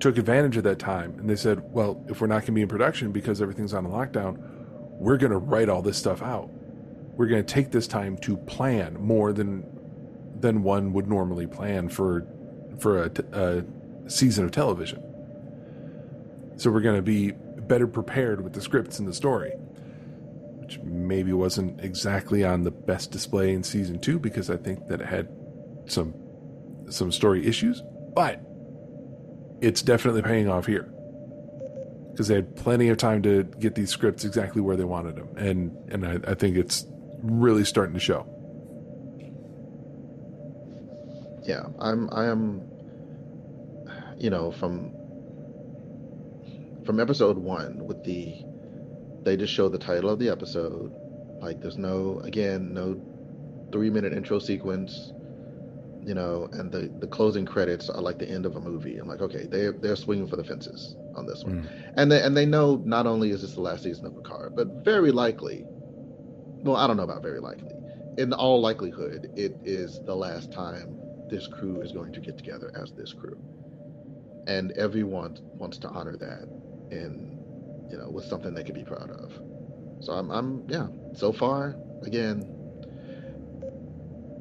[0.00, 2.62] took advantage of that time and they said, well, if we're not going to be
[2.62, 4.36] in production because everything's on lockdown,
[4.98, 6.50] we're going to write all this stuff out.
[7.16, 9.66] We're going to take this time to plan more than
[10.40, 12.26] than one would normally plan for
[12.78, 13.64] for a, t- a
[14.08, 15.02] season of television.
[16.56, 19.52] So we're going to be better prepared with the scripts and the story,
[20.60, 25.00] which maybe wasn't exactly on the best display in season two because I think that
[25.00, 25.28] it had
[25.86, 26.14] some
[26.90, 27.82] some story issues,
[28.14, 28.40] but
[29.60, 30.90] it's definitely paying off here
[32.10, 35.28] because they had plenty of time to get these scripts exactly where they wanted them,
[35.36, 36.86] and and I, I think it's
[37.24, 38.26] really starting to show.
[41.46, 42.62] yeah i'm i am
[44.16, 44.94] you know from
[46.86, 48.44] from episode one with the
[49.24, 50.94] they just show the title of the episode.
[51.40, 53.00] Like there's no again no
[53.72, 55.12] three minute intro sequence
[56.06, 58.98] you know and the the closing credits are like the end of a movie.
[58.98, 61.62] I'm like okay they're they're swinging for the fences on this one.
[61.62, 61.92] Mm.
[61.96, 64.84] And they and they know not only is this the last season of Picard, but
[64.84, 65.66] very likely
[66.64, 67.72] well i don't know about very likely.
[68.18, 70.98] In all likelihood it is the last time
[71.30, 73.38] this crew is going to get together as this crew.
[74.46, 76.48] And everyone wants to honor that
[76.90, 77.38] in
[77.90, 79.32] you know with something they could be proud of.
[80.00, 80.88] So i'm i'm yeah.
[81.14, 82.44] So far again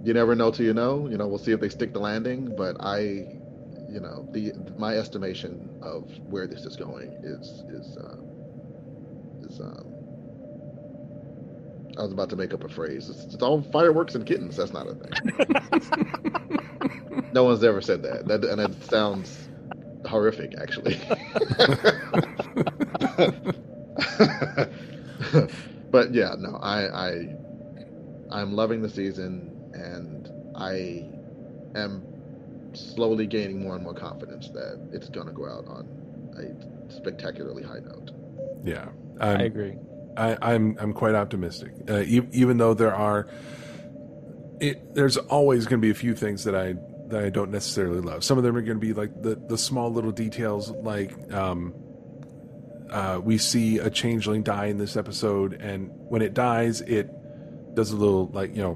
[0.04, 1.08] you never know till you know.
[1.10, 2.56] You know we'll see if they stick the landing.
[2.56, 8.18] But i you know the my estimation of where this is going is is uh,
[9.48, 9.93] is um
[11.98, 13.10] I was about to make up a phrase.
[13.10, 14.58] It's, it's all fireworks and kittens.
[14.58, 15.12] That's not a thing.
[17.34, 18.28] no one's ever said that.
[18.28, 19.48] That and it sounds
[20.08, 21.00] horrific, actually.
[25.92, 27.36] but yeah, no, I, I,
[28.32, 31.10] I'm loving the season, and I
[31.78, 32.04] am
[32.74, 35.88] slowly gaining more and more confidence that it's going to go out on
[36.38, 38.12] a spectacularly high note.
[38.64, 38.88] Yeah,
[39.20, 39.76] I I'm- agree.
[40.18, 43.28] I, I'm I'm quite optimistic, uh, e- even though there are.
[44.60, 46.76] It, there's always going to be a few things that I
[47.08, 48.24] that I don't necessarily love.
[48.24, 51.74] Some of them are going to be like the the small little details, like um,
[52.90, 57.10] uh, we see a changeling die in this episode, and when it dies, it
[57.76, 58.76] does a little like you know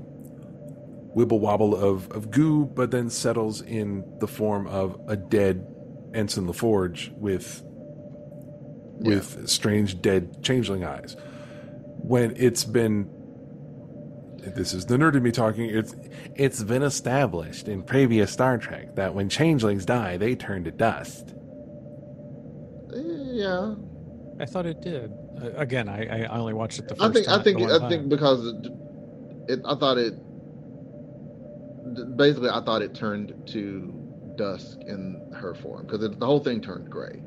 [1.16, 5.66] wibble wobble of of goo, but then settles in the form of a dead
[6.14, 7.64] Ensign LaForge with
[9.00, 11.16] with strange dead changeling eyes.
[12.08, 13.10] When it's been
[14.56, 15.70] this is the nerd in me talking.
[15.70, 15.96] It's
[16.36, 21.34] it's been established in previous Star Trek that when changelings die, they turn to dust.
[22.94, 23.76] Yeah,
[24.40, 25.12] I thought it did.
[25.42, 27.40] Uh, again, I, I only watched it the first I think time.
[27.40, 27.90] I think the I time.
[27.90, 28.68] think because it,
[29.50, 30.14] it, I thought it
[32.16, 36.90] basically I thought it turned to dusk in her form because the whole thing turned
[36.90, 37.22] gray.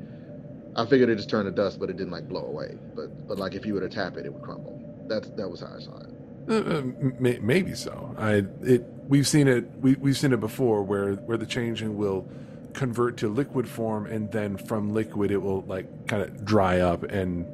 [0.75, 2.77] I figured it just turned to dust, but it didn't like blow away.
[2.95, 4.77] But but like if you were to tap it, it would crumble.
[5.07, 6.07] That's that was how I saw it.
[6.49, 6.81] Uh, uh,
[7.19, 8.15] may, maybe so.
[8.17, 12.27] I it we've seen it we we've seen it before where where the changeling will
[12.73, 17.03] convert to liquid form and then from liquid it will like kind of dry up
[17.03, 17.45] and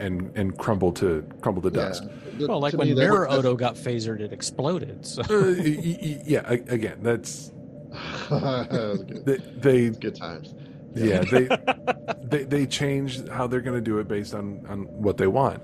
[0.00, 2.04] and and crumble to crumble to dust.
[2.40, 5.06] well, like to when me, Mirror that's- Odo got phasered, it exploded.
[5.06, 5.46] So Uh,
[6.26, 7.52] yeah, again, that's
[8.30, 9.24] that was good.
[9.24, 9.36] they,
[9.86, 10.54] they good times.
[10.94, 11.48] Yeah they
[12.24, 15.62] they they changed how they're going to do it based on on what they want.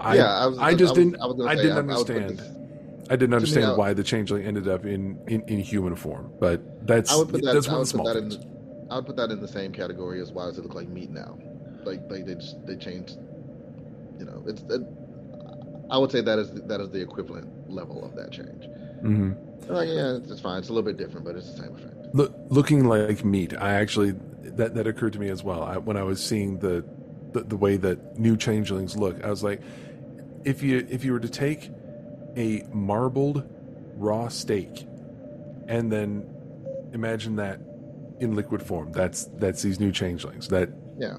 [0.00, 1.94] I, Yeah, I was- I just I was- didn't I was I say, didn't I-
[1.94, 2.38] I would put understand.
[2.38, 2.54] this-
[3.10, 6.60] I didn't understand I- why the changeling ended up in, in, in human form, but
[6.86, 7.54] that's I would put that.
[7.54, 8.32] that's one small that in.
[8.90, 11.10] I would put that in the same category as why does it look like meat
[11.10, 11.38] now?
[11.84, 13.16] Like like they just they changed.
[14.18, 14.62] You know, it's.
[14.62, 14.82] It,
[15.90, 18.64] I would say that is that is the equivalent level of that change.
[19.02, 19.72] Mm-hmm.
[19.72, 20.58] Like yeah, it's, it's fine.
[20.58, 22.14] It's a little bit different, but it's the same effect.
[22.14, 24.14] Look, looking like meat, I actually
[24.56, 25.62] that that occurred to me as well.
[25.62, 26.84] I, when I was seeing the,
[27.32, 29.60] the the way that new changelings look, I was like,
[30.44, 31.70] if you if you were to take
[32.36, 33.44] a marbled
[33.96, 34.86] raw steak
[35.66, 36.28] and then
[36.92, 37.60] imagine that
[38.20, 40.48] in liquid form, that's that's these new changelings.
[40.48, 41.18] That Yeah.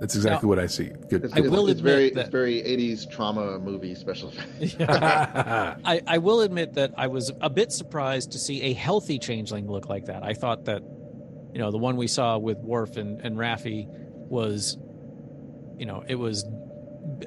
[0.00, 0.90] that's exactly Now- what I see.
[1.08, 1.24] Good.
[1.24, 4.76] It's, I will it's admit very that- it's very 80s trauma movie special effects.
[4.88, 9.66] I, I will admit that I was a bit surprised to see a healthy changeling
[9.68, 10.22] look like that.
[10.22, 10.82] I thought that,
[11.52, 14.76] you know, the one we saw with Worf and, and Raffi was,
[15.78, 16.44] you know, it was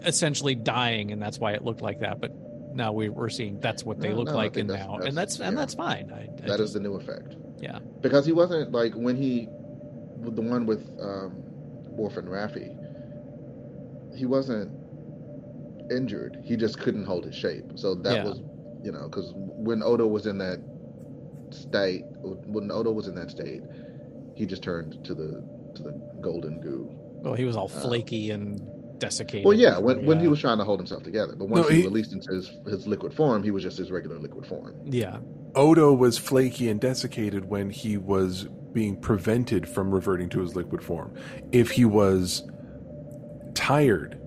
[0.04, 2.22] essentially dying, and that's why it looked like that.
[2.22, 2.32] But
[2.76, 4.98] now we, we're seeing that's what they No, look no, like think in that's- now,
[5.00, 6.12] and that's and that's fine.
[6.14, 7.36] I, I That is just- the new effect.
[7.60, 7.80] yeah.
[8.02, 9.48] because he wasn't like when he
[10.22, 11.34] the one with um
[11.98, 12.78] Worf and Raffi
[14.16, 14.72] he wasn't
[15.92, 18.24] injured he just couldn't hold his shape so that Yeah.
[18.26, 18.42] was
[18.84, 20.60] you know because when Odo was in that
[21.50, 23.62] state when Odo was in that state
[24.36, 25.44] he just turned to the
[25.76, 25.92] to the
[26.22, 26.90] golden goo
[27.24, 28.62] Well, he was all Uh, flaky and
[29.00, 29.46] desiccated.
[29.46, 31.82] well yeah when, when he was trying to hold himself together but once No, he,
[31.82, 35.18] he- released into his, his liquid form he was just his regular liquid form yeah.
[35.56, 40.82] Odo was flaky and desiccated when he was being prevented from reverting to his liquid
[40.82, 41.14] form.
[41.52, 42.50] If he was
[43.54, 44.18] tired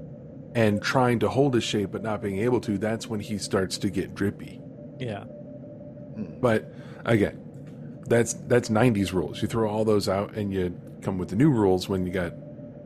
[0.55, 3.79] and trying to hold his shape but not being able to, that's when he starts
[3.79, 4.61] to get drippy.
[4.99, 5.25] Yeah.
[6.41, 6.73] But
[7.07, 7.41] again,
[8.07, 9.43] that's that's 90s rules.
[9.43, 12.33] You throw all those out and you come with the new rules when you got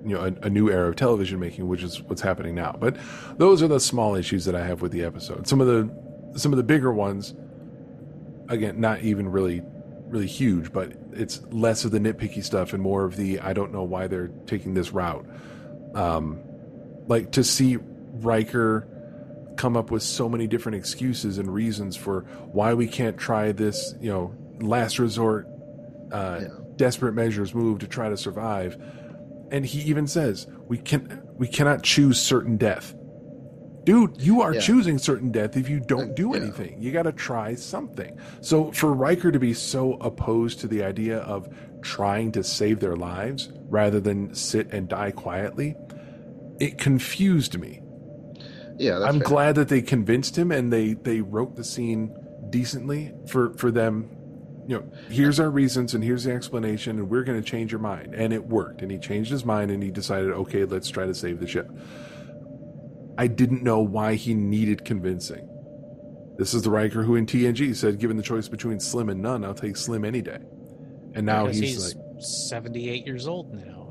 [0.04, 2.76] you know a, a new era of television making, which is what's happening now.
[2.78, 2.96] But
[3.36, 5.46] those are the small issues that I have with the episode.
[5.46, 7.34] Some of the some of the bigger ones
[8.48, 9.62] again, not even really
[10.06, 13.72] really huge, but it's less of the nitpicky stuff and more of the I don't
[13.72, 15.26] know why they're taking this route.
[15.94, 16.40] Um,
[17.06, 17.78] like to see
[18.14, 18.86] Riker
[19.56, 22.22] come up with so many different excuses and reasons for
[22.52, 25.46] why we can't try this, you know, last resort,
[26.12, 26.40] uh,
[26.76, 28.76] desperate measures move to try to survive.
[29.50, 32.94] And he even says we can we cannot choose certain death.
[33.84, 34.60] Dude, you are Yeah.
[34.60, 36.76] choosing certain death if you don't do anything.
[36.82, 38.18] You got to try something.
[38.42, 41.48] So for Riker to be so opposed to the idea of
[41.80, 45.74] trying to save their lives rather than sit and die quietly,
[46.60, 47.80] it confused me.
[48.78, 49.28] yeah that's I'm fair.
[49.28, 52.14] glad that they convinced him and they they wrote the scene
[52.50, 54.10] decently for for them.
[54.68, 57.80] You know, here's our reasons and here's the explanation, and we're going to change your
[57.80, 58.14] mind.
[58.14, 58.82] And it worked.
[58.82, 61.70] And he changed his mind and he decided, okay, let's try to save the ship.
[63.16, 65.48] I didn't know why he needed convincing.
[66.36, 69.42] This is the Riker who in TNG said, given the choice between Slim and none,
[69.42, 70.38] I'll take Slim any day.
[71.14, 73.90] And now Because he's, he's like, 78 years old now.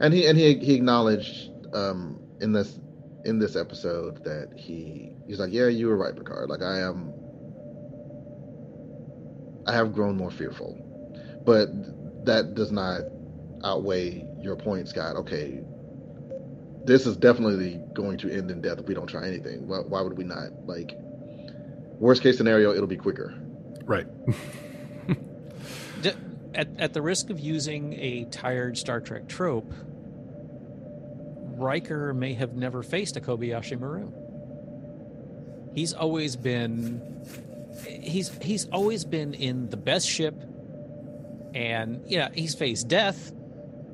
[0.00, 2.78] and he and he he acknowledged um in this
[3.24, 7.12] in this episode that he he's like yeah you were right Picard like I am
[9.66, 10.78] I have grown more fearful.
[11.44, 11.68] But
[12.26, 13.02] that does not
[13.62, 15.62] outweigh your point Scott okay
[16.84, 19.66] this is definitely going to end in death if we don't try anything.
[19.66, 20.66] Why, why would we not?
[20.66, 20.92] Like
[21.98, 23.34] worst case scenario it'll be quicker.
[23.84, 24.06] Right.
[26.56, 29.72] At, at the risk of using a tired Star Trek trope,
[31.56, 34.12] Riker may have never faced a Kobayashi Maru.
[35.74, 37.02] He's always been
[37.82, 40.34] he's he's always been in the best ship
[41.54, 43.32] and yeah, he's faced death.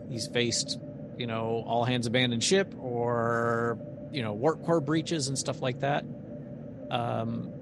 [0.08, 0.78] He's faced,
[1.18, 3.78] you know, all hands abandoned ship or
[4.12, 6.04] you know, warp core breaches and stuff like that.
[6.90, 7.52] Um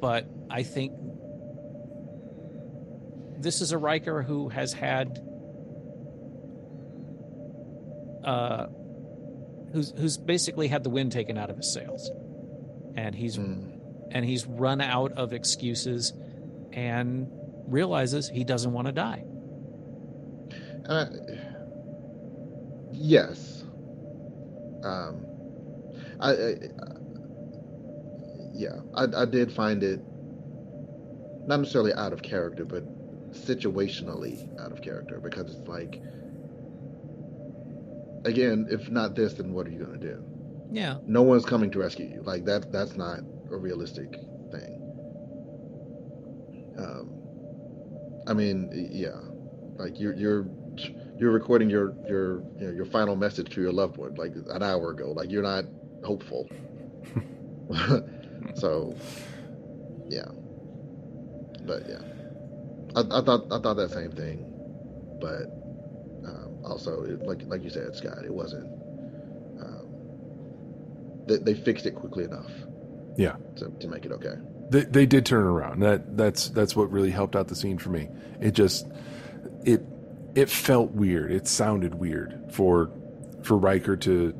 [0.00, 0.92] but I think
[3.38, 5.22] this is a Riker who has had
[8.24, 8.66] uh
[9.72, 12.10] who's who's basically had the wind taken out of his sails.
[12.96, 13.38] And he's
[14.10, 16.12] and he's run out of excuses
[16.72, 17.28] and
[17.66, 19.24] realizes he doesn't want to die.
[20.88, 21.06] Uh,
[22.92, 23.64] yes.
[24.84, 25.24] Um,
[26.20, 26.54] I, I
[28.54, 30.00] yeah, I, I did find it
[31.46, 32.84] not necessarily out of character, but
[33.32, 36.00] situationally out of character because it's like,
[38.24, 40.24] again, if not this, then what are you going to do?
[40.70, 40.98] Yeah.
[41.06, 42.22] No one's coming to rescue you.
[42.22, 42.72] Like that.
[42.72, 43.20] That's not
[43.50, 44.12] a realistic
[44.50, 44.82] thing.
[46.78, 47.10] Um,
[48.26, 49.16] I mean, yeah,
[49.76, 50.46] like you're you're
[51.18, 54.62] you're recording your your you know, your final message to your loved one like an
[54.62, 55.12] hour ago.
[55.12, 55.64] Like you're not
[56.04, 56.48] hopeful.
[58.54, 58.94] so,
[60.08, 60.28] yeah,
[61.62, 62.02] but yeah,
[62.94, 64.44] I, I thought I thought that same thing,
[65.20, 65.46] but
[66.28, 68.66] um, also it, like like you said, Scott, it wasn't.
[69.60, 69.86] Um,
[71.26, 72.50] they, they fixed it quickly enough.
[73.16, 73.36] Yeah.
[73.56, 74.34] To, to make it okay.
[74.70, 75.80] They, they did turn around.
[75.80, 78.08] That that's that's what really helped out the scene for me.
[78.40, 78.86] It just
[79.64, 79.82] it
[80.34, 81.32] it felt weird.
[81.32, 82.90] It sounded weird for
[83.42, 84.34] for Riker to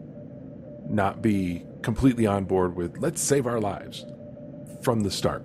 [0.89, 4.05] not be completely on board with let's save our lives
[4.83, 5.45] from the start.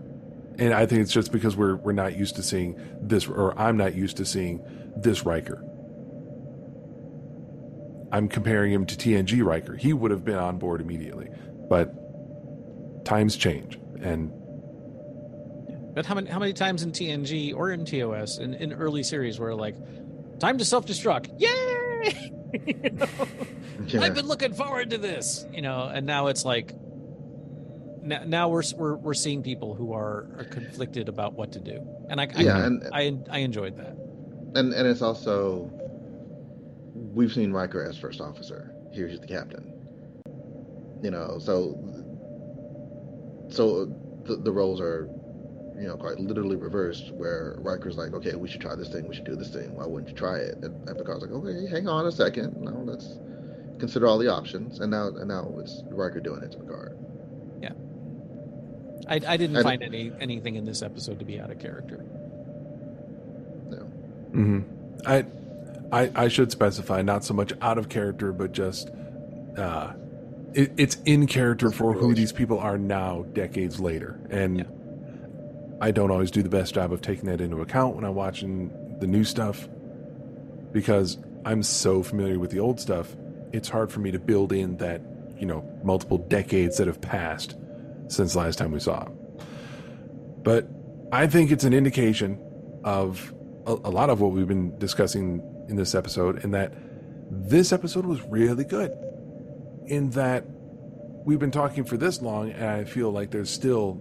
[0.57, 3.77] And I think it's just because we're we're not used to seeing this or I'm
[3.77, 4.63] not used to seeing
[4.95, 5.63] this Riker.
[8.11, 9.75] I'm comparing him to TNG Riker.
[9.75, 11.29] He would have been on board immediately.
[11.69, 11.95] But
[13.03, 14.32] times change and
[15.94, 19.40] But how many how many times in TNG or in TOS in, in early series
[19.40, 19.76] where like
[20.40, 21.30] time to self destruct?
[21.40, 22.32] Yay!
[22.68, 23.07] You know?
[23.88, 24.02] Yeah.
[24.02, 26.73] I've been looking forward to this, you know, and now it's like
[28.03, 31.80] now, now we're, we're we're seeing people who are, are conflicted about what to do,
[32.10, 33.95] and I I, Yeah, and- I I enjoyed that.
[34.56, 35.72] and and it's also
[36.94, 38.73] we've seen Riker as first officer.
[38.91, 39.72] Here he's the captain.
[41.02, 41.80] You know, so
[43.52, 43.86] so
[44.26, 45.10] the, the roles are
[45.80, 47.11] you know quite literally reversed.
[47.14, 49.07] Where Riker's like, okay, we should try this thing.
[49.07, 49.76] We should do this thing.
[49.76, 50.56] Why wouldn't you try it?
[50.61, 52.56] And, and Picard's like, okay, hang on a second.
[52.61, 53.18] No, let's
[53.80, 54.80] consider all the options.
[54.80, 56.98] And now and now it's Riker doing it to Picard.
[57.61, 57.72] Yeah
[59.07, 62.06] I, I didn't And- find any anything in this episode to be out of character.
[63.69, 63.78] No.
[64.34, 64.60] Hmm.
[65.06, 65.26] I,
[65.91, 68.90] I, I should specify not so much out of character, but just
[69.57, 69.94] uh,
[70.53, 74.65] it, it's in character for who these people are now, decades later, and
[75.82, 78.72] I don't always do the best job of taking that into account when I'm watching
[78.99, 79.68] the new stuff
[80.72, 83.15] because I'm so familiar with the old stuff.
[83.52, 85.02] It's hard for me to build in that
[85.38, 87.56] you know multiple decades that have passed
[88.07, 89.18] since last time we saw him.
[90.44, 90.68] But
[91.11, 92.40] I think it's an indication
[92.84, 93.34] of
[93.65, 96.73] a, a lot of what we've been discussing in this episode, and that
[97.32, 98.91] this episode was really good.
[99.91, 100.45] In that
[101.26, 103.99] we've been talking for this long, and I feel like there's still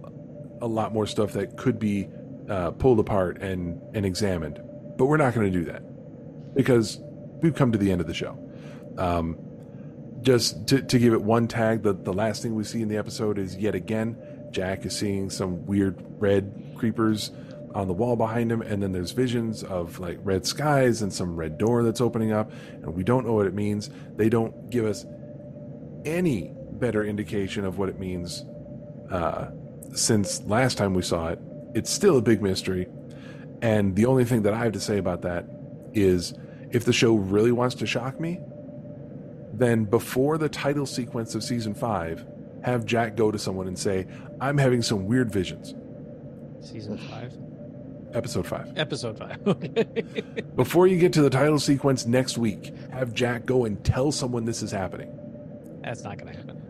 [0.61, 2.07] a lot more stuff that could be
[2.49, 4.61] uh, pulled apart and, and examined.
[4.97, 5.83] But we're not going to do that
[6.55, 6.97] because
[7.41, 8.39] we've come to the end of the show.
[8.97, 9.37] Um,
[10.21, 12.97] just to, to give it one tag, the, the last thing we see in the
[12.97, 14.15] episode is yet again,
[14.51, 17.31] Jack is seeing some weird red creepers
[17.75, 21.35] on the wall behind him, and then there's visions of like red skies and some
[21.35, 22.49] red door that's opening up,
[22.81, 23.89] and we don't know what it means.
[24.15, 25.05] They don't give us
[26.05, 28.45] any better indication of what it means
[29.11, 29.49] uh,
[29.93, 31.39] since last time we saw it.
[31.73, 32.87] It's still a big mystery,
[33.61, 35.45] and the only thing that I have to say about that
[35.93, 36.33] is
[36.71, 38.39] if the show really wants to shock me,
[39.53, 42.25] then before the title sequence of season five,
[42.63, 44.07] have Jack go to someone and say,
[44.39, 45.73] I'm having some weird visions.
[46.65, 47.33] Season five,
[48.13, 48.71] Episode five.
[48.77, 49.37] episode five.
[49.47, 49.85] Okay.
[50.55, 54.43] Before you get to the title sequence next week, have Jack go and tell someone
[54.45, 55.17] this is happening.
[55.83, 56.61] That's not going to happen.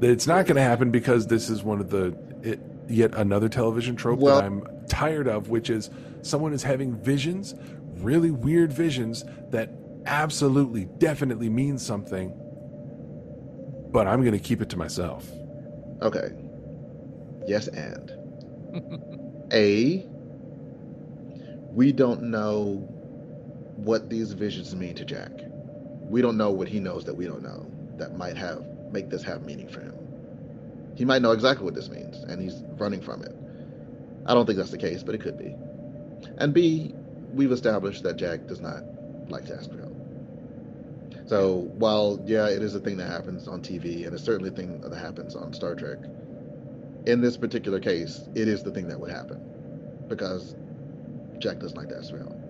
[0.00, 3.48] That it's not going to happen because this is one of the it, yet another
[3.48, 5.90] television trope Well- that I'm tired of, which is
[6.22, 7.54] someone is having visions,
[7.98, 9.70] really weird visions that
[10.06, 12.32] absolutely, definitely mean something,
[13.90, 15.30] but I'm going to keep it to myself.
[16.02, 16.28] Okay.
[17.46, 18.10] Yes, and
[19.52, 20.06] A,
[21.70, 22.86] we don't know
[23.76, 25.30] what these visions mean to Jack.
[26.02, 29.22] We don't know what he knows that we don't know that might have make this
[29.22, 29.94] have meaning for him.
[30.94, 33.34] He might know exactly what this means, and he's running from it.
[34.26, 35.54] I don't think that's the case, but it could be.
[36.38, 36.94] And B,
[37.32, 38.82] we've established that Jack does not
[39.28, 39.94] like to ask for help.
[41.26, 44.52] So while yeah, it is a thing that happens on TV, and it's certainly a
[44.52, 45.98] thing that happens on Star Trek,
[47.06, 49.40] in this particular case, it is the thing that would happen
[50.08, 50.54] because
[51.38, 52.40] Jack doesn't like that smell.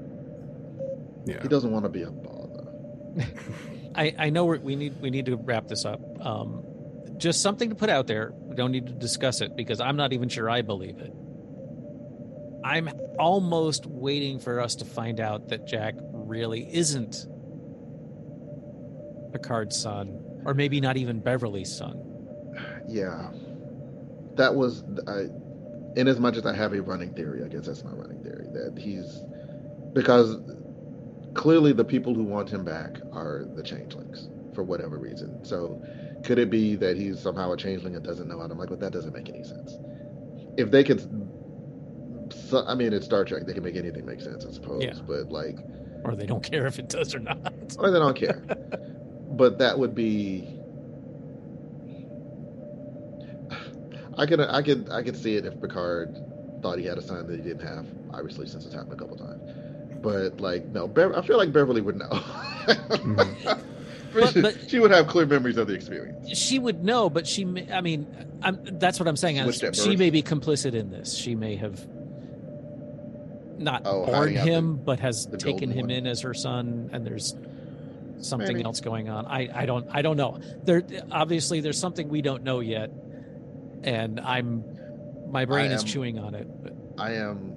[1.25, 1.41] Yeah.
[1.43, 2.34] He doesn't want to be a bother.
[3.95, 6.01] I, I know we need we need to wrap this up.
[6.25, 6.65] Um,
[7.17, 8.33] just something to put out there.
[8.35, 11.13] We don't need to discuss it because I'm not even sure I believe it.
[12.65, 12.89] I'm
[13.19, 17.27] almost waiting for us to find out that Jack really isn't
[19.33, 22.01] Picard's son, or maybe not even Beverly's son.
[22.89, 23.31] Yeah,
[24.35, 25.27] that was I.
[25.97, 28.47] In as much as I have a running theory, I guess that's my running theory
[28.53, 29.23] that he's
[29.93, 30.37] because
[31.35, 35.45] clearly the people who want him back are the changelings for whatever reason.
[35.45, 35.83] So
[36.25, 38.53] could it be that he's somehow a changeling and doesn't know how to?
[38.53, 39.77] I'm like, well, that doesn't make any sense.
[40.57, 41.01] If they could,
[42.33, 43.47] so, I mean, it's Star Trek.
[43.47, 44.83] They can make anything make sense, I suppose.
[44.83, 44.95] Yeah.
[45.07, 45.59] But like,
[46.05, 47.53] Or they don't care if it does or not.
[47.79, 48.43] or they don't care.
[49.33, 50.49] but that would be.
[54.17, 56.17] I could, I could, I could see it if Picard
[56.63, 57.87] thought he had a son that he didn't have.
[58.13, 59.43] Obviously, since it's happened a couple times.
[60.05, 62.09] But like, no, Bev- I feel like Beverly would know.
[62.11, 63.61] Mm-hmm.
[64.15, 66.29] But- but- she would have clear memories of the experience.
[66.39, 67.45] She would know, but she.
[67.45, 68.07] May, I mean,
[68.43, 69.41] I'm, that's what I'm saying.
[69.41, 71.17] I'm- she may be complicit in this.
[71.17, 71.85] She may have
[73.59, 75.91] not Oh, born him, the- but has taken him one.
[75.91, 77.35] in as her son, and there's
[78.19, 78.65] something Maybe.
[78.65, 79.27] else going on.
[79.27, 80.39] I, I don't I don't know.
[80.65, 82.91] There obviously there's something we don't know yet,
[83.83, 84.63] and I'm
[85.29, 86.47] my brain I is chewing on it.
[86.63, 87.54] But I am,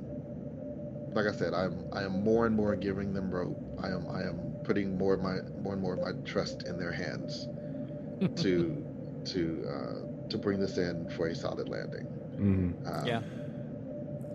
[1.17, 3.57] like I said, I'm, I am more and more giving them rope.
[3.83, 6.77] I am, I am putting more of my, more and more of my trust in
[6.77, 7.47] their hands
[8.43, 8.85] to,
[9.25, 12.07] to, uh, to bring this in for a solid landing.
[12.37, 12.99] Mhm.
[13.01, 13.21] Um, Yeah.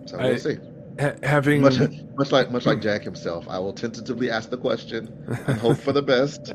[0.07, 0.57] So we'll see.
[0.99, 1.79] ha- having Much,
[2.17, 5.09] much like much like Jack himself, I will tentatively ask the question
[5.47, 6.53] and hope for the best.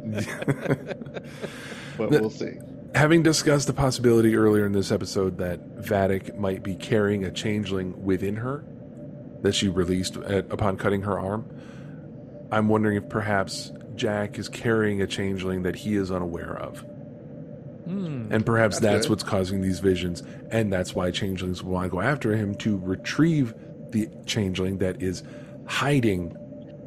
[1.98, 2.58] but we'll see.
[2.94, 8.04] having discussed the possibility earlier in this episode that Vadic might be carrying a changeling
[8.04, 8.66] within her
[9.42, 11.46] that she released at, upon cutting her arm,
[12.52, 16.80] I'm wondering if perhaps Jack is carrying a changeling that he is unaware of.
[17.86, 18.28] Hmm.
[18.32, 22.02] And perhaps That's that's, what's causing these visions, and that's why changelings want to go
[22.02, 23.54] after him to retrieve
[23.92, 25.24] the changeling that is
[25.68, 26.36] hiding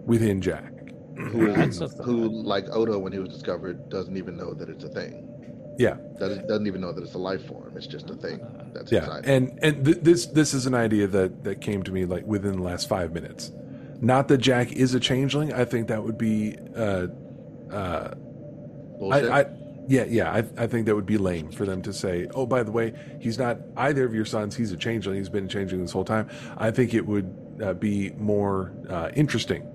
[0.05, 0.73] within Jack.
[1.17, 4.69] Who, That's is, a who, like Odo, when he was discovered, doesn't even know that
[4.69, 5.30] it's a thing.
[5.81, 7.73] Yeah, Doesn't, doesn't even know that it's a life form.
[7.74, 8.39] It's just a thing
[8.74, 9.24] that's yeah, inside.
[9.24, 12.57] and and th- this this is an idea that that came to me like within
[12.57, 13.51] the last five minutes.
[14.02, 15.55] Not that Jack is a changeling.
[15.55, 17.07] I think that would be, uh,
[17.73, 18.15] uh,
[18.98, 19.31] Bullshit.
[19.31, 19.47] I, I
[19.89, 22.28] yeah yeah I I think that would be lame for them to say.
[22.35, 24.55] Oh, by the way, he's not either of your sons.
[24.55, 25.16] He's a changeling.
[25.16, 26.28] He's been a changeling this whole time.
[26.59, 29.66] I think it would uh, be more uh, interesting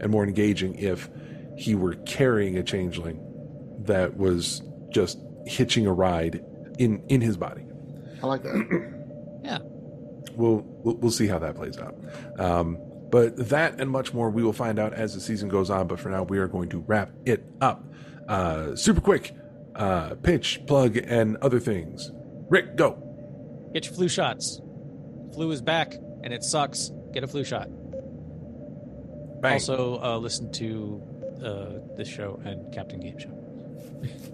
[0.00, 1.08] and more engaging if
[1.56, 3.20] he were carrying a changeling
[3.84, 6.44] that was just hitching a ride
[6.78, 7.62] in in his body.
[8.22, 8.90] I like that.
[9.44, 9.58] Yeah.
[10.36, 11.94] We'll, we'll we'll see how that plays out.
[12.38, 12.78] Um,
[13.10, 15.86] but that and much more we will find out as the season goes on.
[15.86, 17.84] But for now, we are going to wrap it up.
[18.26, 19.32] Uh, super quick,
[19.76, 22.10] uh, pitch, plug, and other things.
[22.48, 22.98] Rick, go.
[23.74, 24.62] Get your flu shots.
[25.34, 26.90] Flu is back, and it sucks.
[27.12, 27.68] Get a flu shot.
[29.42, 29.52] Bang.
[29.52, 31.02] Also, uh, listen to
[31.44, 33.28] uh, this show and Captain Game Show.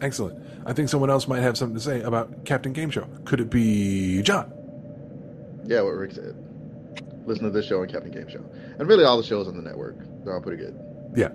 [0.00, 0.42] Excellent.
[0.66, 3.08] I think someone else might have something to say about Captain Game Show.
[3.24, 4.52] Could it be John?
[5.64, 6.36] Yeah, what Rick said.
[7.26, 8.44] Listen to this show and Captain Game Show,
[8.78, 9.96] and really all the shows on the network.
[10.24, 10.78] They're all pretty good.
[11.16, 11.30] Yeah.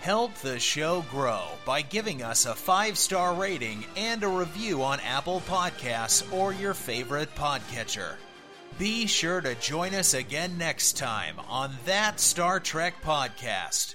[0.01, 4.99] Help the show grow by giving us a five star rating and a review on
[4.99, 8.15] Apple Podcasts or your favorite podcatcher.
[8.79, 13.93] Be sure to join us again next time on That Star Trek Podcast.